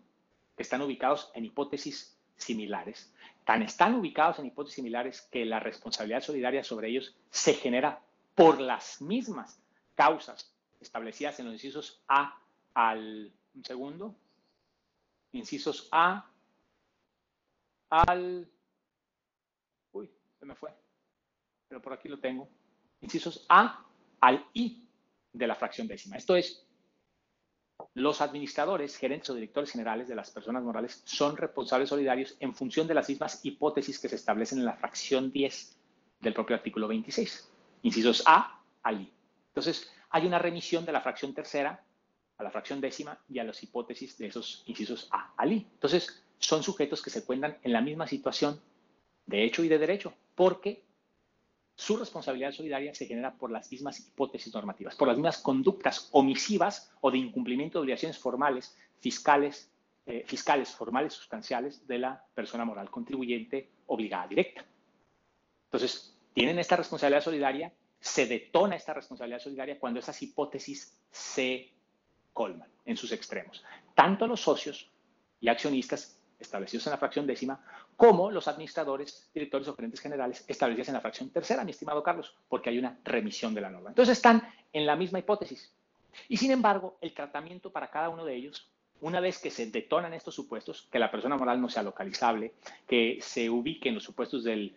que 0.56 0.62
están 0.62 0.82
ubicados 0.82 1.30
en 1.34 1.44
hipótesis 1.44 2.18
similares, 2.36 3.12
tan 3.44 3.62
están 3.62 3.94
ubicados 3.94 4.38
en 4.38 4.46
hipótesis 4.46 4.76
similares 4.76 5.22
que 5.30 5.44
la 5.44 5.60
responsabilidad 5.60 6.22
solidaria 6.22 6.64
sobre 6.64 6.88
ellos 6.88 7.14
se 7.30 7.54
genera 7.54 8.00
por 8.34 8.60
las 8.60 9.00
mismas 9.00 9.62
causas 9.94 10.54
establecidas 10.80 11.38
en 11.40 11.46
los 11.46 11.54
incisos 11.54 12.02
A 12.08 12.38
al, 12.74 13.32
un 13.54 13.64
segundo, 13.64 14.14
incisos 15.32 15.88
A 15.92 16.30
al 17.90 18.48
se 20.40 20.46
me 20.46 20.54
fue, 20.54 20.70
pero 21.68 21.82
por 21.82 21.92
aquí 21.92 22.08
lo 22.08 22.18
tengo. 22.18 22.48
Incisos 23.00 23.46
A 23.48 23.84
al 24.20 24.46
I 24.54 24.86
de 25.32 25.46
la 25.46 25.54
fracción 25.54 25.86
décima. 25.86 26.16
Esto 26.16 26.36
es, 26.36 26.66
los 27.94 28.20
administradores, 28.20 28.96
gerentes 28.96 29.30
o 29.30 29.34
directores 29.34 29.70
generales 29.70 30.08
de 30.08 30.14
las 30.14 30.30
personas 30.30 30.62
morales 30.62 31.02
son 31.04 31.36
responsables 31.36 31.88
solidarios 31.88 32.36
en 32.40 32.54
función 32.54 32.86
de 32.86 32.94
las 32.94 33.08
mismas 33.08 33.44
hipótesis 33.44 33.98
que 33.98 34.08
se 34.08 34.16
establecen 34.16 34.58
en 34.58 34.64
la 34.64 34.76
fracción 34.76 35.32
10 35.32 35.76
del 36.20 36.34
propio 36.34 36.56
artículo 36.56 36.88
26. 36.88 37.50
Incisos 37.82 38.22
A 38.26 38.60
al 38.82 39.00
I. 39.00 39.12
Entonces, 39.48 39.90
hay 40.10 40.26
una 40.26 40.38
remisión 40.38 40.84
de 40.84 40.92
la 40.92 41.00
fracción 41.00 41.34
tercera 41.34 41.82
a 42.36 42.42
la 42.42 42.50
fracción 42.50 42.80
décima 42.80 43.18
y 43.28 43.38
a 43.38 43.44
las 43.44 43.62
hipótesis 43.62 44.16
de 44.18 44.26
esos 44.26 44.62
incisos 44.66 45.08
A 45.10 45.32
al 45.36 45.52
I. 45.52 45.66
Entonces, 45.72 46.22
son 46.38 46.62
sujetos 46.62 47.02
que 47.02 47.10
se 47.10 47.20
encuentran 47.20 47.58
en 47.62 47.72
la 47.72 47.80
misma 47.80 48.06
situación 48.06 48.60
de 49.26 49.44
hecho 49.44 49.62
y 49.62 49.68
de 49.68 49.78
derecho, 49.78 50.14
porque 50.34 50.82
su 51.80 51.96
responsabilidad 51.96 52.52
solidaria 52.52 52.94
se 52.94 53.06
genera 53.06 53.32
por 53.32 53.50
las 53.50 53.72
mismas 53.72 53.98
hipótesis 54.00 54.52
normativas, 54.52 54.94
por 54.96 55.08
las 55.08 55.16
mismas 55.16 55.38
conductas 55.38 56.10
omisivas 56.12 56.92
o 57.00 57.10
de 57.10 57.16
incumplimiento 57.16 57.78
de 57.78 57.84
obligaciones 57.84 58.18
formales, 58.18 58.76
fiscales, 58.98 59.72
eh, 60.04 60.22
fiscales, 60.26 60.74
formales, 60.74 61.14
sustanciales 61.14 61.86
de 61.86 61.98
la 61.98 62.22
persona 62.34 62.66
moral 62.66 62.90
contribuyente 62.90 63.70
obligada 63.86 64.28
directa. 64.28 64.62
Entonces, 65.64 66.14
tienen 66.34 66.58
esta 66.58 66.76
responsabilidad 66.76 67.24
solidaria, 67.24 67.72
se 67.98 68.26
detona 68.26 68.76
esta 68.76 68.92
responsabilidad 68.92 69.40
solidaria 69.40 69.78
cuando 69.80 70.00
esas 70.00 70.20
hipótesis 70.20 71.00
se 71.10 71.72
colman 72.34 72.68
en 72.84 72.98
sus 72.98 73.10
extremos. 73.10 73.64
Tanto 73.94 74.26
los 74.26 74.42
socios 74.42 74.90
y 75.40 75.48
accionistas 75.48 76.20
establecidos 76.38 76.86
en 76.86 76.90
la 76.90 76.98
fracción 76.98 77.26
décima, 77.26 77.64
como 78.00 78.30
los 78.30 78.48
administradores, 78.48 79.28
directores 79.34 79.68
o 79.68 79.76
gerentes 79.76 80.00
generales 80.00 80.42
establecidos 80.48 80.88
en 80.88 80.94
la 80.94 81.02
fracción 81.02 81.28
tercera, 81.28 81.64
mi 81.64 81.72
estimado 81.72 82.02
Carlos, 82.02 82.34
porque 82.48 82.70
hay 82.70 82.78
una 82.78 82.98
remisión 83.04 83.52
de 83.52 83.60
la 83.60 83.68
norma. 83.68 83.90
Entonces 83.90 84.16
están 84.16 84.42
en 84.72 84.86
la 84.86 84.96
misma 84.96 85.18
hipótesis. 85.18 85.70
Y 86.26 86.38
sin 86.38 86.50
embargo, 86.50 86.96
el 87.02 87.12
tratamiento 87.12 87.70
para 87.70 87.90
cada 87.90 88.08
uno 88.08 88.24
de 88.24 88.34
ellos, 88.34 88.70
una 89.02 89.20
vez 89.20 89.38
que 89.38 89.50
se 89.50 89.66
detonan 89.66 90.14
estos 90.14 90.34
supuestos, 90.34 90.88
que 90.90 90.98
la 90.98 91.10
persona 91.10 91.36
moral 91.36 91.60
no 91.60 91.68
sea 91.68 91.82
localizable, 91.82 92.54
que 92.88 93.18
se 93.20 93.50
ubique 93.50 93.90
en 93.90 93.96
los 93.96 94.04
supuestos 94.04 94.44
del, 94.44 94.74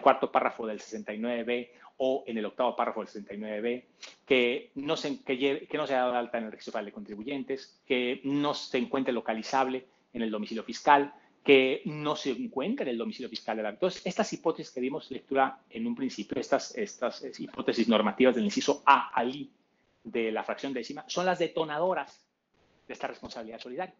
cuarto 0.00 0.32
párrafo 0.32 0.66
del 0.66 0.80
69B 0.80 1.68
o 1.98 2.24
en 2.26 2.38
el 2.38 2.46
octavo 2.46 2.74
párrafo 2.74 3.04
del 3.04 3.10
69B, 3.10 3.84
que 4.24 4.70
no 4.74 4.96
se, 4.96 5.22
que, 5.22 5.66
que 5.68 5.76
no 5.76 5.86
sea 5.86 6.18
alta 6.18 6.38
en 6.38 6.44
el 6.44 6.52
registro 6.52 6.82
de 6.82 6.92
contribuyentes, 6.92 7.78
que 7.86 8.22
no 8.24 8.54
se 8.54 8.78
encuentre 8.78 9.12
localizable, 9.12 9.84
en 10.14 10.22
el 10.22 10.30
domicilio 10.30 10.64
fiscal, 10.64 11.12
que 11.48 11.80
no 11.86 12.14
se 12.14 12.32
encuentra 12.32 12.84
en 12.84 12.90
el 12.90 12.98
domicilio 12.98 13.30
fiscal 13.30 13.56
de 13.56 13.62
la 13.62 13.70
Entonces, 13.70 14.02
estas 14.04 14.30
hipótesis 14.34 14.70
que 14.70 14.82
dimos 14.82 15.10
lectura 15.10 15.62
en 15.70 15.86
un 15.86 15.94
principio, 15.94 16.38
estas, 16.38 16.76
estas 16.76 17.22
hipótesis 17.40 17.88
normativas 17.88 18.34
del 18.34 18.44
inciso 18.44 18.82
A 18.84 19.08
al 19.14 19.34
I 19.34 19.50
de 20.04 20.30
la 20.30 20.44
fracción 20.44 20.74
décima, 20.74 21.06
son 21.08 21.24
las 21.24 21.38
detonadoras 21.38 22.22
de 22.86 22.92
esta 22.92 23.06
responsabilidad 23.06 23.60
solidaria, 23.60 23.94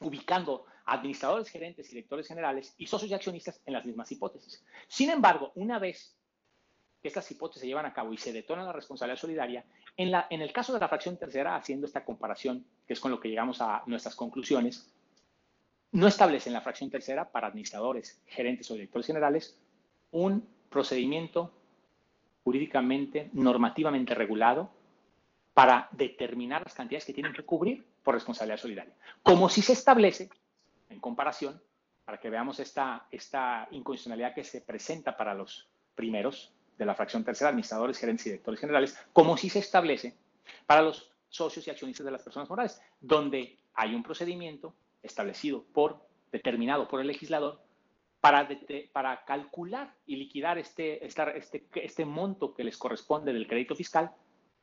ubicando 0.00 0.64
administradores, 0.86 1.48
gerentes, 1.48 1.90
directores 1.90 2.26
generales 2.26 2.74
y 2.76 2.88
socios 2.88 3.12
y 3.12 3.14
accionistas 3.14 3.62
en 3.64 3.74
las 3.74 3.86
mismas 3.86 4.10
hipótesis. 4.10 4.64
Sin 4.88 5.10
embargo, 5.10 5.52
una 5.54 5.78
vez 5.78 6.18
que 7.00 7.06
estas 7.06 7.30
hipótesis 7.30 7.60
se 7.60 7.68
llevan 7.68 7.86
a 7.86 7.94
cabo 7.94 8.12
y 8.12 8.16
se 8.16 8.32
detona 8.32 8.64
la 8.64 8.72
responsabilidad 8.72 9.20
solidaria, 9.20 9.64
en, 9.96 10.12
en 10.30 10.42
el 10.42 10.52
caso 10.52 10.72
de 10.72 10.80
la 10.80 10.88
fracción 10.88 11.16
tercera, 11.18 11.54
haciendo 11.54 11.86
esta 11.86 12.04
comparación, 12.04 12.66
que 12.84 12.94
es 12.94 12.98
con 12.98 13.12
lo 13.12 13.20
que 13.20 13.28
llegamos 13.28 13.60
a 13.60 13.84
nuestras 13.86 14.16
conclusiones, 14.16 14.92
no 15.96 16.06
establece 16.06 16.50
en 16.50 16.52
la 16.52 16.60
fracción 16.60 16.90
tercera 16.90 17.32
para 17.32 17.46
administradores, 17.46 18.20
gerentes 18.26 18.70
o 18.70 18.74
directores 18.74 19.06
generales 19.06 19.58
un 20.10 20.46
procedimiento 20.68 21.54
jurídicamente, 22.44 23.30
normativamente 23.32 24.14
regulado 24.14 24.70
para 25.54 25.88
determinar 25.92 26.62
las 26.64 26.74
cantidades 26.74 27.06
que 27.06 27.14
tienen 27.14 27.32
que 27.32 27.44
cubrir 27.44 27.86
por 28.02 28.14
responsabilidad 28.14 28.58
solidaria. 28.58 28.94
Como 29.22 29.48
si 29.48 29.62
se 29.62 29.72
establece, 29.72 30.28
en 30.90 31.00
comparación, 31.00 31.62
para 32.04 32.20
que 32.20 32.28
veamos 32.28 32.60
esta, 32.60 33.06
esta 33.10 33.66
incondicionalidad 33.70 34.34
que 34.34 34.44
se 34.44 34.60
presenta 34.60 35.16
para 35.16 35.32
los 35.32 35.66
primeros 35.94 36.52
de 36.76 36.84
la 36.84 36.94
fracción 36.94 37.24
tercera, 37.24 37.48
administradores, 37.48 37.96
gerentes 37.96 38.26
y 38.26 38.30
directores 38.30 38.60
generales, 38.60 38.98
como 39.14 39.38
si 39.38 39.48
se 39.48 39.60
establece 39.60 40.14
para 40.66 40.82
los 40.82 41.10
socios 41.30 41.66
y 41.66 41.70
accionistas 41.70 42.04
de 42.04 42.12
las 42.12 42.22
personas 42.22 42.50
morales, 42.50 42.82
donde 43.00 43.58
hay 43.72 43.94
un 43.94 44.02
procedimiento 44.02 44.74
establecido 45.06 45.64
por, 45.72 46.06
determinado 46.32 46.88
por 46.88 47.00
el 47.00 47.06
legislador, 47.06 47.60
para, 48.20 48.48
para 48.92 49.24
calcular 49.24 49.94
y 50.06 50.16
liquidar 50.16 50.58
este, 50.58 51.04
este, 51.06 51.66
este 51.74 52.04
monto 52.04 52.54
que 52.54 52.64
les 52.64 52.76
corresponde 52.76 53.32
del 53.32 53.46
crédito 53.46 53.74
fiscal 53.74 54.12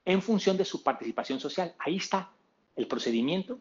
en 0.05 0.21
función 0.21 0.57
de 0.57 0.65
su 0.65 0.83
participación 0.83 1.39
social. 1.39 1.73
Ahí 1.79 1.97
está 1.97 2.31
el 2.75 2.87
procedimiento, 2.87 3.59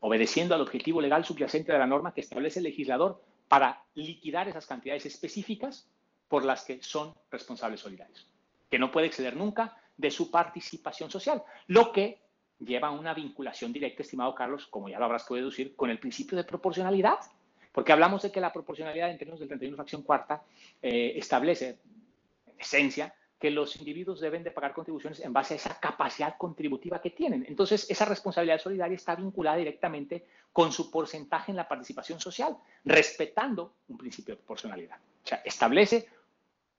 obedeciendo 0.00 0.54
al 0.54 0.60
objetivo 0.60 1.00
legal 1.00 1.24
subyacente 1.24 1.72
de 1.72 1.78
la 1.78 1.86
norma 1.86 2.12
que 2.12 2.20
establece 2.20 2.58
el 2.58 2.64
legislador 2.64 3.22
para 3.48 3.82
liquidar 3.94 4.48
esas 4.48 4.66
cantidades 4.66 5.06
específicas 5.06 5.88
por 6.28 6.44
las 6.44 6.64
que 6.64 6.82
son 6.82 7.14
responsables 7.30 7.80
solidarios, 7.80 8.26
que 8.70 8.78
no 8.78 8.92
puede 8.92 9.08
exceder 9.08 9.36
nunca 9.36 9.76
de 9.96 10.10
su 10.10 10.30
participación 10.30 11.10
social, 11.10 11.42
lo 11.66 11.92
que 11.92 12.20
lleva 12.60 12.90
una 12.90 13.14
vinculación 13.14 13.72
directa, 13.72 14.02
estimado 14.02 14.34
Carlos, 14.34 14.66
como 14.66 14.88
ya 14.88 14.98
lo 14.98 15.06
habrás 15.06 15.24
podido 15.24 15.46
deducir, 15.46 15.74
con 15.74 15.90
el 15.90 15.98
principio 15.98 16.36
de 16.36 16.44
proporcionalidad, 16.44 17.18
porque 17.72 17.92
hablamos 17.92 18.22
de 18.22 18.30
que 18.30 18.40
la 18.40 18.52
proporcionalidad 18.52 19.10
en 19.10 19.18
términos 19.18 19.40
del 19.40 19.48
31 19.48 19.76
fracción 19.76 20.02
cuarta 20.02 20.42
eh, 20.82 21.14
establece, 21.16 21.78
en 22.46 22.60
esencia, 22.60 23.14
que 23.38 23.50
los 23.50 23.76
individuos 23.76 24.20
deben 24.20 24.44
de 24.44 24.50
pagar 24.50 24.74
contribuciones 24.74 25.20
en 25.20 25.32
base 25.32 25.54
a 25.54 25.56
esa 25.56 25.80
capacidad 25.80 26.36
contributiva 26.36 27.00
que 27.00 27.10
tienen. 27.10 27.46
Entonces, 27.48 27.90
esa 27.90 28.04
responsabilidad 28.04 28.60
solidaria 28.60 28.96
está 28.96 29.14
vinculada 29.14 29.56
directamente 29.56 30.26
con 30.52 30.70
su 30.72 30.90
porcentaje 30.90 31.50
en 31.50 31.56
la 31.56 31.66
participación 31.66 32.20
social, 32.20 32.58
respetando 32.84 33.72
un 33.88 33.96
principio 33.96 34.34
de 34.34 34.40
proporcionalidad. 34.40 34.98
O 35.24 35.26
sea, 35.26 35.40
establece 35.42 36.08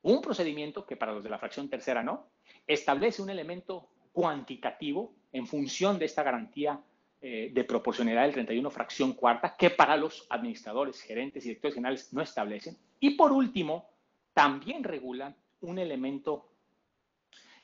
un 0.04 0.22
procedimiento 0.22 0.86
que 0.86 0.98
para 0.98 1.14
los 1.14 1.24
de 1.24 1.32
la 1.32 1.40
fracción 1.40 1.68
tercera 1.68 2.04
no, 2.04 2.28
establece 2.68 3.24
un 3.24 3.32
elemento 3.32 3.88
cuantitativo 4.12 5.14
en 5.32 5.48
función 5.48 5.98
de 5.98 6.06
esta 6.06 6.24
garantía 6.24 6.80
eh, 7.22 7.52
de 7.54 7.64
proporcionalidad 7.64 8.24
del 8.24 8.34
31 8.34 8.72
fracción 8.72 9.14
cuarta 9.14 9.56
que 9.56 9.70
para 9.70 9.96
los 9.96 10.26
administradores, 10.30 11.02
gerentes 11.02 11.46
y 11.46 11.50
directores 11.50 11.76
generales 11.76 12.12
no 12.14 12.22
establecen. 12.22 12.78
Y 13.00 13.12
por 13.12 13.32
último, 13.32 13.90
también 14.34 14.84
regulan 14.84 15.36
un 15.62 15.78
elemento 15.78 16.50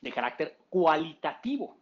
de 0.01 0.11
carácter 0.11 0.57
cualitativo 0.69 1.77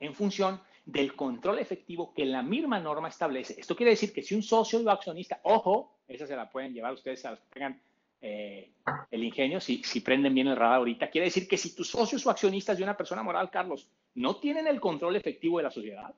en 0.00 0.14
función 0.14 0.60
del 0.86 1.14
control 1.14 1.58
efectivo 1.58 2.14
que 2.14 2.24
la 2.24 2.42
misma 2.42 2.80
norma 2.80 3.08
establece. 3.08 3.60
Esto 3.60 3.76
quiere 3.76 3.90
decir 3.90 4.12
que 4.12 4.22
si 4.22 4.34
un 4.34 4.42
socio 4.42 4.80
o 4.80 4.90
accionista, 4.90 5.40
ojo, 5.42 5.98
esa 6.08 6.26
se 6.26 6.34
la 6.34 6.48
pueden 6.50 6.72
llevar 6.72 6.94
ustedes 6.94 7.22
a 7.26 7.32
los 7.32 7.40
que 7.40 7.48
tengan 7.52 7.78
eh, 8.22 8.72
el 9.10 9.22
ingenio, 9.22 9.60
si, 9.60 9.82
si 9.84 10.00
prenden 10.00 10.34
bien 10.34 10.48
el 10.48 10.56
radar 10.56 10.76
ahorita, 10.76 11.10
quiere 11.10 11.26
decir 11.26 11.46
que 11.46 11.58
si 11.58 11.74
tus 11.74 11.88
socios 11.88 12.24
o 12.26 12.30
accionistas 12.30 12.78
de 12.78 12.84
una 12.84 12.96
persona 12.96 13.22
moral, 13.22 13.50
Carlos, 13.50 13.86
no 14.14 14.36
tienen 14.36 14.66
el 14.66 14.80
control 14.80 15.16
efectivo 15.16 15.58
de 15.58 15.64
la 15.64 15.70
sociedad, 15.70 16.14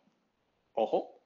ojo, 0.72 1.20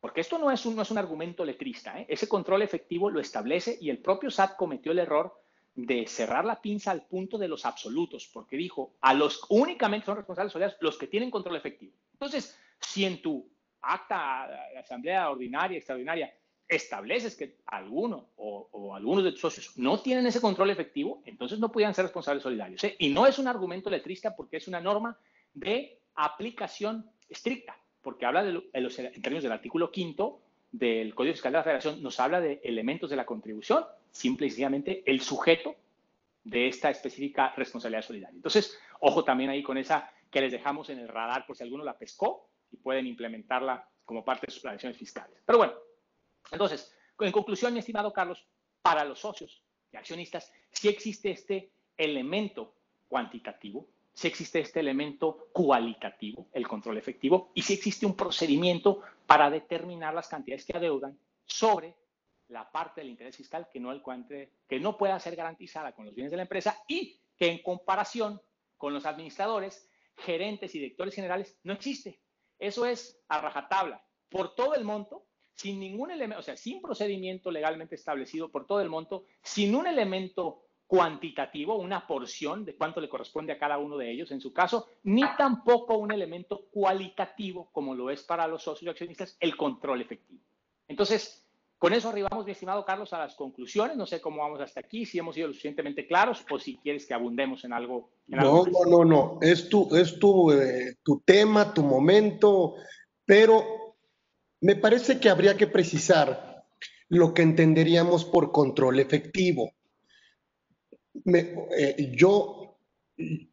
porque 0.00 0.20
esto 0.20 0.38
no 0.38 0.50
es 0.50 0.64
un, 0.64 0.76
no 0.76 0.82
es 0.82 0.90
un 0.90 0.98
argumento 0.98 1.44
letrista, 1.44 2.00
¿eh? 2.00 2.06
ese 2.08 2.28
control 2.28 2.62
efectivo 2.62 3.10
lo 3.10 3.20
establece 3.20 3.78
y 3.80 3.90
el 3.90 3.98
propio 3.98 4.30
SAT 4.30 4.56
cometió 4.56 4.92
el 4.92 5.00
error 5.00 5.40
de 5.74 6.06
cerrar 6.06 6.44
la 6.44 6.60
pinza 6.60 6.90
al 6.90 7.06
punto 7.06 7.38
de 7.38 7.48
los 7.48 7.64
absolutos, 7.64 8.28
porque 8.32 8.56
dijo, 8.56 8.94
a 9.00 9.14
los 9.14 9.44
únicamente 9.48 10.06
son 10.06 10.16
responsables 10.16 10.52
solidarios 10.52 10.78
los 10.80 10.98
que 10.98 11.06
tienen 11.06 11.30
control 11.30 11.56
efectivo. 11.56 11.92
Entonces, 12.12 12.58
si 12.80 13.04
en 13.04 13.22
tu 13.22 13.48
acta 13.80 14.68
de 14.72 14.78
asamblea 14.78 15.30
ordinaria, 15.30 15.78
extraordinaria, 15.78 16.34
estableces 16.68 17.34
que 17.34 17.56
alguno 17.66 18.28
o, 18.36 18.94
algunos 18.94 19.24
de 19.24 19.32
tus 19.32 19.40
socios 19.40 19.78
no 19.78 20.00
tienen 20.00 20.26
ese 20.26 20.40
control 20.40 20.70
efectivo, 20.70 21.22
entonces 21.24 21.58
no 21.58 21.72
podían 21.72 21.94
ser 21.94 22.04
responsables 22.04 22.42
solidarios. 22.42 22.82
¿eh? 22.84 22.96
Y 22.98 23.08
no 23.10 23.26
es 23.26 23.38
un 23.38 23.48
argumento 23.48 23.88
letrista 23.88 24.36
porque 24.36 24.58
es 24.58 24.68
una 24.68 24.80
norma 24.80 25.16
de 25.60 25.98
aplicación 26.14 27.10
estricta, 27.28 27.76
porque 28.02 28.26
habla 28.26 28.42
en 28.42 29.22
términos 29.22 29.42
del 29.42 29.52
artículo 29.52 29.90
quinto 29.90 30.40
del 30.72 31.14
Código 31.14 31.34
Fiscal 31.34 31.52
de 31.52 31.58
la 31.58 31.64
Federación, 31.64 32.02
nos 32.02 32.20
habla 32.20 32.40
de 32.40 32.60
elementos 32.62 33.10
de 33.10 33.16
la 33.16 33.26
contribución 33.26 33.84
simple 34.10 34.46
y 34.46 34.50
sencillamente 34.50 35.02
el 35.06 35.20
sujeto 35.20 35.76
de 36.44 36.68
esta 36.68 36.90
específica 36.90 37.52
responsabilidad 37.56 38.02
solidaria. 38.02 38.36
Entonces, 38.36 38.78
ojo 39.00 39.24
también 39.24 39.50
ahí 39.50 39.62
con 39.62 39.78
esa 39.78 40.10
que 40.30 40.40
les 40.40 40.52
dejamos 40.52 40.90
en 40.90 40.98
el 40.98 41.08
radar 41.08 41.46
por 41.46 41.56
si 41.56 41.62
alguno 41.62 41.84
la 41.84 41.96
pescó 41.96 42.48
y 42.70 42.76
pueden 42.76 43.06
implementarla 43.06 43.88
como 44.04 44.24
parte 44.24 44.46
de 44.46 44.52
sus 44.52 44.62
planeaciones 44.62 44.96
fiscales. 44.96 45.42
Pero 45.44 45.58
bueno, 45.58 45.74
entonces, 46.50 46.94
en 47.20 47.32
conclusión, 47.32 47.72
mi 47.72 47.80
estimado 47.80 48.12
Carlos, 48.12 48.46
para 48.82 49.04
los 49.04 49.20
socios 49.20 49.62
y 49.92 49.96
accionistas, 49.96 50.52
sí 50.70 50.88
existe 50.88 51.30
este 51.30 51.70
elemento 51.96 52.74
cuantitativo, 53.08 53.86
sí 54.18 54.26
existe 54.26 54.58
este 54.58 54.80
elemento 54.80 55.48
cualitativo, 55.52 56.48
el 56.52 56.66
control 56.66 56.98
efectivo, 56.98 57.52
y 57.54 57.62
sí 57.62 57.74
existe 57.74 58.04
un 58.04 58.16
procedimiento 58.16 59.00
para 59.28 59.48
determinar 59.48 60.12
las 60.12 60.26
cantidades 60.26 60.66
que 60.66 60.76
adeudan 60.76 61.16
sobre 61.46 61.94
la 62.48 62.68
parte 62.68 63.00
del 63.00 63.10
interés 63.10 63.36
fiscal 63.36 63.68
que 63.72 63.78
no, 63.78 63.92
encuentre, 63.92 64.54
que 64.68 64.80
no 64.80 64.98
pueda 64.98 65.20
ser 65.20 65.36
garantizada 65.36 65.92
con 65.92 66.04
los 66.04 66.16
bienes 66.16 66.32
de 66.32 66.36
la 66.36 66.42
empresa 66.42 66.82
y 66.88 67.20
que 67.36 67.46
en 67.46 67.62
comparación 67.62 68.42
con 68.76 68.92
los 68.92 69.06
administradores, 69.06 69.88
gerentes 70.16 70.74
y 70.74 70.80
directores 70.80 71.14
generales 71.14 71.56
no 71.62 71.74
existe. 71.74 72.20
Eso 72.58 72.86
es 72.86 73.22
a 73.28 73.40
rajatabla 73.40 74.04
por 74.28 74.56
todo 74.56 74.74
el 74.74 74.82
monto, 74.82 75.28
sin 75.54 75.78
ningún 75.78 76.10
elemento, 76.10 76.40
o 76.40 76.42
sea, 76.42 76.56
sin 76.56 76.82
procedimiento 76.82 77.52
legalmente 77.52 77.94
establecido 77.94 78.50
por 78.50 78.66
todo 78.66 78.80
el 78.80 78.88
monto, 78.88 79.26
sin 79.44 79.76
un 79.76 79.86
elemento 79.86 80.67
cuantitativo, 80.88 81.76
una 81.76 82.06
porción 82.06 82.64
de 82.64 82.74
cuánto 82.74 83.00
le 83.00 83.10
corresponde 83.10 83.52
a 83.52 83.58
cada 83.58 83.76
uno 83.76 83.98
de 83.98 84.10
ellos 84.10 84.32
en 84.32 84.40
su 84.40 84.54
caso, 84.54 84.88
ni 85.04 85.22
tampoco 85.36 85.98
un 85.98 86.10
elemento 86.10 86.64
cualitativo 86.70 87.68
como 87.70 87.94
lo 87.94 88.10
es 88.10 88.22
para 88.22 88.48
los 88.48 88.62
socios 88.62 88.86
y 88.86 88.88
accionistas, 88.88 89.36
el 89.38 89.54
control 89.54 90.00
efectivo. 90.00 90.40
Entonces, 90.88 91.46
con 91.76 91.92
eso 91.92 92.08
arribamos, 92.08 92.46
mi 92.46 92.52
estimado 92.52 92.86
Carlos, 92.86 93.12
a 93.12 93.18
las 93.18 93.34
conclusiones. 93.34 93.98
No 93.98 94.06
sé 94.06 94.20
cómo 94.20 94.40
vamos 94.40 94.60
hasta 94.60 94.80
aquí, 94.80 95.04
si 95.04 95.18
hemos 95.18 95.34
sido 95.34 95.48
lo 95.48 95.52
suficientemente 95.52 96.06
claros 96.06 96.44
o 96.50 96.58
si 96.58 96.78
quieres 96.78 97.06
que 97.06 97.14
abundemos 97.14 97.64
en 97.64 97.74
algo. 97.74 98.10
no, 98.26 98.64
no, 98.64 98.84
no, 98.88 99.04
no. 99.04 99.38
Es, 99.42 99.68
tu, 99.68 99.94
es 99.94 100.18
tu, 100.18 100.50
eh, 100.52 100.96
tu 101.04 101.20
tema, 101.20 101.74
tu 101.74 101.82
momento, 101.82 102.76
pero 103.26 103.62
me 104.62 104.74
parece 104.74 105.20
que 105.20 105.28
habría 105.28 105.56
que 105.58 105.66
precisar 105.66 106.64
lo 107.10 107.34
que 107.34 107.42
entenderíamos 107.42 108.24
por 108.24 108.50
control 108.52 108.98
efectivo. 108.98 109.70
Eh, 111.24 112.12
yo, 112.16 112.78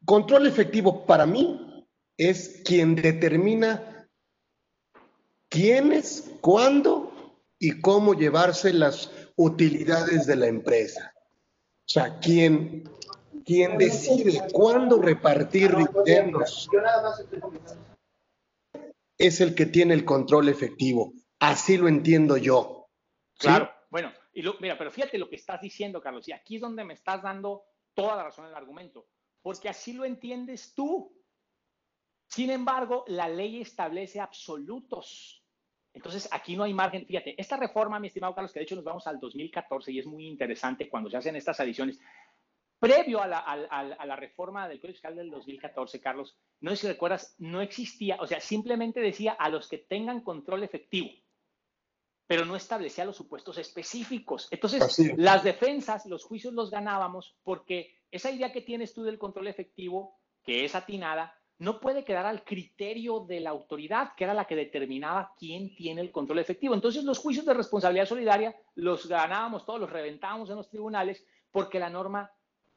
control 0.05 0.47
efectivo 0.47 1.05
para 1.05 1.25
mí 1.25 1.85
es 2.17 2.61
quien 2.63 2.95
determina 2.95 4.07
quiénes, 5.49 6.31
cuándo 6.41 7.11
y 7.59 7.79
cómo 7.81 8.13
llevarse 8.13 8.73
las 8.73 9.11
utilidades 9.35 10.25
de 10.25 10.35
la 10.35 10.47
empresa. 10.47 11.13
O 11.15 11.87
sea, 11.87 12.19
quien, 12.19 12.89
quien 13.45 13.77
decide 13.77 14.41
cuándo 14.51 15.01
repartir 15.01 15.75
dividendos 15.75 16.67
es 19.17 19.39
el 19.39 19.55
que 19.55 19.65
tiene 19.65 19.93
el 19.93 20.03
control 20.03 20.49
efectivo. 20.49 21.13
Así 21.39 21.77
lo 21.77 21.87
entiendo 21.87 22.37
yo. 22.37 22.87
Claro, 23.37 23.69
bueno, 23.95 24.11
mira, 24.59 24.77
pero 24.77 24.91
fíjate 24.91 25.17
lo 25.17 25.29
que 25.29 25.37
estás 25.37 25.61
diciendo, 25.61 26.01
Carlos, 26.01 26.27
y 26.27 26.33
aquí 26.33 26.55
es 26.55 26.61
donde 26.61 26.83
me 26.83 26.95
estás 26.95 27.23
dando 27.23 27.63
toda 27.93 28.17
la 28.17 28.25
razón 28.25 28.43
en 28.43 28.51
el 28.51 28.57
argumento, 28.57 29.07
porque 29.41 29.69
así 29.69 29.93
lo 29.93 30.03
entiendes 30.03 30.75
tú. 30.75 31.17
Sin 32.27 32.49
embargo, 32.49 33.05
la 33.07 33.29
ley 33.29 33.61
establece 33.61 34.19
absolutos. 34.19 35.41
Entonces, 35.93 36.27
aquí 36.33 36.57
no 36.57 36.65
hay 36.65 36.73
margen. 36.73 37.05
Fíjate, 37.05 37.39
esta 37.39 37.55
reforma, 37.55 37.97
mi 37.97 38.07
estimado 38.07 38.35
Carlos, 38.35 38.51
que 38.51 38.59
de 38.59 38.63
hecho 38.63 38.75
nos 38.75 38.83
vamos 38.83 39.07
al 39.07 39.17
2014 39.17 39.93
y 39.93 39.99
es 39.99 40.05
muy 40.05 40.27
interesante 40.27 40.89
cuando 40.89 41.09
se 41.09 41.15
hacen 41.15 41.37
estas 41.37 41.61
adiciones. 41.61 41.97
Previo 42.77 43.21
a 43.21 43.27
la, 43.27 44.15
reforma 44.17 44.67
del 44.67 44.81
Código 44.81 44.95
Fiscal 44.95 45.15
del 45.15 45.31
2014, 45.31 46.01
Carlos, 46.01 46.37
no 46.59 46.71
sé 46.71 46.75
si 46.75 46.87
recuerdas, 46.87 47.33
no 47.37 47.61
existía, 47.61 48.17
o 48.19 48.27
sea, 48.27 48.41
simplemente 48.41 48.99
decía 48.99 49.31
a 49.31 49.47
los 49.47 49.69
que 49.69 49.77
tengan 49.77 50.19
control 50.19 50.63
efectivo. 50.63 51.11
Pero 52.27 52.45
no 52.45 52.55
establecía 52.55 53.05
los 53.05 53.15
supuestos 53.15 53.57
específicos. 53.57 54.47
Entonces, 54.51 55.13
las 55.17 55.43
defensas, 55.43 56.05
los 56.05 56.23
juicios 56.23 56.53
los 56.53 56.71
ganábamos 56.71 57.35
porque 57.43 57.99
esa 58.11 58.31
idea 58.31 58.51
que 58.51 58.61
tienes 58.61 58.93
tú 58.93 59.03
del 59.03 59.19
control 59.19 59.47
efectivo, 59.47 60.17
que 60.43 60.65
es 60.65 60.75
atinada, 60.75 61.37
no 61.57 61.79
puede 61.79 62.03
quedar 62.03 62.25
al 62.25 62.43
criterio 62.43 63.21
de 63.21 63.39
la 63.39 63.51
autoridad, 63.51 64.13
que 64.17 64.25
era 64.25 64.33
la 64.33 64.45
que 64.45 64.55
determinaba 64.55 65.33
quién 65.37 65.73
tiene 65.75 66.01
el 66.01 66.11
control 66.11 66.39
efectivo. 66.39 66.73
Entonces, 66.73 67.03
los 67.03 67.19
juicios 67.19 67.45
de 67.45 67.53
responsabilidad 67.53 68.07
solidaria 68.07 68.55
los 68.75 69.07
ganábamos 69.07 69.65
todos, 69.65 69.79
los 69.79 69.89
reventábamos 69.89 70.49
en 70.49 70.57
los 70.57 70.69
tribunales, 70.69 71.25
porque 71.51 71.79
la 71.79 71.89
norma 71.89 72.31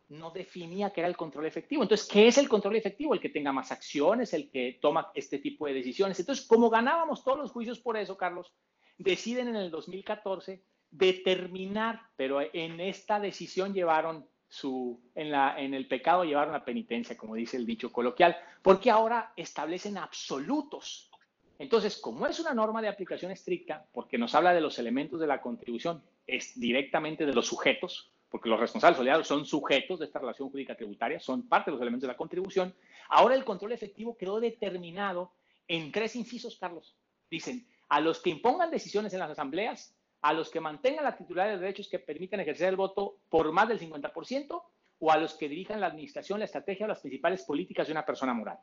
no 0.08 0.30
definía 0.30 0.90
qué 0.90 1.00
era 1.00 1.08
el 1.08 1.16
control 1.16 1.46
efectivo. 1.46 1.82
Entonces, 1.82 2.06
¿qué 2.06 2.28
es 2.28 2.38
el 2.38 2.48
control 2.48 2.76
efectivo? 2.76 3.14
El 3.14 3.20
que 3.20 3.28
tenga 3.28 3.52
más 3.52 3.72
acciones, 3.72 4.32
el 4.32 4.50
que 4.50 4.78
toma 4.80 5.10
este 5.14 5.38
tipo 5.38 5.66
de 5.66 5.74
decisiones. 5.74 6.18
Entonces, 6.20 6.46
como 6.46 6.70
ganábamos 6.70 7.24
todos 7.24 7.38
los 7.38 7.50
juicios 7.50 7.80
por 7.80 7.96
eso, 7.96 8.16
Carlos, 8.16 8.52
deciden 8.98 9.48
en 9.48 9.56
el 9.56 9.70
2014 9.70 10.62
determinar, 10.90 12.00
pero 12.16 12.40
en 12.40 12.80
esta 12.80 13.20
decisión 13.20 13.72
llevaron 13.72 14.26
su, 14.48 15.00
en, 15.14 15.30
la, 15.30 15.60
en 15.60 15.74
el 15.74 15.86
pecado 15.86 16.24
llevaron 16.24 16.52
la 16.52 16.64
penitencia, 16.64 17.16
como 17.16 17.34
dice 17.34 17.56
el 17.56 17.66
dicho 17.66 17.92
coloquial, 17.92 18.36
porque 18.62 18.90
ahora 18.90 19.32
establecen 19.36 19.98
absolutos. 19.98 21.10
Entonces, 21.58 21.98
como 21.98 22.26
es 22.26 22.40
una 22.40 22.54
norma 22.54 22.80
de 22.80 22.88
aplicación 22.88 23.30
estricta, 23.30 23.86
porque 23.92 24.16
nos 24.16 24.34
habla 24.34 24.54
de 24.54 24.60
los 24.60 24.78
elementos 24.78 25.20
de 25.20 25.26
la 25.26 25.40
contribución, 25.40 26.02
es 26.26 26.58
directamente 26.58 27.26
de 27.26 27.34
los 27.34 27.46
sujetos, 27.46 28.12
porque 28.30 28.48
los 28.48 28.60
responsables 28.60 28.96
solidarios 28.96 29.26
son 29.26 29.44
sujetos 29.44 29.98
de 29.98 30.06
esta 30.06 30.18
relación 30.18 30.50
jurídica 30.50 30.76
tributaria, 30.76 31.18
son 31.20 31.48
parte 31.48 31.70
de 31.70 31.72
los 31.72 31.82
elementos 31.82 32.06
de 32.06 32.12
la 32.12 32.16
contribución. 32.16 32.74
Ahora 33.08 33.34
el 33.34 33.44
control 33.44 33.72
efectivo 33.72 34.16
quedó 34.16 34.38
determinado 34.40 35.32
en 35.66 35.90
tres 35.92 36.14
incisos, 36.16 36.56
Carlos. 36.56 36.96
Dicen, 37.30 37.66
a 37.88 38.00
los 38.00 38.20
que 38.20 38.30
impongan 38.30 38.70
decisiones 38.70 39.12
en 39.12 39.20
las 39.20 39.30
asambleas, 39.30 39.94
a 40.20 40.32
los 40.32 40.50
que 40.50 40.60
mantengan 40.60 41.04
la 41.04 41.16
titularidad 41.16 41.56
de 41.56 41.62
derechos 41.62 41.88
que 41.88 41.98
permitan 41.98 42.40
ejercer 42.40 42.68
el 42.68 42.76
voto 42.76 43.18
por 43.28 43.52
más 43.52 43.68
del 43.68 43.78
50% 43.78 44.62
o 45.00 45.12
a 45.12 45.16
los 45.16 45.34
que 45.34 45.48
dirijan 45.48 45.80
la 45.80 45.86
administración, 45.86 46.40
la 46.40 46.46
estrategia 46.46 46.86
o 46.86 46.88
las 46.88 47.00
principales 47.00 47.44
políticas 47.44 47.86
de 47.86 47.92
una 47.92 48.04
persona 48.04 48.34
moral. 48.34 48.58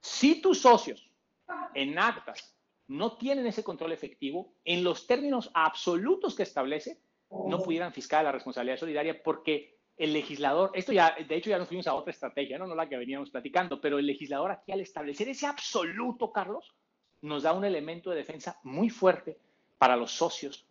Si 0.00 0.40
tus 0.40 0.60
socios 0.60 1.10
en 1.74 1.98
actas 1.98 2.56
no 2.88 3.16
tienen 3.16 3.46
ese 3.46 3.62
control 3.62 3.92
efectivo, 3.92 4.54
en 4.64 4.82
los 4.82 5.06
términos 5.06 5.50
absolutos 5.54 6.34
que 6.34 6.42
establece, 6.42 6.98
no 7.30 7.62
pudieran 7.62 7.92
fiscar 7.92 8.24
la 8.24 8.32
responsabilidad 8.32 8.78
solidaria 8.78 9.22
porque 9.22 9.78
el 9.96 10.12
legislador, 10.12 10.70
esto 10.74 10.92
ya, 10.92 11.14
de 11.14 11.36
hecho 11.36 11.50
ya 11.50 11.58
nos 11.58 11.68
fuimos 11.68 11.86
a 11.86 11.94
otra 11.94 12.10
estrategia, 12.10 12.58
¿no? 12.58 12.66
no 12.66 12.74
la 12.74 12.88
que 12.88 12.96
veníamos 12.96 13.30
platicando, 13.30 13.80
pero 13.80 13.98
el 13.98 14.06
legislador 14.06 14.50
aquí 14.50 14.72
al 14.72 14.80
establecer 14.80 15.28
ese 15.28 15.46
absoluto, 15.46 16.32
Carlos, 16.32 16.74
nos 17.22 17.42
da 17.42 17.52
un 17.52 17.64
elemento 17.64 18.10
de 18.10 18.16
defensa 18.16 18.58
muy 18.62 18.90
fuerte 18.90 19.38
para 19.78 19.96
los 19.96 20.12
socios 20.12 20.66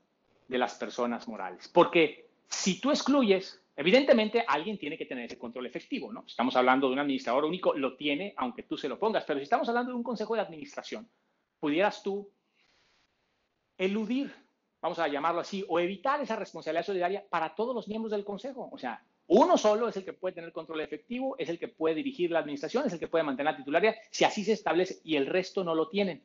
de 0.48 0.58
las 0.58 0.76
personas 0.76 1.28
morales. 1.28 1.68
Porque 1.68 2.30
si 2.48 2.80
tú 2.80 2.92
excluyes, 2.92 3.62
evidentemente 3.76 4.44
alguien 4.48 4.78
tiene 4.78 4.98
que 4.98 5.06
tener 5.06 5.26
ese 5.26 5.38
control 5.38 5.66
efectivo, 5.66 6.12
¿no? 6.12 6.24
Estamos 6.28 6.56
hablando 6.56 6.88
de 6.88 6.94
un 6.94 7.00
administrador 7.00 7.46
único, 7.46 7.74
lo 7.74 7.96
tiene 7.96 8.34
aunque 8.38 8.64
tú 8.64 8.78
se 8.78 8.90
lo 8.90 9.00
pongas, 9.00 9.26
pero 9.26 9.40
si 9.40 9.44
estamos 9.44 9.70
hablando 9.70 9.92
de 9.92 9.98
un 9.98 10.04
consejo 10.04 10.36
de 10.36 10.42
administración, 10.42 11.10
pudieras 11.60 12.02
tú 12.02 12.30
eludir 13.78 14.34
vamos 14.82 15.00
a 15.00 15.08
llamarlo 15.08 15.42
así, 15.42 15.66
o 15.68 15.80
evitar 15.80 16.22
esa 16.22 16.36
responsabilidad 16.36 16.86
solidaria 16.86 17.26
para 17.30 17.56
todos 17.56 17.76
los 17.76 17.88
miembros 17.88 18.12
del 18.12 18.24
Consejo. 18.24 18.70
O 18.72 18.78
sea, 18.78 19.04
uno 19.28 19.58
solo 19.58 19.88
es 19.88 19.98
el 19.98 20.06
que 20.06 20.14
puede 20.14 20.36
tener 20.36 20.52
control 20.52 20.82
efectivo, 20.82 21.36
es 21.38 21.50
el 21.50 21.60
que 21.60 21.68
puede 21.68 21.96
dirigir 21.96 22.32
la 22.32 22.40
administración, 22.40 22.86
es 22.86 22.94
el 22.94 23.00
que 23.00 23.08
puede 23.08 23.24
mantener 23.24 23.54
la 23.54 23.58
titularidad, 23.58 23.96
si 24.10 24.26
así 24.26 24.44
se 24.44 24.54
establece, 24.54 25.00
y 25.04 25.16
el 25.16 25.28
resto 25.28 25.64
no 25.64 25.76
lo 25.76 25.90
tienen. 25.90 26.24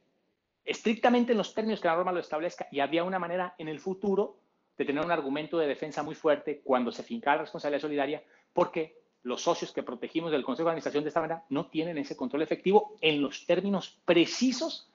Estrictamente 0.64 1.32
en 1.32 1.38
los 1.38 1.52
términos 1.52 1.80
que 1.80 1.88
la 1.88 1.96
norma 1.96 2.12
lo 2.12 2.20
establezca, 2.20 2.66
y 2.70 2.80
había 2.80 3.04
una 3.04 3.18
manera 3.18 3.54
en 3.58 3.68
el 3.68 3.80
futuro 3.80 4.38
de 4.76 4.84
tener 4.84 5.04
un 5.04 5.10
argumento 5.10 5.58
de 5.58 5.66
defensa 5.66 6.02
muy 6.02 6.14
fuerte 6.14 6.60
cuando 6.64 6.90
se 6.90 7.02
finca 7.02 7.32
la 7.32 7.42
responsabilidad 7.42 7.82
solidaria, 7.82 8.24
porque 8.52 9.02
los 9.22 9.42
socios 9.42 9.72
que 9.72 9.82
protegimos 9.82 10.30
del 10.30 10.44
Consejo 10.44 10.66
de 10.66 10.72
Administración 10.72 11.04
de 11.04 11.08
esta 11.08 11.20
manera 11.20 11.44
no 11.48 11.66
tienen 11.66 11.98
ese 11.98 12.16
control 12.16 12.42
efectivo 12.42 12.96
en 13.00 13.22
los 13.22 13.46
términos 13.46 14.00
precisos 14.04 14.90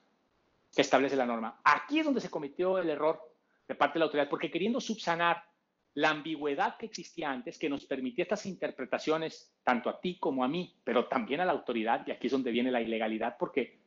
que 0.74 0.82
establece 0.82 1.16
la 1.16 1.26
norma. 1.26 1.60
Aquí 1.64 1.98
es 1.98 2.04
donde 2.04 2.20
se 2.20 2.30
cometió 2.30 2.78
el 2.78 2.90
error 2.90 3.20
de 3.66 3.74
parte 3.74 3.94
de 3.94 4.00
la 4.00 4.04
autoridad, 4.06 4.28
porque 4.28 4.50
queriendo 4.50 4.80
subsanar 4.80 5.44
la 5.94 6.10
ambigüedad 6.10 6.76
que 6.76 6.86
existía 6.86 7.30
antes, 7.30 7.58
que 7.58 7.68
nos 7.68 7.84
permitía 7.86 8.22
estas 8.22 8.46
interpretaciones 8.46 9.52
tanto 9.64 9.90
a 9.90 10.00
ti 10.00 10.18
como 10.18 10.44
a 10.44 10.48
mí, 10.48 10.76
pero 10.84 11.06
también 11.06 11.40
a 11.40 11.44
la 11.44 11.52
autoridad, 11.52 12.06
y 12.06 12.12
aquí 12.12 12.28
es 12.28 12.32
donde 12.32 12.52
viene 12.52 12.70
la 12.70 12.80
ilegalidad, 12.80 13.36
porque 13.36 13.79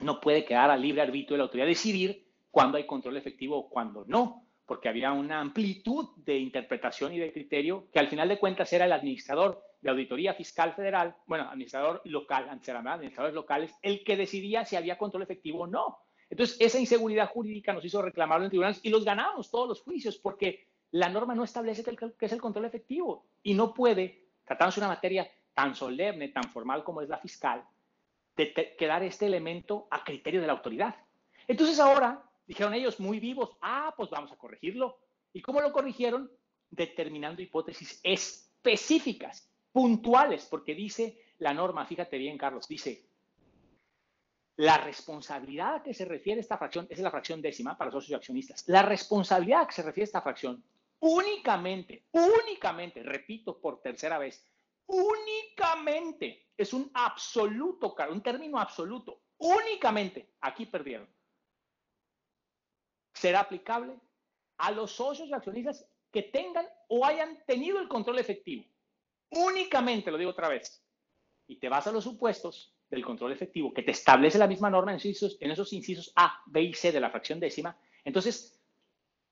no 0.00 0.20
puede 0.20 0.44
quedar 0.44 0.70
a 0.70 0.76
libre 0.76 1.02
arbitrio 1.02 1.34
de 1.34 1.38
la 1.38 1.44
autoridad 1.44 1.66
decidir 1.66 2.26
cuándo 2.50 2.76
hay 2.76 2.86
control 2.86 3.16
efectivo 3.16 3.56
o 3.56 3.68
cuándo 3.68 4.04
no, 4.06 4.46
porque 4.66 4.88
había 4.88 5.12
una 5.12 5.40
amplitud 5.40 6.10
de 6.16 6.38
interpretación 6.38 7.12
y 7.12 7.18
de 7.18 7.32
criterio 7.32 7.88
que 7.92 7.98
al 7.98 8.08
final 8.08 8.28
de 8.28 8.38
cuentas 8.38 8.72
era 8.72 8.84
el 8.84 8.92
administrador 8.92 9.62
de 9.80 9.90
auditoría 9.90 10.34
fiscal 10.34 10.74
federal, 10.74 11.16
bueno, 11.26 11.48
administrador 11.48 12.00
local, 12.04 12.48
antes 12.48 12.68
era 12.68 12.78
administradores 12.78 13.34
locales, 13.34 13.74
el 13.82 14.04
que 14.04 14.16
decidía 14.16 14.64
si 14.64 14.76
había 14.76 14.96
control 14.96 15.24
efectivo 15.24 15.62
o 15.62 15.66
no. 15.66 15.98
Entonces, 16.30 16.56
esa 16.60 16.78
inseguridad 16.78 17.28
jurídica 17.28 17.72
nos 17.72 17.84
hizo 17.84 18.00
reclamarlo 18.00 18.44
en 18.44 18.50
tribunales 18.50 18.80
y 18.82 18.90
los 18.90 19.04
ganamos 19.04 19.50
todos 19.50 19.68
los 19.68 19.82
juicios 19.82 20.16
porque 20.16 20.68
la 20.92 21.08
norma 21.08 21.34
no 21.34 21.44
establece 21.44 21.82
que 21.84 22.26
es 22.26 22.32
el 22.32 22.40
control 22.40 22.66
efectivo 22.66 23.26
y 23.42 23.54
no 23.54 23.74
puede, 23.74 24.28
tratándose 24.44 24.80
una 24.80 24.88
materia 24.88 25.28
tan 25.52 25.74
solemne, 25.74 26.28
tan 26.28 26.44
formal 26.44 26.84
como 26.84 27.02
es 27.02 27.08
la 27.08 27.18
fiscal, 27.18 27.64
de 28.36 28.74
quedar 28.78 29.02
este 29.02 29.26
elemento 29.26 29.86
a 29.90 30.04
criterio 30.04 30.40
de 30.40 30.46
la 30.46 30.54
autoridad. 30.54 30.96
Entonces 31.46 31.78
ahora 31.78 32.22
dijeron 32.46 32.74
ellos 32.74 33.00
muy 33.00 33.20
vivos, 33.20 33.56
ah, 33.60 33.92
pues 33.96 34.10
vamos 34.10 34.32
a 34.32 34.36
corregirlo. 34.36 34.98
¿Y 35.32 35.42
cómo 35.42 35.60
lo 35.60 35.72
corrigieron? 35.72 36.30
Determinando 36.70 37.42
hipótesis 37.42 38.00
específicas, 38.02 39.50
puntuales, 39.72 40.46
porque 40.50 40.74
dice 40.74 41.18
la 41.38 41.52
norma, 41.52 41.86
fíjate 41.86 42.18
bien, 42.18 42.38
Carlos, 42.38 42.68
dice, 42.68 43.06
la 44.56 44.78
responsabilidad 44.78 45.76
a 45.76 45.82
que 45.82 45.94
se 45.94 46.04
refiere 46.04 46.40
esta 46.40 46.58
fracción, 46.58 46.86
es 46.90 46.98
la 47.00 47.10
fracción 47.10 47.40
décima 47.40 47.76
para 47.76 47.90
socios 47.90 48.10
y 48.10 48.14
accionistas, 48.14 48.64
la 48.68 48.82
responsabilidad 48.82 49.62
a 49.62 49.66
que 49.66 49.72
se 49.72 49.82
refiere 49.82 50.04
esta 50.04 50.22
fracción 50.22 50.62
únicamente, 51.00 52.04
únicamente, 52.12 53.02
repito 53.02 53.58
por 53.58 53.80
tercera 53.80 54.18
vez, 54.18 54.46
únicamente, 54.92 56.50
es 56.56 56.72
un 56.72 56.90
absoluto, 56.94 57.94
un 58.10 58.22
término 58.22 58.58
absoluto, 58.58 59.22
únicamente, 59.38 60.34
aquí 60.40 60.66
perdieron, 60.66 61.08
será 63.14 63.40
aplicable 63.40 63.98
a 64.58 64.70
los 64.70 64.92
socios 64.92 65.28
y 65.28 65.32
accionistas 65.32 65.86
que 66.10 66.22
tengan 66.24 66.66
o 66.88 67.06
hayan 67.06 67.42
tenido 67.46 67.80
el 67.80 67.88
control 67.88 68.18
efectivo. 68.18 68.64
Únicamente, 69.30 70.10
lo 70.10 70.18
digo 70.18 70.30
otra 70.30 70.48
vez. 70.48 70.84
Y 71.46 71.56
te 71.56 71.70
vas 71.70 71.86
a 71.86 71.92
los 71.92 72.04
supuestos 72.04 72.74
del 72.90 73.04
control 73.04 73.32
efectivo 73.32 73.72
que 73.72 73.82
te 73.82 73.92
establece 73.92 74.38
la 74.38 74.46
misma 74.46 74.68
norma 74.68 74.92
en 74.92 74.98
esos, 74.98 75.72
incisos, 75.72 76.12
A, 76.14 76.42
B 76.46 76.62
y 76.62 76.74
C 76.74 76.92
de 76.92 77.00
la 77.00 77.10
fracción 77.10 77.40
décima, 77.40 77.76
entonces 78.04 78.62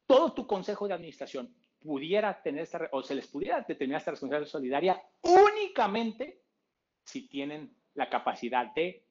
todo 0.07 0.33
tu 0.33 0.47
consejo 0.47 0.89
de 0.89 0.95
administración 0.95 1.55
pudiera 1.83 2.41
tener 2.43 2.63
esta, 2.63 2.89
o 2.93 3.03
se 3.03 3.15
les 3.15 3.27
pudiera 3.27 3.61
determinar 3.63 4.01
esta 4.01 4.13
responsabilidad 4.13 4.51
solidaria 4.51 5.03
únicamente 5.23 6.41
si 7.05 7.27
tienen 7.27 7.75
la 7.95 8.09
capacidad 8.09 8.73
de 8.75 9.03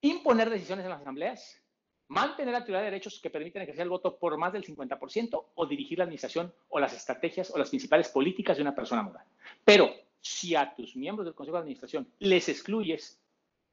imponer 0.00 0.50
decisiones 0.50 0.84
en 0.84 0.90
las 0.90 1.00
asambleas, 1.00 1.62
mantener 2.08 2.52
la 2.52 2.58
actividad 2.58 2.80
de 2.80 2.86
derechos 2.86 3.20
que 3.20 3.30
permiten 3.30 3.62
ejercer 3.62 3.82
el 3.82 3.90
voto 3.90 4.16
por 4.16 4.36
más 4.38 4.52
del 4.52 4.64
50% 4.64 5.44
o 5.54 5.66
dirigir 5.66 5.98
la 5.98 6.04
administración 6.04 6.52
o 6.68 6.78
las 6.78 6.92
estrategias 6.94 7.50
o 7.50 7.58
las 7.58 7.68
principales 7.68 8.08
políticas 8.08 8.56
de 8.56 8.62
una 8.62 8.74
persona 8.74 9.02
moral. 9.02 9.24
Pero 9.64 9.92
si 10.20 10.54
a 10.54 10.74
tus 10.74 10.96
miembros 10.96 11.26
del 11.26 11.34
Consejo 11.34 11.56
de 11.56 11.62
Administración 11.62 12.08
les 12.20 12.48
excluyes 12.48 13.20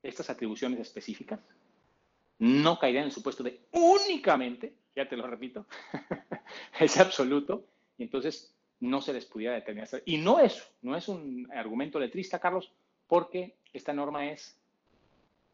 estas 0.01 0.29
atribuciones 0.29 0.79
específicas, 0.79 1.39
no 2.39 2.77
caerían 2.77 3.03
en 3.03 3.07
el 3.07 3.13
supuesto 3.13 3.43
de 3.43 3.61
únicamente, 3.71 4.73
ya 4.95 5.07
te 5.07 5.15
lo 5.15 5.27
repito, 5.27 5.65
es 6.79 6.97
absoluto, 6.97 7.65
y 7.97 8.03
entonces 8.03 8.53
no 8.79 9.01
se 9.01 9.13
les 9.13 9.25
pudiera 9.25 9.53
determinar. 9.53 9.87
Y 10.05 10.17
no 10.17 10.39
es, 10.39 10.71
no 10.81 10.95
es 10.95 11.07
un 11.07 11.49
argumento 11.53 11.99
letrista, 11.99 12.39
Carlos, 12.39 12.71
porque 13.07 13.55
esta 13.71 13.93
norma 13.93 14.29
es 14.29 14.57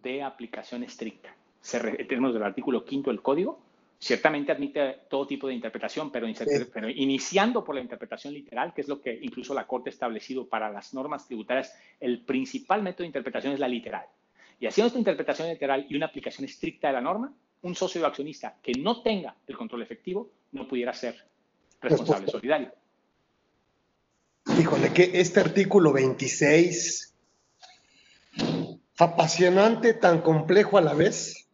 de 0.01 0.23
aplicación 0.23 0.83
estricta. 0.83 1.35
Se 1.61 1.77
en 1.77 2.07
términos 2.07 2.33
del 2.33 2.43
artículo 2.43 2.85
quinto 2.85 3.09
del 3.09 3.21
código, 3.21 3.59
ciertamente 3.99 4.51
admite 4.51 5.01
todo 5.09 5.27
tipo 5.27 5.47
de 5.47 5.53
interpretación, 5.53 6.09
pero, 6.09 6.25
pero, 6.73 6.89
iniciando 6.89 7.63
por 7.63 7.75
la 7.75 7.81
interpretación 7.81 8.33
literal, 8.33 8.73
que 8.73 8.81
es 8.81 8.87
lo 8.87 9.01
que 9.01 9.19
incluso 9.21 9.53
la 9.53 9.67
Corte 9.67 9.89
ha 9.89 9.93
establecido 9.93 10.47
para 10.47 10.71
las 10.71 10.93
normas 10.93 11.27
tributarias, 11.27 11.77
el 11.99 12.21
principal 12.21 12.81
método 12.81 13.03
de 13.03 13.07
interpretación 13.07 13.53
es 13.53 13.59
la 13.59 13.67
literal. 13.67 14.05
Y 14.59 14.67
haciendo 14.67 14.87
esta 14.87 14.99
interpretación 14.99 15.49
literal 15.49 15.85
y 15.89 15.95
una 15.95 16.07
aplicación 16.07 16.45
estricta 16.45 16.87
de 16.87 16.93
la 16.93 17.01
norma, 17.01 17.33
un 17.61 17.75
socio 17.75 18.05
accionista 18.05 18.55
que 18.63 18.71
no 18.73 19.01
tenga 19.01 19.35
el 19.45 19.57
control 19.57 19.81
efectivo 19.81 20.31
no 20.53 20.67
pudiera 20.67 20.93
ser 20.93 21.25
responsable 21.81 22.27
solidario. 22.27 22.73
Híjole, 24.57 24.91
que 24.91 25.11
este 25.13 25.39
artículo 25.39 25.93
26, 25.93 27.13
apasionante, 28.97 29.93
tan 29.93 30.21
complejo 30.21 30.77
a 30.77 30.81
la 30.81 30.93
vez. 30.93 31.47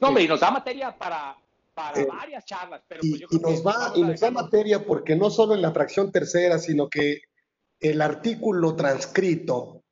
No, 0.00 0.08
hombre, 0.08 0.24
y 0.24 0.28
nos 0.28 0.40
da 0.40 0.50
materia 0.50 0.96
para, 0.96 1.36
para 1.74 2.00
eh, 2.00 2.06
varias 2.06 2.44
charlas. 2.44 2.82
Pero 2.86 3.00
y, 3.02 3.24
pues 3.26 3.40
nos 3.40 3.66
va, 3.66 3.92
y 3.96 4.02
nos 4.02 4.20
da 4.20 4.30
materia 4.30 4.84
porque 4.84 5.16
no 5.16 5.30
solo 5.30 5.54
en 5.54 5.62
la 5.62 5.72
fracción 5.72 6.12
tercera, 6.12 6.58
sino 6.58 6.88
que 6.88 7.22
el 7.80 8.00
artículo 8.00 8.76
transcrito, 8.76 9.82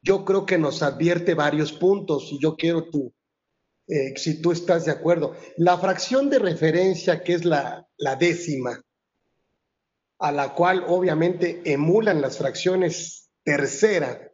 yo 0.00 0.24
creo 0.24 0.46
que 0.46 0.58
nos 0.58 0.82
advierte 0.82 1.34
varios 1.34 1.72
puntos 1.72 2.30
y 2.30 2.38
yo 2.38 2.56
quiero 2.56 2.88
tú, 2.88 3.12
eh, 3.88 4.16
si 4.16 4.40
tú 4.40 4.52
estás 4.52 4.84
de 4.84 4.92
acuerdo. 4.92 5.34
La 5.56 5.76
fracción 5.78 6.30
de 6.30 6.38
referencia, 6.38 7.22
que 7.22 7.34
es 7.34 7.44
la, 7.44 7.86
la 7.96 8.16
décima, 8.16 8.80
a 10.24 10.32
la 10.32 10.54
cual 10.54 10.86
obviamente 10.88 11.60
emulan 11.70 12.22
las 12.22 12.38
fracciones 12.38 13.30
tercera 13.42 14.32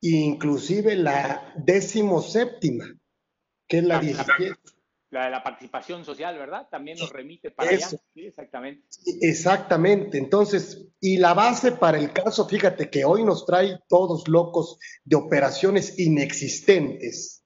e 0.00 0.10
inclusive 0.10 0.94
la 0.94 1.52
décimo 1.56 2.22
séptima, 2.22 2.96
que 3.66 3.78
es 3.78 3.84
la 3.84 3.98
17. 3.98 4.54
La 5.10 5.24
de 5.24 5.30
la 5.32 5.42
participación 5.42 6.04
social, 6.04 6.38
¿verdad? 6.38 6.68
También 6.70 6.98
nos 6.98 7.10
remite 7.10 7.50
para 7.50 7.70
allá. 7.70 7.88
Sí, 7.88 7.98
exactamente. 8.14 8.86
exactamente. 9.22 10.18
Entonces, 10.18 10.86
y 11.00 11.16
la 11.16 11.34
base 11.34 11.72
para 11.72 11.98
el 11.98 12.12
caso, 12.12 12.48
fíjate 12.48 12.88
que 12.88 13.04
hoy 13.04 13.24
nos 13.24 13.44
trae 13.44 13.80
todos 13.88 14.28
locos 14.28 14.78
de 15.02 15.16
operaciones 15.16 15.98
inexistentes, 15.98 17.44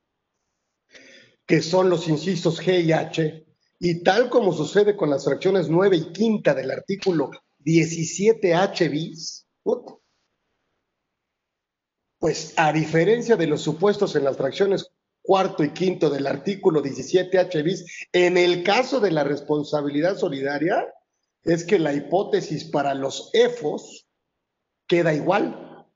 que 1.47 1.63
son 1.63 1.89
los 1.89 2.07
incisos 2.07 2.61
G 2.61 2.85
y 2.85 2.93
H, 2.93 3.47
y 3.83 4.03
tal 4.03 4.29
como 4.29 4.53
sucede 4.53 4.95
con 4.95 5.09
las 5.09 5.25
fracciones 5.25 5.71
9 5.71 5.97
y 5.97 6.13
quinta 6.13 6.55
del 6.55 6.71
artículo 6.71 7.31
17H 7.65 8.91
bis, 8.91 9.47
pues 12.19 12.53
a 12.57 12.73
diferencia 12.75 13.37
de 13.37 13.47
los 13.47 13.63
supuestos 13.63 14.15
en 14.15 14.25
las 14.25 14.37
fracciones 14.37 14.91
cuarto 15.23 15.65
y 15.65 15.71
quinto 15.71 16.11
del 16.11 16.27
artículo 16.27 16.83
17H 16.83 17.65
bis, 17.65 18.07
en 18.13 18.37
el 18.37 18.63
caso 18.63 19.01
de 19.01 19.13
la 19.13 19.25
responsabilidad 19.25 20.17
solidaria, 20.17 20.87
es 21.43 21.65
que 21.65 21.79
la 21.79 21.95
hipótesis 21.95 22.65
para 22.65 22.95
los 22.95 23.31
EFOS 23.33 24.07
queda 24.87 25.15
igual. 25.15 25.87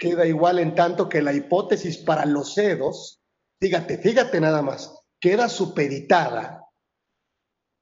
Queda 0.00 0.24
igual 0.24 0.60
en 0.60 0.76
tanto 0.76 1.08
que 1.08 1.20
la 1.20 1.32
hipótesis 1.32 1.98
para 1.98 2.24
los 2.26 2.56
EDOS, 2.56 3.20
fíjate, 3.58 3.98
fíjate 3.98 4.40
nada 4.40 4.62
más, 4.62 4.94
queda 5.18 5.48
supeditada 5.48 6.65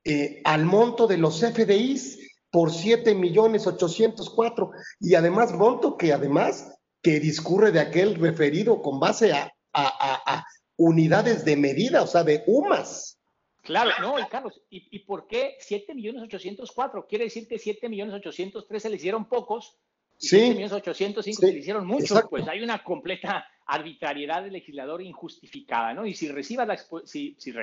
eh, 0.05 0.43
al 0.45 0.65
monto 0.65 1.07
de 1.07 1.17
los 1.17 1.41
FDIs 1.41 2.19
por 2.51 2.71
7 2.73 3.15
millones 3.15 3.67
804 3.67 4.71
y 5.01 5.15
además 5.15 5.53
monto 5.53 5.97
que 5.97 6.13
además 6.13 6.73
que 7.03 7.21
discurre 7.21 7.73
de 7.73 7.81
aquel 7.81 8.15
referido 8.17 8.81
con 8.81 9.01
base 9.01 9.33
a, 9.33 9.53
a, 9.73 10.45
unidades 10.77 11.45
de 11.45 11.57
medida, 11.57 12.03
o 12.03 12.07
sea, 12.07 12.25
de 12.25 12.43
UMAS. 12.47 13.19
Claro, 13.63 13.91
no, 14.01 14.19
y 14.19 14.25
Carlos, 14.25 14.61
¿y, 14.71 14.99
por 15.01 15.27
qué 15.27 15.57
7 15.59 15.95
millones 15.95 16.23
804? 16.23 17.07
Quiere 17.07 17.25
decir 17.25 17.49
que 17.49 17.59
7 17.59 17.89
millones 17.89 18.15
803 18.15 18.83
se 18.83 18.91
le 18.91 18.97
hicieron 18.97 19.29
pocos, 19.29 19.79
y 20.21 20.27
sí, 20.27 20.37
7 20.37 20.49
millones 20.51 20.73
805 20.73 21.41
se 21.41 21.53
le 21.53 21.59
hicieron 21.59 21.87
muchos, 21.87 22.23
pues 22.29 22.47
hay 22.47 22.63
una 22.63 22.83
completa 22.85 23.47
arbitrariedad 23.67 24.43
del 24.43 24.53
legislador 24.53 25.03
injustificada, 25.03 25.95
¿no? 25.95 26.07
Y 26.07 26.15
si 26.15 26.29
reciba 26.29 26.67
la 26.67 26.77
si, 27.05 27.35
si, 27.39 27.55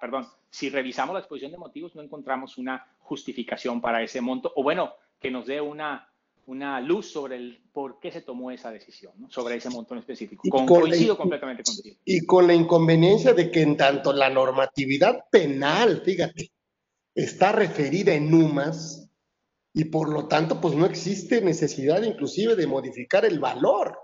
perdón, 0.00 0.26
si 0.50 0.68
revisamos 0.68 1.14
la 1.14 1.20
exposición 1.20 1.52
de 1.52 1.58
motivos 1.58 1.94
no 1.94 2.02
encontramos 2.02 2.58
una 2.58 2.86
justificación 3.00 3.80
para 3.80 4.02
ese 4.02 4.20
monto, 4.20 4.52
o 4.54 4.62
bueno, 4.62 4.92
que 5.18 5.30
nos 5.30 5.46
dé 5.46 5.60
una, 5.60 6.12
una 6.46 6.80
luz 6.80 7.10
sobre 7.10 7.36
el 7.36 7.62
por 7.72 8.00
qué 8.00 8.12
se 8.12 8.20
tomó 8.20 8.50
esa 8.50 8.70
decisión, 8.70 9.12
¿no? 9.18 9.30
sobre 9.30 9.56
ese 9.56 9.70
monto 9.70 9.94
en 9.94 10.00
específico. 10.00 10.48
Con, 10.48 10.66
coincido 10.66 11.16
completamente 11.16 11.62
contigo. 11.62 11.96
Y 12.04 12.26
con 12.26 12.46
la 12.46 12.54
inconveniencia 12.54 13.32
de 13.32 13.50
que 13.50 13.62
en 13.62 13.76
tanto 13.76 14.12
la 14.12 14.28
normatividad 14.28 15.24
penal, 15.30 16.02
fíjate, 16.04 16.50
está 17.14 17.52
referida 17.52 18.14
en 18.14 18.30
NUMAS, 18.30 19.10
y 19.72 19.84
por 19.84 20.08
lo 20.08 20.26
tanto, 20.26 20.60
pues 20.60 20.74
no 20.74 20.84
existe 20.86 21.40
necesidad 21.40 22.02
inclusive 22.02 22.56
de 22.56 22.66
modificar 22.66 23.24
el 23.24 23.38
valor. 23.38 23.96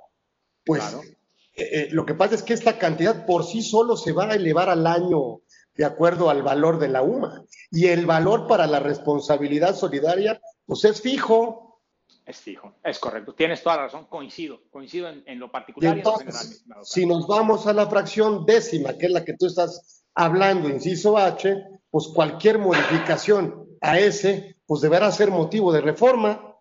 Pues 0.65 0.95
eh, 0.95 1.17
eh, 1.57 1.89
lo 1.91 2.05
que 2.05 2.15
pasa 2.15 2.35
es 2.35 2.43
que 2.43 2.53
esta 2.53 2.79
cantidad 2.79 3.25
por 3.25 3.45
sí 3.45 3.63
solo 3.63 3.97
se 3.97 4.13
va 4.13 4.31
a 4.31 4.35
elevar 4.35 4.69
al 4.69 4.87
año 4.87 5.41
de 5.75 5.85
acuerdo 5.85 6.31
al 6.31 6.43
valor 6.43 6.79
de 6.79 6.89
la 6.89 7.03
UMA. 7.03 7.45
Y 7.71 7.87
el 7.87 8.07
valor 8.07 8.47
para 8.47 8.67
la 8.67 8.81
responsabilidad 8.81 9.75
solidaria, 9.75 10.41
pues 10.67 10.85
es 10.85 11.01
fijo. 11.01 11.83
Es 12.25 12.39
fijo, 12.39 12.75
es 12.83 12.99
correcto. 12.99 13.35
Tienes 13.35 13.63
toda 13.63 13.77
la 13.77 13.83
razón, 13.85 14.07
coincido, 14.07 14.63
coincido 14.71 15.09
en, 15.09 15.39
lo 15.39 15.51
particular 15.51 15.97
y, 15.97 16.01
en 16.01 16.05
lo 16.05 16.19
general. 16.19 16.47
Si 16.83 17.07
nos 17.07 17.27
vamos 17.27 17.67
a 17.67 17.73
la 17.73 17.87
fracción 17.89 18.45
décima, 18.45 18.99
que 18.99 19.07
es 19.07 19.13
la 19.13 19.25
que 19.25 19.35
tú 19.35 19.47
estás 19.47 20.05
hablando, 20.15 20.69
inciso 20.69 21.17
H, 21.17 21.57
pues 21.91 22.09
cualquier 22.09 22.59
modificación 22.59 23.67
a 23.81 23.99
ese, 23.99 24.57
pues 24.67 24.81
deberá 24.81 25.13
ser 25.13 25.31
motivo 25.31 25.73
de 25.73 25.83
reforma. 25.83 26.57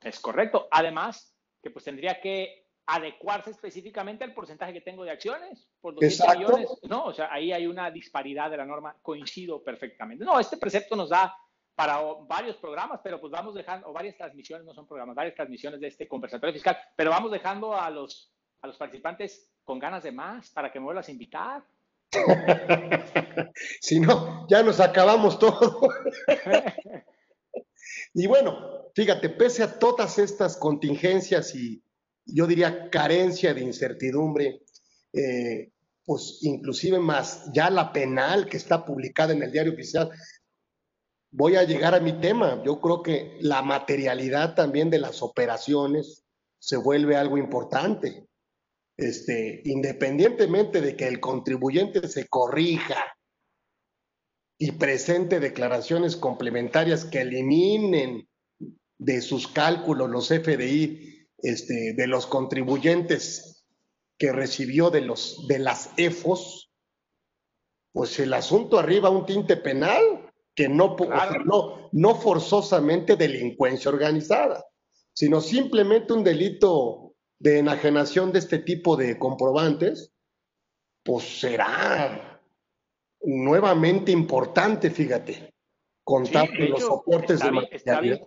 Es 0.00 0.20
correcto. 0.20 0.68
Además, 0.70 1.34
que 1.60 1.70
pues 1.70 1.84
tendría 1.84 2.20
que 2.20 2.63
adecuarse 2.86 3.50
específicamente 3.50 4.24
al 4.24 4.34
porcentaje 4.34 4.72
que 4.72 4.80
tengo 4.80 5.04
de 5.04 5.10
acciones 5.10 5.68
por 5.80 5.94
200 5.94 6.36
millones. 6.36 6.68
No, 6.88 7.06
o 7.06 7.14
sea, 7.14 7.32
ahí 7.32 7.52
hay 7.52 7.66
una 7.66 7.90
disparidad 7.90 8.50
de 8.50 8.58
la 8.58 8.66
norma, 8.66 8.96
coincido 9.00 9.62
perfectamente. 9.62 10.24
No, 10.24 10.38
este 10.38 10.56
precepto 10.56 10.94
nos 10.94 11.08
da 11.08 11.34
para 11.74 12.00
varios 12.28 12.56
programas, 12.56 13.00
pero 13.02 13.20
pues 13.20 13.32
vamos 13.32 13.54
dejando, 13.54 13.88
o 13.88 13.92
varias 13.92 14.16
transmisiones, 14.16 14.66
no 14.66 14.74
son 14.74 14.86
programas, 14.86 15.16
varias 15.16 15.34
transmisiones 15.34 15.80
de 15.80 15.88
este 15.88 16.06
conversatorio 16.06 16.52
fiscal, 16.52 16.78
pero 16.94 17.10
vamos 17.10 17.32
dejando 17.32 17.74
a 17.74 17.90
los, 17.90 18.32
a 18.60 18.66
los 18.66 18.76
participantes 18.76 19.50
con 19.64 19.78
ganas 19.78 20.02
de 20.02 20.12
más 20.12 20.50
para 20.50 20.70
que 20.70 20.78
me 20.78 20.84
vuelvas 20.84 21.08
a 21.08 21.12
invitar. 21.12 21.64
si 23.80 23.98
no, 23.98 24.46
ya 24.48 24.62
nos 24.62 24.78
acabamos 24.78 25.38
todo. 25.38 25.80
y 28.14 28.26
bueno, 28.26 28.90
fíjate, 28.94 29.30
pese 29.30 29.64
a 29.64 29.78
todas 29.78 30.18
estas 30.18 30.56
contingencias 30.56 31.54
y, 31.56 31.82
yo 32.26 32.46
diría, 32.46 32.90
carencia 32.90 33.54
de 33.54 33.62
incertidumbre, 33.62 34.62
eh, 35.12 35.70
pues 36.04 36.38
inclusive 36.42 36.98
más 36.98 37.50
ya 37.52 37.70
la 37.70 37.92
penal 37.92 38.46
que 38.46 38.56
está 38.56 38.84
publicada 38.84 39.32
en 39.32 39.42
el 39.42 39.52
diario 39.52 39.72
oficial. 39.72 40.10
Voy 41.30 41.56
a 41.56 41.64
llegar 41.64 41.94
a 41.94 42.00
mi 42.00 42.20
tema. 42.20 42.62
Yo 42.64 42.80
creo 42.80 43.02
que 43.02 43.38
la 43.40 43.62
materialidad 43.62 44.54
también 44.54 44.90
de 44.90 44.98
las 44.98 45.22
operaciones 45.22 46.24
se 46.58 46.76
vuelve 46.76 47.16
algo 47.16 47.38
importante. 47.38 48.26
Este, 48.96 49.60
independientemente 49.64 50.80
de 50.80 50.96
que 50.96 51.08
el 51.08 51.18
contribuyente 51.18 52.06
se 52.06 52.28
corrija 52.28 53.02
y 54.56 54.72
presente 54.72 55.40
declaraciones 55.40 56.16
complementarias 56.16 57.04
que 57.04 57.22
eliminen 57.22 58.28
de 58.98 59.20
sus 59.20 59.48
cálculos 59.48 60.08
los 60.08 60.28
FDI 60.28 61.13
este, 61.44 61.92
de 61.92 62.06
los 62.06 62.26
contribuyentes 62.26 63.66
que 64.16 64.32
recibió 64.32 64.90
de, 64.90 65.02
los, 65.02 65.46
de 65.46 65.58
las 65.58 65.90
EFOS, 65.98 66.72
pues 67.92 68.18
el 68.18 68.32
asunto 68.32 68.78
arriba 68.78 69.10
un 69.10 69.26
tinte 69.26 69.58
penal 69.58 70.32
que 70.54 70.70
no, 70.70 70.96
no, 71.44 71.90
no 71.92 72.14
forzosamente 72.14 73.16
delincuencia 73.16 73.90
organizada, 73.90 74.64
sino 75.12 75.42
simplemente 75.42 76.14
un 76.14 76.24
delito 76.24 77.14
de 77.38 77.58
enajenación 77.58 78.32
de 78.32 78.38
este 78.38 78.60
tipo 78.60 78.96
de 78.96 79.18
comprobantes, 79.18 80.14
pues 81.02 81.40
será 81.40 82.40
nuevamente 83.20 84.12
importante, 84.12 84.90
fíjate, 84.90 85.52
contar 86.02 86.48
los 86.54 86.80
soportes 86.80 87.40
de 87.40 87.52
materialidad 87.52 88.20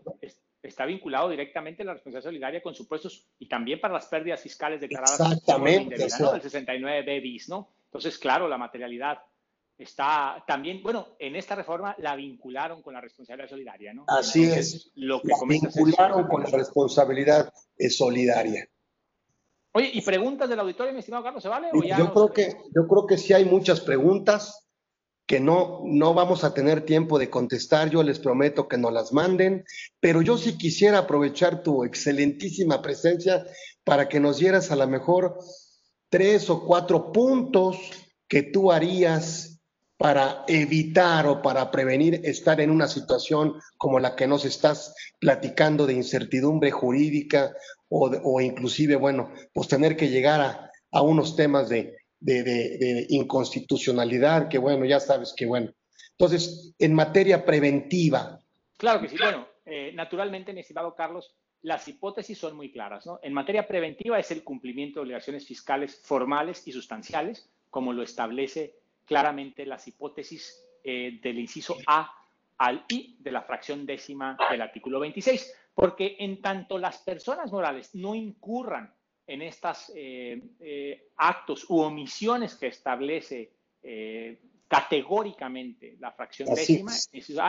está 0.61 0.85
vinculado 0.85 1.29
directamente 1.29 1.83
la 1.83 1.93
responsabilidad 1.93 2.29
solidaria 2.29 2.61
con 2.61 2.75
supuestos 2.75 3.27
y 3.39 3.47
también 3.47 3.79
para 3.79 3.93
las 3.93 4.07
pérdidas 4.07 4.41
fiscales 4.41 4.81
declaradas 4.81 5.19
Exactamente, 5.19 5.95
el 5.95 6.41
69 6.41 7.19
bis, 7.19 7.49
¿no? 7.49 7.69
Entonces, 7.85 8.17
claro, 8.17 8.47
la 8.47 8.57
materialidad 8.57 9.19
está 9.77 10.43
también, 10.47 10.81
bueno, 10.81 11.15
en 11.19 11.35
esta 11.35 11.55
reforma 11.55 11.95
la 11.99 12.15
vincularon 12.15 12.81
con 12.81 12.93
la 12.93 13.01
responsabilidad 13.01 13.49
solidaria, 13.49 13.93
¿no? 13.93 14.05
Así 14.07 14.43
es. 14.43 14.91
Lo 14.95 15.21
que 15.21 15.29
la 15.29 15.37
vincularon 15.47 16.27
con 16.27 16.43
la 16.43 16.49
responsabilidad 16.49 17.53
solidaria. 17.89 18.67
Oye, 19.73 19.91
¿y 19.93 20.01
preguntas 20.01 20.49
del 20.49 20.59
auditorio, 20.59 20.91
mi 20.91 20.99
estimado 20.99 21.23
Carlos, 21.23 21.43
se 21.43 21.49
vale? 21.49 21.69
yo, 21.71 22.13
creo 22.13 22.33
que, 22.33 22.57
yo 22.75 22.87
creo 22.87 23.05
que 23.05 23.17
sí 23.17 23.33
hay 23.33 23.45
muchas 23.45 23.79
preguntas 23.79 24.66
que 25.28 25.41
no, 25.41 25.82
no 25.84 26.13
vamos 26.13 26.45
a 26.45 26.53
tener 26.53 26.86
tiempo 26.86 27.19
de 27.19 27.30
contestar, 27.30 27.89
yo 27.89 28.01
les 28.01 28.17
prometo 28.17 28.69
que 28.69 28.78
no 28.78 28.89
las 28.91 29.11
manden, 29.11 29.65
pero 29.99 30.21
yo 30.21 30.38
sí 30.38 30.57
quisiera 30.57 30.99
aprovechar 30.99 31.63
tu 31.63 31.84
excelentísima 31.84 32.82
presencia 32.82 33.45
para 33.84 34.07
que 34.07 34.21
nos 34.21 34.39
dieras 34.39 34.71
a 34.71 34.78
lo 34.78 34.88
mejor 34.88 35.38
tres 36.09 36.49
o 36.49 36.65
cuatro 36.65 37.11
puntos 37.11 37.78
que 38.30 38.41
tú 38.41 38.71
harías 38.71 39.59
para 39.97 40.45
evitar 40.47 41.28
o 41.28 41.41
para 41.41 41.71
prevenir 41.71 42.21
estar 42.23 42.61
en 42.61 42.69
una 42.69 42.88
situación 42.88 43.55
como 43.78 43.99
la 43.99 44.15
que 44.15 44.28
nos 44.28 44.45
estás 44.45 44.93
platicando 45.19 45.86
de 45.86 45.93
incertidumbre 45.93 46.71
jurídica 46.71 47.53
o, 47.89 48.09
o 48.23 48.39
inclusive, 48.39 48.95
bueno, 48.95 49.32
pues 49.53 49.67
tener 49.67 49.97
que 49.97 50.09
llegar 50.09 50.39
a, 50.39 50.71
a 50.91 51.01
unos 51.01 51.36
temas 51.36 51.67
de 51.67 51.96
de, 52.20 53.05
inconstitucionalidad, 53.09 54.49
que 54.49 54.57
bueno, 54.57 54.86
ya 54.86 54.99
sabes 54.99 55.34
que 55.36 55.45
bueno. 55.45 55.72
Entonces, 56.11 56.74
en 56.80 56.93
materia 56.93 57.45
preventiva. 57.45 58.39
Claro 58.78 59.01
que 59.01 59.09
sí. 59.09 59.18
Bueno, 59.20 59.47
eh, 59.65 59.91
naturalmente, 59.93 60.53
mi 60.53 60.61
estimado 60.61 60.95
Carlos, 60.95 61.36
las 61.61 61.88
hipótesis 61.88 62.38
son 62.38 62.55
muy 62.55 62.72
claras. 62.72 63.05
¿no? 63.05 63.20
En 63.22 63.34
materia 63.34 63.68
preventiva 63.68 64.20
es 64.20 64.32
el 64.32 64.43
cumplimiento 64.43 64.99
de 64.99 65.05
obligaciones 65.05 65.45
fiscales 65.45 65.99
formales 66.03 66.68
y 66.68 66.72
sustanciales, 66.72 67.49
como 67.70 67.93
lo 67.93 68.03
establece 68.03 68.76
claramente 69.05 69.65
las 69.65 69.88
hipótesis 69.88 70.63
eh, 70.84 71.20
del 71.22 71.39
inciso 71.39 71.78
A 71.86 72.11
al 72.57 72.86
I 72.89 73.18
de 73.20 73.32
la 73.32 73.43
fracción 73.43 73.86
décima 73.86 74.38
del 74.49 74.61
artículo 74.61 74.99
26, 74.99 75.53
porque 75.76 76.15
en 76.20 76.41
tanto 76.41 76.78
las 76.78 76.97
personas 76.99 77.51
morales 77.51 77.93
no 77.93 78.15
incurran 78.15 78.93
en 79.28 79.41
estos 79.41 79.91
eh, 79.93 80.41
eh, 80.59 81.09
actos 81.17 81.69
u 81.69 81.80
omisiones 81.80 82.55
que 82.55 82.67
establece 82.67 83.51
categóricamente 84.67 85.95
la 85.99 86.11
fracción 86.11 86.53
décima, 86.53 86.91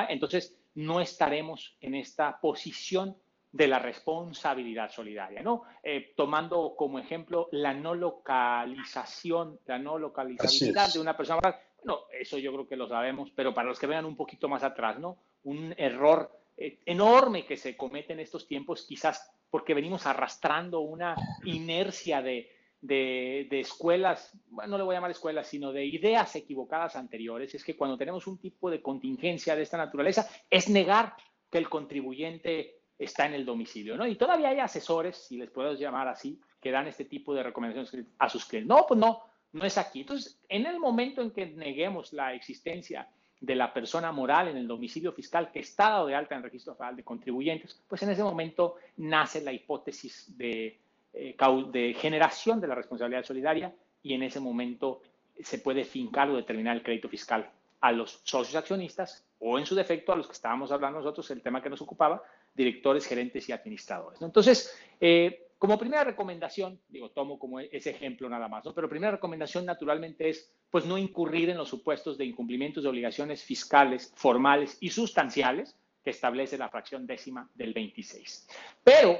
entonces 0.08 0.56
no 0.74 1.00
estaremos 1.00 1.76
en 1.80 1.96
esta 1.96 2.40
posición 2.40 3.16
de 3.50 3.66
la 3.66 3.78
responsabilidad 3.78 4.90
solidaria, 4.90 5.42
¿no? 5.42 5.62
Eh, 5.82 6.12
tomando 6.16 6.74
como 6.76 6.98
ejemplo 6.98 7.48
la 7.50 7.74
no 7.74 7.94
localización, 7.94 9.58
la 9.66 9.78
no 9.78 9.98
localizabilidad 9.98 10.92
de 10.92 11.00
una 11.00 11.16
persona. 11.16 11.40
Bueno, 11.82 12.02
eso 12.20 12.38
yo 12.38 12.52
creo 12.52 12.68
que 12.68 12.76
lo 12.76 12.88
sabemos, 12.88 13.32
pero 13.34 13.54
para 13.54 13.68
los 13.68 13.78
que 13.78 13.86
vean 13.86 14.04
un 14.04 14.16
poquito 14.16 14.48
más 14.48 14.62
atrás, 14.62 14.98
¿no? 14.98 15.18
Un 15.44 15.74
error 15.78 16.37
eh, 16.60 16.80
enorme 16.86 17.46
que 17.46 17.56
se 17.56 17.76
comete 17.76 18.12
en 18.12 18.20
estos 18.20 18.48
tiempos, 18.48 18.84
quizás 18.86 19.30
porque 19.48 19.74
venimos 19.74 20.06
arrastrando 20.06 20.80
una 20.80 21.14
inercia 21.44 22.20
de, 22.20 22.50
de, 22.80 23.46
de, 23.48 23.60
escuelas, 23.60 24.36
no 24.50 24.76
le 24.76 24.82
voy 24.82 24.94
a 24.94 24.98
llamar 24.98 25.12
escuelas, 25.12 25.46
sino 25.46 25.72
de 25.72 25.86
ideas 25.86 26.34
equivocadas 26.36 26.96
anteriores, 26.96 27.54
es 27.54 27.64
que 27.64 27.76
cuando 27.76 27.96
tenemos 27.96 28.26
un 28.26 28.38
tipo 28.38 28.70
de 28.70 28.82
contingencia 28.82 29.54
de 29.54 29.62
esta 29.62 29.78
naturaleza, 29.78 30.28
es 30.50 30.68
negar 30.68 31.14
que 31.50 31.58
el 31.58 31.68
contribuyente 31.68 32.80
está 32.98 33.26
en 33.26 33.34
el 33.34 33.46
domicilio, 33.46 33.96
¿no? 33.96 34.06
Y 34.06 34.16
todavía 34.16 34.48
hay 34.48 34.58
asesores, 34.58 35.16
si 35.16 35.36
les 35.36 35.50
puedo 35.50 35.74
llamar 35.74 36.08
así, 36.08 36.40
que 36.60 36.72
dan 36.72 36.88
este 36.88 37.04
tipo 37.04 37.34
de 37.34 37.44
recomendaciones 37.44 38.06
a 38.18 38.28
sus 38.28 38.44
clientes. 38.44 38.68
No, 38.68 38.84
pues 38.86 38.98
no, 38.98 39.22
no 39.52 39.64
es 39.64 39.78
aquí. 39.78 40.00
Entonces, 40.00 40.40
en 40.48 40.66
el 40.66 40.80
momento 40.80 41.22
en 41.22 41.30
que 41.30 41.46
neguemos 41.46 42.12
la 42.12 42.34
existencia 42.34 43.08
de 43.40 43.54
la 43.54 43.72
persona 43.72 44.10
moral 44.12 44.48
en 44.48 44.56
el 44.56 44.66
domicilio 44.66 45.12
fiscal 45.12 45.50
que 45.52 45.60
está 45.60 45.90
dado 45.90 46.06
de 46.06 46.14
alta 46.14 46.34
en 46.34 46.38
el 46.38 46.44
registro 46.44 46.74
federal 46.74 46.96
de 46.96 47.04
contribuyentes, 47.04 47.80
pues 47.86 48.02
en 48.02 48.10
ese 48.10 48.22
momento 48.22 48.76
nace 48.96 49.40
la 49.40 49.52
hipótesis 49.52 50.36
de, 50.36 50.78
eh, 51.12 51.36
de 51.70 51.94
generación 51.94 52.60
de 52.60 52.66
la 52.66 52.74
responsabilidad 52.74 53.24
solidaria 53.24 53.72
y 54.02 54.14
en 54.14 54.22
ese 54.22 54.40
momento 54.40 55.02
se 55.40 55.58
puede 55.58 55.84
fincar 55.84 56.28
o 56.30 56.36
determinar 56.36 56.76
el 56.76 56.82
crédito 56.82 57.08
fiscal 57.08 57.48
a 57.80 57.92
los 57.92 58.20
socios 58.24 58.56
accionistas 58.56 59.24
o 59.38 59.58
en 59.58 59.66
su 59.66 59.74
defecto 59.74 60.12
a 60.12 60.16
los 60.16 60.26
que 60.26 60.32
estábamos 60.32 60.72
hablando 60.72 60.98
nosotros, 60.98 61.30
el 61.30 61.42
tema 61.42 61.62
que 61.62 61.70
nos 61.70 61.80
ocupaba, 61.80 62.22
directores, 62.54 63.06
gerentes 63.06 63.48
y 63.48 63.52
administradores. 63.52 64.20
Entonces, 64.20 64.76
eh, 65.00 65.47
como 65.58 65.78
primera 65.78 66.04
recomendación, 66.04 66.80
digo, 66.88 67.10
tomo 67.10 67.38
como 67.38 67.58
ese 67.58 67.90
ejemplo 67.90 68.28
nada 68.28 68.48
más, 68.48 68.64
¿no? 68.64 68.72
pero 68.74 68.88
primera 68.88 69.10
recomendación 69.12 69.66
naturalmente 69.66 70.28
es, 70.28 70.52
pues, 70.70 70.86
no 70.86 70.96
incurrir 70.96 71.50
en 71.50 71.56
los 71.56 71.68
supuestos 71.68 72.16
de 72.16 72.24
incumplimientos 72.24 72.84
de 72.84 72.88
obligaciones 72.88 73.42
fiscales, 73.42 74.12
formales 74.14 74.78
y 74.80 74.90
sustanciales 74.90 75.76
que 76.04 76.10
establece 76.10 76.56
la 76.56 76.68
fracción 76.68 77.06
décima 77.06 77.50
del 77.54 77.74
26. 77.74 78.48
Pero, 78.84 79.18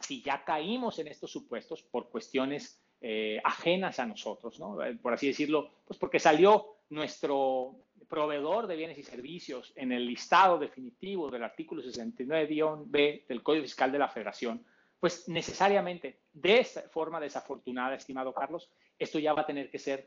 si 0.00 0.22
ya 0.22 0.42
caímos 0.44 0.98
en 0.98 1.08
estos 1.08 1.30
supuestos 1.30 1.82
por 1.82 2.08
cuestiones 2.08 2.82
eh, 3.00 3.40
ajenas 3.44 3.98
a 3.98 4.06
nosotros, 4.06 4.58
¿no? 4.58 4.82
Eh, 4.82 4.94
por 4.94 5.12
así 5.12 5.26
decirlo, 5.26 5.70
pues 5.84 5.98
porque 5.98 6.18
salió 6.18 6.76
nuestro 6.88 7.76
proveedor 8.08 8.66
de 8.66 8.76
bienes 8.76 8.98
y 8.98 9.02
servicios 9.02 9.72
en 9.76 9.92
el 9.92 10.06
listado 10.06 10.58
definitivo 10.58 11.30
del 11.30 11.42
artículo 11.42 11.82
69-B 11.82 13.24
del 13.28 13.42
Código 13.42 13.64
Fiscal 13.64 13.90
de 13.90 13.98
la 13.98 14.08
Federación, 14.08 14.64
pues 15.02 15.28
necesariamente 15.28 16.20
de 16.32 16.60
esta 16.60 16.82
forma 16.82 17.18
desafortunada, 17.18 17.96
estimado 17.96 18.32
Carlos, 18.32 18.70
esto 18.96 19.18
ya 19.18 19.32
va 19.32 19.42
a 19.42 19.46
tener 19.46 19.68
que 19.68 19.80
ser 19.80 20.06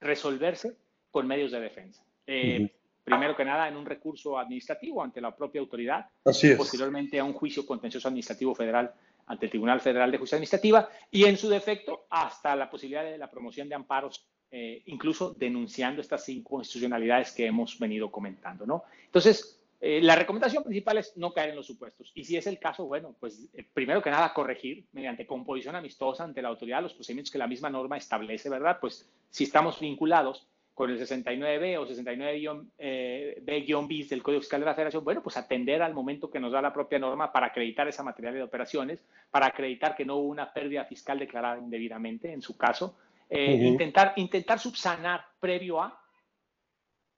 resolverse 0.00 0.78
con 1.10 1.26
medios 1.26 1.52
de 1.52 1.60
defensa. 1.60 2.02
Eh, 2.26 2.72
primero 3.04 3.36
que 3.36 3.44
nada, 3.44 3.68
en 3.68 3.76
un 3.76 3.84
recurso 3.84 4.38
administrativo 4.38 5.02
ante 5.02 5.20
la 5.20 5.36
propia 5.36 5.60
autoridad, 5.60 6.06
Así 6.24 6.54
posteriormente 6.54 7.20
a 7.20 7.24
un 7.24 7.34
juicio 7.34 7.66
contencioso 7.66 8.08
administrativo 8.08 8.54
federal 8.54 8.94
ante 9.26 9.44
el 9.44 9.50
Tribunal 9.50 9.82
Federal 9.82 10.10
de 10.10 10.16
Justicia 10.16 10.36
Administrativa 10.36 10.88
y 11.10 11.24
en 11.24 11.36
su 11.36 11.50
defecto 11.50 12.06
hasta 12.08 12.56
la 12.56 12.70
posibilidad 12.70 13.04
de 13.04 13.18
la 13.18 13.30
promoción 13.30 13.68
de 13.68 13.74
amparos 13.74 14.26
eh, 14.50 14.82
incluso 14.86 15.34
denunciando 15.34 16.00
estas 16.00 16.26
inconstitucionalidades 16.30 17.32
que 17.32 17.44
hemos 17.44 17.78
venido 17.78 18.10
comentando, 18.10 18.64
¿no? 18.64 18.84
Entonces, 19.04 19.61
eh, 19.84 20.00
la 20.00 20.14
recomendación 20.14 20.62
principal 20.62 20.98
es 20.98 21.16
no 21.16 21.32
caer 21.32 21.50
en 21.50 21.56
los 21.56 21.66
supuestos. 21.66 22.12
Y 22.14 22.22
si 22.22 22.36
es 22.36 22.46
el 22.46 22.60
caso, 22.60 22.86
bueno, 22.86 23.16
pues 23.18 23.48
eh, 23.52 23.66
primero 23.74 24.00
que 24.00 24.10
nada 24.10 24.32
corregir 24.32 24.86
mediante 24.92 25.26
composición 25.26 25.74
amistosa 25.74 26.22
ante 26.22 26.40
la 26.40 26.50
autoridad 26.50 26.80
los 26.80 26.94
procedimientos 26.94 27.32
que 27.32 27.38
la 27.38 27.48
misma 27.48 27.68
norma 27.68 27.96
establece, 27.96 28.48
¿verdad? 28.48 28.78
Pues 28.80 29.10
si 29.28 29.42
estamos 29.42 29.80
vinculados 29.80 30.46
con 30.72 30.88
el 30.88 31.00
69B 31.00 31.78
o 31.78 31.86
69B-bis 31.88 34.08
del 34.08 34.22
Código 34.22 34.40
Fiscal 34.40 34.60
de 34.60 34.66
la 34.66 34.76
Federación, 34.76 35.02
bueno, 35.02 35.20
pues 35.20 35.36
atender 35.36 35.82
al 35.82 35.94
momento 35.94 36.30
que 36.30 36.38
nos 36.38 36.52
da 36.52 36.62
la 36.62 36.72
propia 36.72 37.00
norma 37.00 37.32
para 37.32 37.48
acreditar 37.48 37.88
esa 37.88 38.04
materia 38.04 38.30
de 38.30 38.44
operaciones, 38.44 39.04
para 39.32 39.46
acreditar 39.46 39.96
que 39.96 40.04
no 40.04 40.18
hubo 40.18 40.28
una 40.28 40.52
pérdida 40.52 40.84
fiscal 40.84 41.18
declarada 41.18 41.58
indebidamente 41.58 42.32
en 42.32 42.40
su 42.40 42.56
caso, 42.56 42.96
eh, 43.28 43.52
intentar, 43.52 44.12
intentar 44.14 44.60
subsanar 44.60 45.24
previo 45.40 45.82
a 45.82 46.00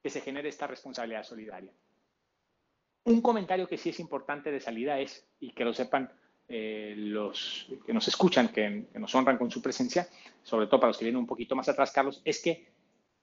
que 0.03 0.09
se 0.09 0.23
genere 0.23 0.49
esta 0.49 0.67
responsabilidad 0.67 1.25
solidaria. 1.25 1.71
Un 3.05 3.21
comentario 3.21 3.69
que 3.69 3.77
sí 3.77 3.91
es 3.91 4.01
importante 4.01 4.51
de 4.51 4.61
salida 4.61 4.99
es, 4.99 5.27
y 5.41 5.53
que 5.53 5.65
lo 5.65 5.75
sepan 5.75 6.11
eh, 6.49 6.95
los 6.97 7.67
que 7.87 7.93
nos 7.93 8.09
escuchan, 8.09 8.49
que, 8.49 8.87
nos 8.95 9.15
honran 9.15 9.39
con 9.39 9.51
su 9.51 9.61
presencia, 9.61 10.09
sobre 10.43 10.67
todo 10.67 10.81
para 10.81 10.89
los 10.89 10.99
que 10.99 11.05
vienen 11.05 11.21
un 11.21 11.27
poquito 11.27 11.55
más 11.55 11.69
atrás, 11.69 11.93
Carlos, 11.93 12.23
es 12.25 12.43
que 12.43 12.67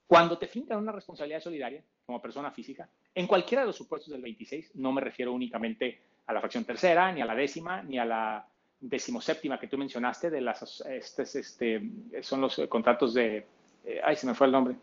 cuando 0.08 0.38
te 0.38 0.48
fincan 0.48 0.80
una 0.80 0.92
responsabilidad 0.92 1.40
solidaria 1.40 1.84
como 2.06 2.22
persona 2.22 2.52
física, 2.52 2.90
en 3.16 3.28
cualquiera 3.28 3.62
de 3.62 3.68
los 3.68 3.76
supuestos 3.76 4.12
del 4.12 4.22
26, 4.22 4.76
no 4.76 4.92
me 4.92 5.02
refiero 5.02 5.34
únicamente 5.34 6.02
a 6.28 6.34
la 6.34 6.40
fracción 6.42 6.66
tercera, 6.66 7.12
ni 7.12 7.22
a 7.22 7.26
la 7.26 7.36
décima, 7.36 7.82
ni 7.82 7.98
a 7.98 8.06
la 8.06 8.48
decimoséptima 8.80 9.60
que 9.60 9.68
tú 9.68 9.78
mencionaste, 9.78 10.30
de 10.30 10.42
las, 10.42 10.82
este, 10.82 11.24
este, 11.24 11.82
son 12.22 12.42
los 12.42 12.60
contratos 12.68 13.14
de, 13.14 13.46
eh, 13.86 14.02
ay, 14.04 14.16
se 14.16 14.28
me 14.28 14.34
fue 14.34 14.48
el 14.48 14.54
nombre, 14.54 14.76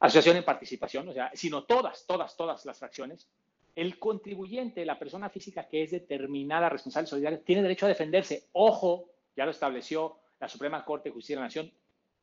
asociación 0.00 0.38
en 0.38 0.44
participación, 0.44 1.08
o 1.08 1.12
sea, 1.12 1.30
sino 1.34 1.64
todas, 1.64 2.06
todas, 2.06 2.36
todas 2.36 2.64
las 2.64 2.78
fracciones, 2.78 3.28
el 3.76 3.98
contribuyente, 3.98 4.84
la 4.84 4.98
persona 4.98 5.28
física 5.28 5.68
que 5.68 5.82
es 5.82 5.90
determinada 5.90 6.68
responsable 6.68 7.06
solidaria, 7.06 7.42
tiene 7.44 7.62
derecho 7.62 7.86
a 7.86 7.90
defenderse. 7.90 8.48
Ojo, 8.52 9.10
ya 9.36 9.44
lo 9.44 9.50
estableció 9.50 10.16
la 10.40 10.48
Suprema 10.48 10.84
Corte 10.84 11.10
de 11.10 11.14
Justicia 11.14 11.36
de 11.36 11.40
la 11.40 11.46
Nación, 11.46 11.72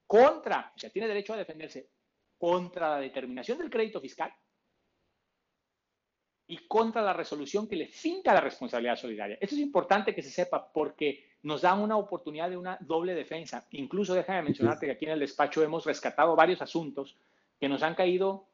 contra, 0.08 0.74
o 0.76 0.80
sea, 0.80 0.90
tiene 0.90 1.08
derecho 1.08 1.34
a 1.34 1.38
defenderse 1.38 1.90
contra 2.38 2.90
la 2.90 3.00
determinación 3.00 3.58
del 3.60 3.70
crédito 3.70 4.02
fiscal 4.02 4.34
y 6.48 6.58
contra 6.68 7.02
la 7.02 7.14
resolución 7.14 7.68
que 7.68 7.76
le 7.76 7.88
finca 7.88 8.34
la 8.34 8.42
responsabilidad 8.42 8.96
solidaria. 8.96 9.38
Esto 9.40 9.56
es 9.56 9.62
importante 9.62 10.16
que 10.16 10.24
se 10.24 10.32
sepa 10.32 10.72
porque 10.72 11.26
nos 11.44 11.62
da 11.62 11.74
una 11.76 11.98
oportunidad 11.98 12.50
de 12.50 12.58
una 12.58 12.78
doble 12.82 13.14
defensa. 13.14 13.68
Incluso 13.72 14.14
déjame 14.14 14.44
mencionarte 14.44 14.86
que 14.86 14.94
aquí 14.94 15.06
en 15.06 15.12
el 15.12 15.20
despacho 15.20 15.62
hemos 15.62 15.86
rescatado 15.86 16.36
varios 16.36 16.62
asuntos 16.62 17.18
que 17.60 17.70
nos 17.70 17.84
han 17.84 17.96
caído 17.96 18.48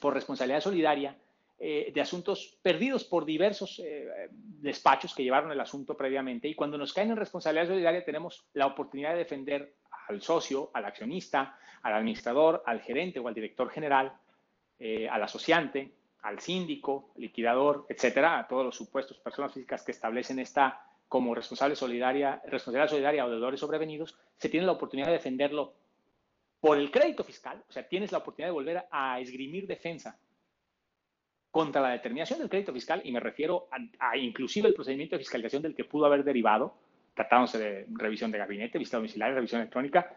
por 0.00 0.14
responsabilidad 0.14 0.60
solidaria, 0.60 1.16
eh, 1.58 1.92
de 1.94 2.00
asuntos 2.00 2.58
perdidos 2.62 3.04
por 3.04 3.24
diversos 3.24 3.80
eh, 3.84 4.28
despachos 4.30 5.14
que 5.14 5.22
llevaron 5.22 5.52
el 5.52 5.60
asunto 5.60 5.96
previamente. 5.96 6.48
Y 6.48 6.54
cuando 6.54 6.76
nos 6.76 6.92
caen 6.92 7.10
en 7.10 7.16
responsabilidad 7.16 7.68
solidaria 7.68 8.04
tenemos 8.04 8.44
la 8.54 8.66
oportunidad 8.66 9.12
de 9.12 9.18
defender 9.18 9.74
al 10.08 10.20
socio, 10.20 10.70
al 10.74 10.84
accionista, 10.84 11.56
al 11.82 11.94
administrador, 11.94 12.62
al 12.66 12.80
gerente 12.80 13.20
o 13.20 13.28
al 13.28 13.34
director 13.34 13.70
general, 13.70 14.12
eh, 14.78 15.08
al 15.08 15.22
asociante, 15.22 15.92
al 16.22 16.40
síndico, 16.40 17.12
liquidador, 17.16 17.86
etcétera, 17.88 18.38
a 18.38 18.48
todos 18.48 18.64
los 18.64 18.76
supuestos 18.76 19.18
personas 19.18 19.52
físicas 19.52 19.82
que 19.82 19.92
establecen 19.92 20.40
esta 20.40 20.80
como 21.08 21.34
responsable 21.34 21.76
solidaria, 21.76 22.42
responsabilidad 22.46 22.90
solidaria 22.90 23.26
o 23.26 23.30
deudores 23.30 23.60
sobrevenidos, 23.60 24.18
se 24.38 24.48
tiene 24.48 24.66
la 24.66 24.72
oportunidad 24.72 25.08
de 25.08 25.14
defenderlo 25.14 25.74
por 26.64 26.78
el 26.78 26.90
crédito 26.90 27.22
fiscal, 27.22 27.62
o 27.68 27.70
sea, 27.70 27.86
tienes 27.86 28.10
la 28.10 28.16
oportunidad 28.16 28.48
de 28.48 28.54
volver 28.54 28.86
a 28.90 29.20
esgrimir 29.20 29.66
defensa 29.66 30.18
contra 31.50 31.82
la 31.82 31.90
determinación 31.90 32.38
del 32.38 32.48
crédito 32.48 32.72
fiscal, 32.72 33.02
y 33.04 33.12
me 33.12 33.20
refiero 33.20 33.68
a, 33.98 34.16
inclusive 34.16 34.68
el 34.68 34.74
procedimiento 34.74 35.14
de 35.14 35.18
fiscalización 35.18 35.60
del 35.60 35.74
que 35.74 35.84
pudo 35.84 36.06
haber 36.06 36.24
derivado, 36.24 36.74
tratándose 37.12 37.58
de 37.58 37.86
revisión 37.90 38.30
de 38.30 38.38
gabinete, 38.38 38.78
vista 38.78 38.96
domiciliaria, 38.96 39.34
revisión 39.34 39.60
electrónica, 39.60 40.16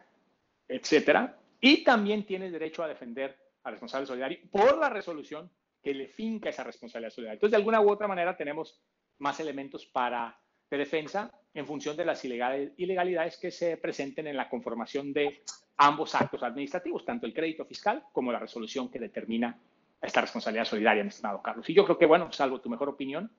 etcétera, 0.70 1.38
y 1.60 1.84
también 1.84 2.26
tienes 2.26 2.54
derecho 2.54 2.82
a 2.82 2.88
defender 2.88 3.38
al 3.64 3.74
responsable 3.74 4.08
solidario 4.08 4.40
por 4.50 4.78
la 4.78 4.88
resolución 4.90 5.52
que 5.84 5.94
le 5.94 6.08
finca 6.08 6.48
esa 6.48 6.64
responsabilidad 6.64 7.12
solidaria. 7.12 7.34
Entonces, 7.34 7.52
de 7.52 7.58
alguna 7.58 7.82
u 7.82 7.90
otra 7.90 8.08
manera, 8.08 8.38
tenemos 8.38 8.82
más 9.18 9.38
elementos 9.42 9.86
para, 9.86 10.40
de 10.72 10.78
defensa 10.78 11.30
en 11.58 11.66
función 11.66 11.98
de 11.98 12.06
las 12.06 12.24
ilegalidades 12.24 13.38
que 13.38 13.50
se 13.50 13.78
presenten 13.78 14.28
en 14.28 14.38
la 14.38 14.48
conformación 14.48 15.12
de 15.12 15.42
ambos 15.78 16.14
actos 16.14 16.44
administrativos, 16.44 17.04
tanto 17.04 17.26
el 17.26 17.34
crédito 17.34 17.66
fiscal 17.66 18.04
como 18.14 18.32
la 18.32 18.38
resolución 18.38 18.92
que 18.92 19.00
determina 19.00 19.60
esta 20.00 20.22
responsabilidad 20.22 20.66
solidaria, 20.66 21.04
mi 21.04 21.10
estimado 21.10 21.42
Carlos. 21.42 21.68
Y 21.68 21.74
yo 21.74 21.84
creo 21.84 21.98
que, 21.98 22.06
bueno, 22.06 22.32
salvo 22.32 22.62
tu 22.62 22.70
mejor 22.70 22.90
opinión. 22.90 23.32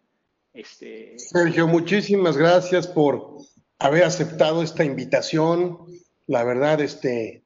Este... 0.53 1.16
Sergio, 1.16 1.69
muchísimas 1.69 2.37
gracias 2.37 2.89
por 2.89 3.37
haber 3.79 4.03
aceptado 4.03 4.64
esta 4.64 4.83
invitación. 4.83 5.79
La 6.27 6.43
verdad, 6.43 6.81
este, 6.81 7.45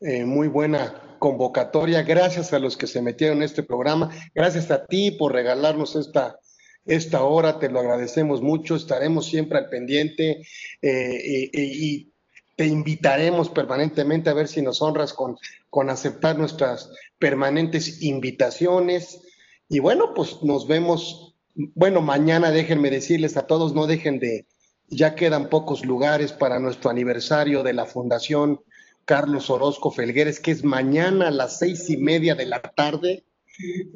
eh, 0.00 0.24
muy 0.24 0.46
buena 0.46 1.16
convocatoria. 1.18 2.02
Gracias 2.02 2.52
a 2.52 2.60
los 2.60 2.76
que 2.76 2.86
se 2.86 3.02
metieron 3.02 3.38
en 3.38 3.42
este 3.42 3.64
programa. 3.64 4.10
Gracias 4.32 4.70
a 4.70 4.86
ti 4.86 5.10
por 5.10 5.32
regalarnos 5.32 5.96
esta, 5.96 6.38
esta 6.86 7.22
hora. 7.22 7.58
Te 7.58 7.68
lo 7.68 7.80
agradecemos 7.80 8.42
mucho. 8.42 8.76
Estaremos 8.76 9.26
siempre 9.26 9.58
al 9.58 9.68
pendiente 9.68 10.42
eh, 10.82 11.50
y 11.52 12.12
te 12.56 12.66
invitaremos 12.66 13.50
permanentemente 13.50 14.30
a 14.30 14.34
ver 14.34 14.48
si 14.48 14.62
nos 14.62 14.80
honras 14.80 15.12
con, 15.12 15.36
con 15.68 15.90
aceptar 15.90 16.38
nuestras 16.38 16.90
permanentes 17.18 18.02
invitaciones. 18.02 19.20
Y 19.68 19.78
bueno, 19.78 20.14
pues 20.14 20.42
nos 20.42 20.66
vemos. 20.66 21.34
Bueno, 21.54 22.00
mañana 22.02 22.50
déjenme 22.50 22.90
decirles 22.90 23.36
a 23.36 23.46
todos, 23.46 23.74
no 23.74 23.86
dejen 23.86 24.18
de, 24.18 24.46
ya 24.88 25.14
quedan 25.14 25.48
pocos 25.48 25.84
lugares 25.84 26.32
para 26.32 26.58
nuestro 26.58 26.90
aniversario 26.90 27.62
de 27.62 27.72
la 27.72 27.86
Fundación 27.86 28.60
Carlos 29.04 29.50
Orozco 29.50 29.90
Felgueres, 29.90 30.40
que 30.40 30.50
es 30.50 30.64
mañana 30.64 31.28
a 31.28 31.30
las 31.30 31.58
seis 31.58 31.88
y 31.90 31.96
media 31.96 32.34
de 32.34 32.46
la 32.46 32.60
tarde. 32.60 33.24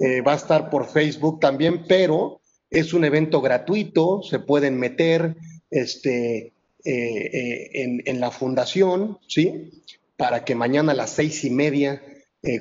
Eh, 0.01 0.23
va 0.23 0.33
a 0.33 0.37
estar 0.37 0.71
por 0.71 0.89
Facebook 0.89 1.41
también, 1.41 1.85
pero 1.87 2.40
es 2.71 2.93
un 2.95 3.05
evento 3.05 3.41
gratuito, 3.41 4.23
se 4.23 4.39
pueden 4.39 4.79
meter 4.79 5.37
este, 5.71 6.39
eh, 6.39 6.53
eh, 6.85 7.71
en, 7.75 8.03
en, 8.07 8.21
la 8.21 8.31
fundación, 8.31 9.19
¿sí? 9.27 9.71
Para 10.17 10.45
que 10.45 10.55
mañana 10.55 10.93
a 10.93 10.97
las 10.97 11.11
seis 11.11 11.45
y 11.45 11.51
media 11.51 12.03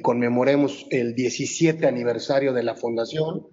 conmemoremos 0.02 0.88
el 0.90 1.16
17 1.16 1.88
aniversario 1.88 2.52
de 2.52 2.64
la 2.64 2.76
fundación. 2.76 3.48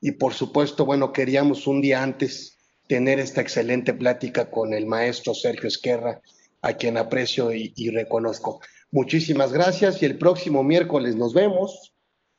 Y 0.00 0.12
por 0.12 0.32
supuesto, 0.32 0.84
bueno, 0.84 1.12
queríamos 1.12 1.66
un 1.66 1.80
día 1.80 2.04
antes 2.04 2.58
tener 2.92 3.20
esta 3.20 3.40
excelente 3.40 3.94
plática 3.94 4.50
con 4.50 4.74
el 4.74 4.84
maestro 4.86 5.34
Sergio 5.34 5.68
Esquerra, 5.68 6.20
a 6.60 6.74
quien 6.74 6.96
aprecio 6.96 7.50
y, 7.52 7.90
reconozco. 7.90 8.60
Muchísimas 8.90 9.52
gracias 9.52 10.02
y 10.02 10.06
el 10.06 10.18
próximo 10.18 10.62
miércoles 10.62 11.16
nos 11.16 11.32
vemos. 11.32 11.94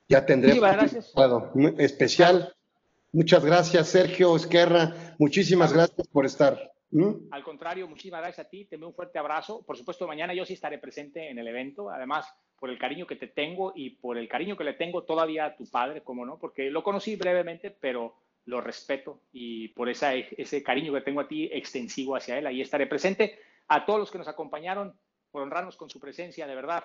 Ya 0.08 0.26
tendremos 0.26 0.70
un 1.56 1.76
especial. 1.80 2.54
Muchas 3.14 3.46
gracias, 3.46 3.90
Sergio 3.90 4.36
Esquerra. 4.36 5.16
Muchísimas 5.20 5.72
gracias 5.72 6.08
por 6.08 6.26
estar. 6.26 6.74
¿Mm? 6.90 7.30
Al 7.30 7.44
contrario, 7.44 7.88
muchísimas 7.88 8.22
gracias 8.22 8.48
a 8.48 8.50
ti. 8.50 8.66
Te 8.66 8.76
doy 8.76 8.88
un 8.88 8.96
fuerte 8.96 9.20
abrazo. 9.20 9.64
Por 9.64 9.78
supuesto, 9.78 10.08
mañana 10.08 10.34
yo 10.34 10.46
sí 10.46 10.54
estaré 10.54 10.80
presente 10.80 11.30
en 11.30 11.38
el 11.38 11.48
evento. 11.48 11.92
Además, 11.92 12.26
por 12.60 12.72
el 12.72 12.80
cariño 12.80 13.06
que 13.06 13.16
te 13.16 13.28
tengo 13.28 13.72
y 13.76 13.92
por 13.92 14.18
el 14.18 14.28
cariño 14.28 14.58
que 14.58 14.64
le 14.64 14.74
tengo 14.74 15.04
todavía 15.04 15.46
a 15.46 15.56
tu 15.56 15.70
padre, 15.70 16.02
como 16.02 16.26
no, 16.26 16.40
porque 16.40 16.72
lo 16.72 16.82
conocí 16.82 17.16
brevemente, 17.16 17.70
pero 17.70 18.16
lo 18.46 18.62
respeto 18.62 19.22
y 19.32 19.70
por 19.70 19.90
esa, 19.90 20.16
ese 20.16 20.64
cariño 20.64 20.92
que 20.94 21.02
tengo 21.02 21.22
a 21.22 21.28
ti 21.28 21.50
extensivo 21.52 22.16
hacia 22.16 22.40
él, 22.40 22.48
ahí 22.48 22.62
estaré 22.62 22.88
presente 22.88 23.38
a 23.68 23.86
todos 23.86 24.00
los 24.00 24.12
que 24.12 24.18
nos 24.18 24.28
acompañaron 24.28 24.98
por 25.32 25.44
honrarnos 25.44 25.78
con 25.78 25.90
su 25.90 26.00
presencia, 26.00 26.48
de 26.48 26.56
verdad. 26.56 26.84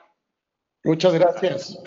Muchas 0.84 1.14
gracias. 1.14 1.78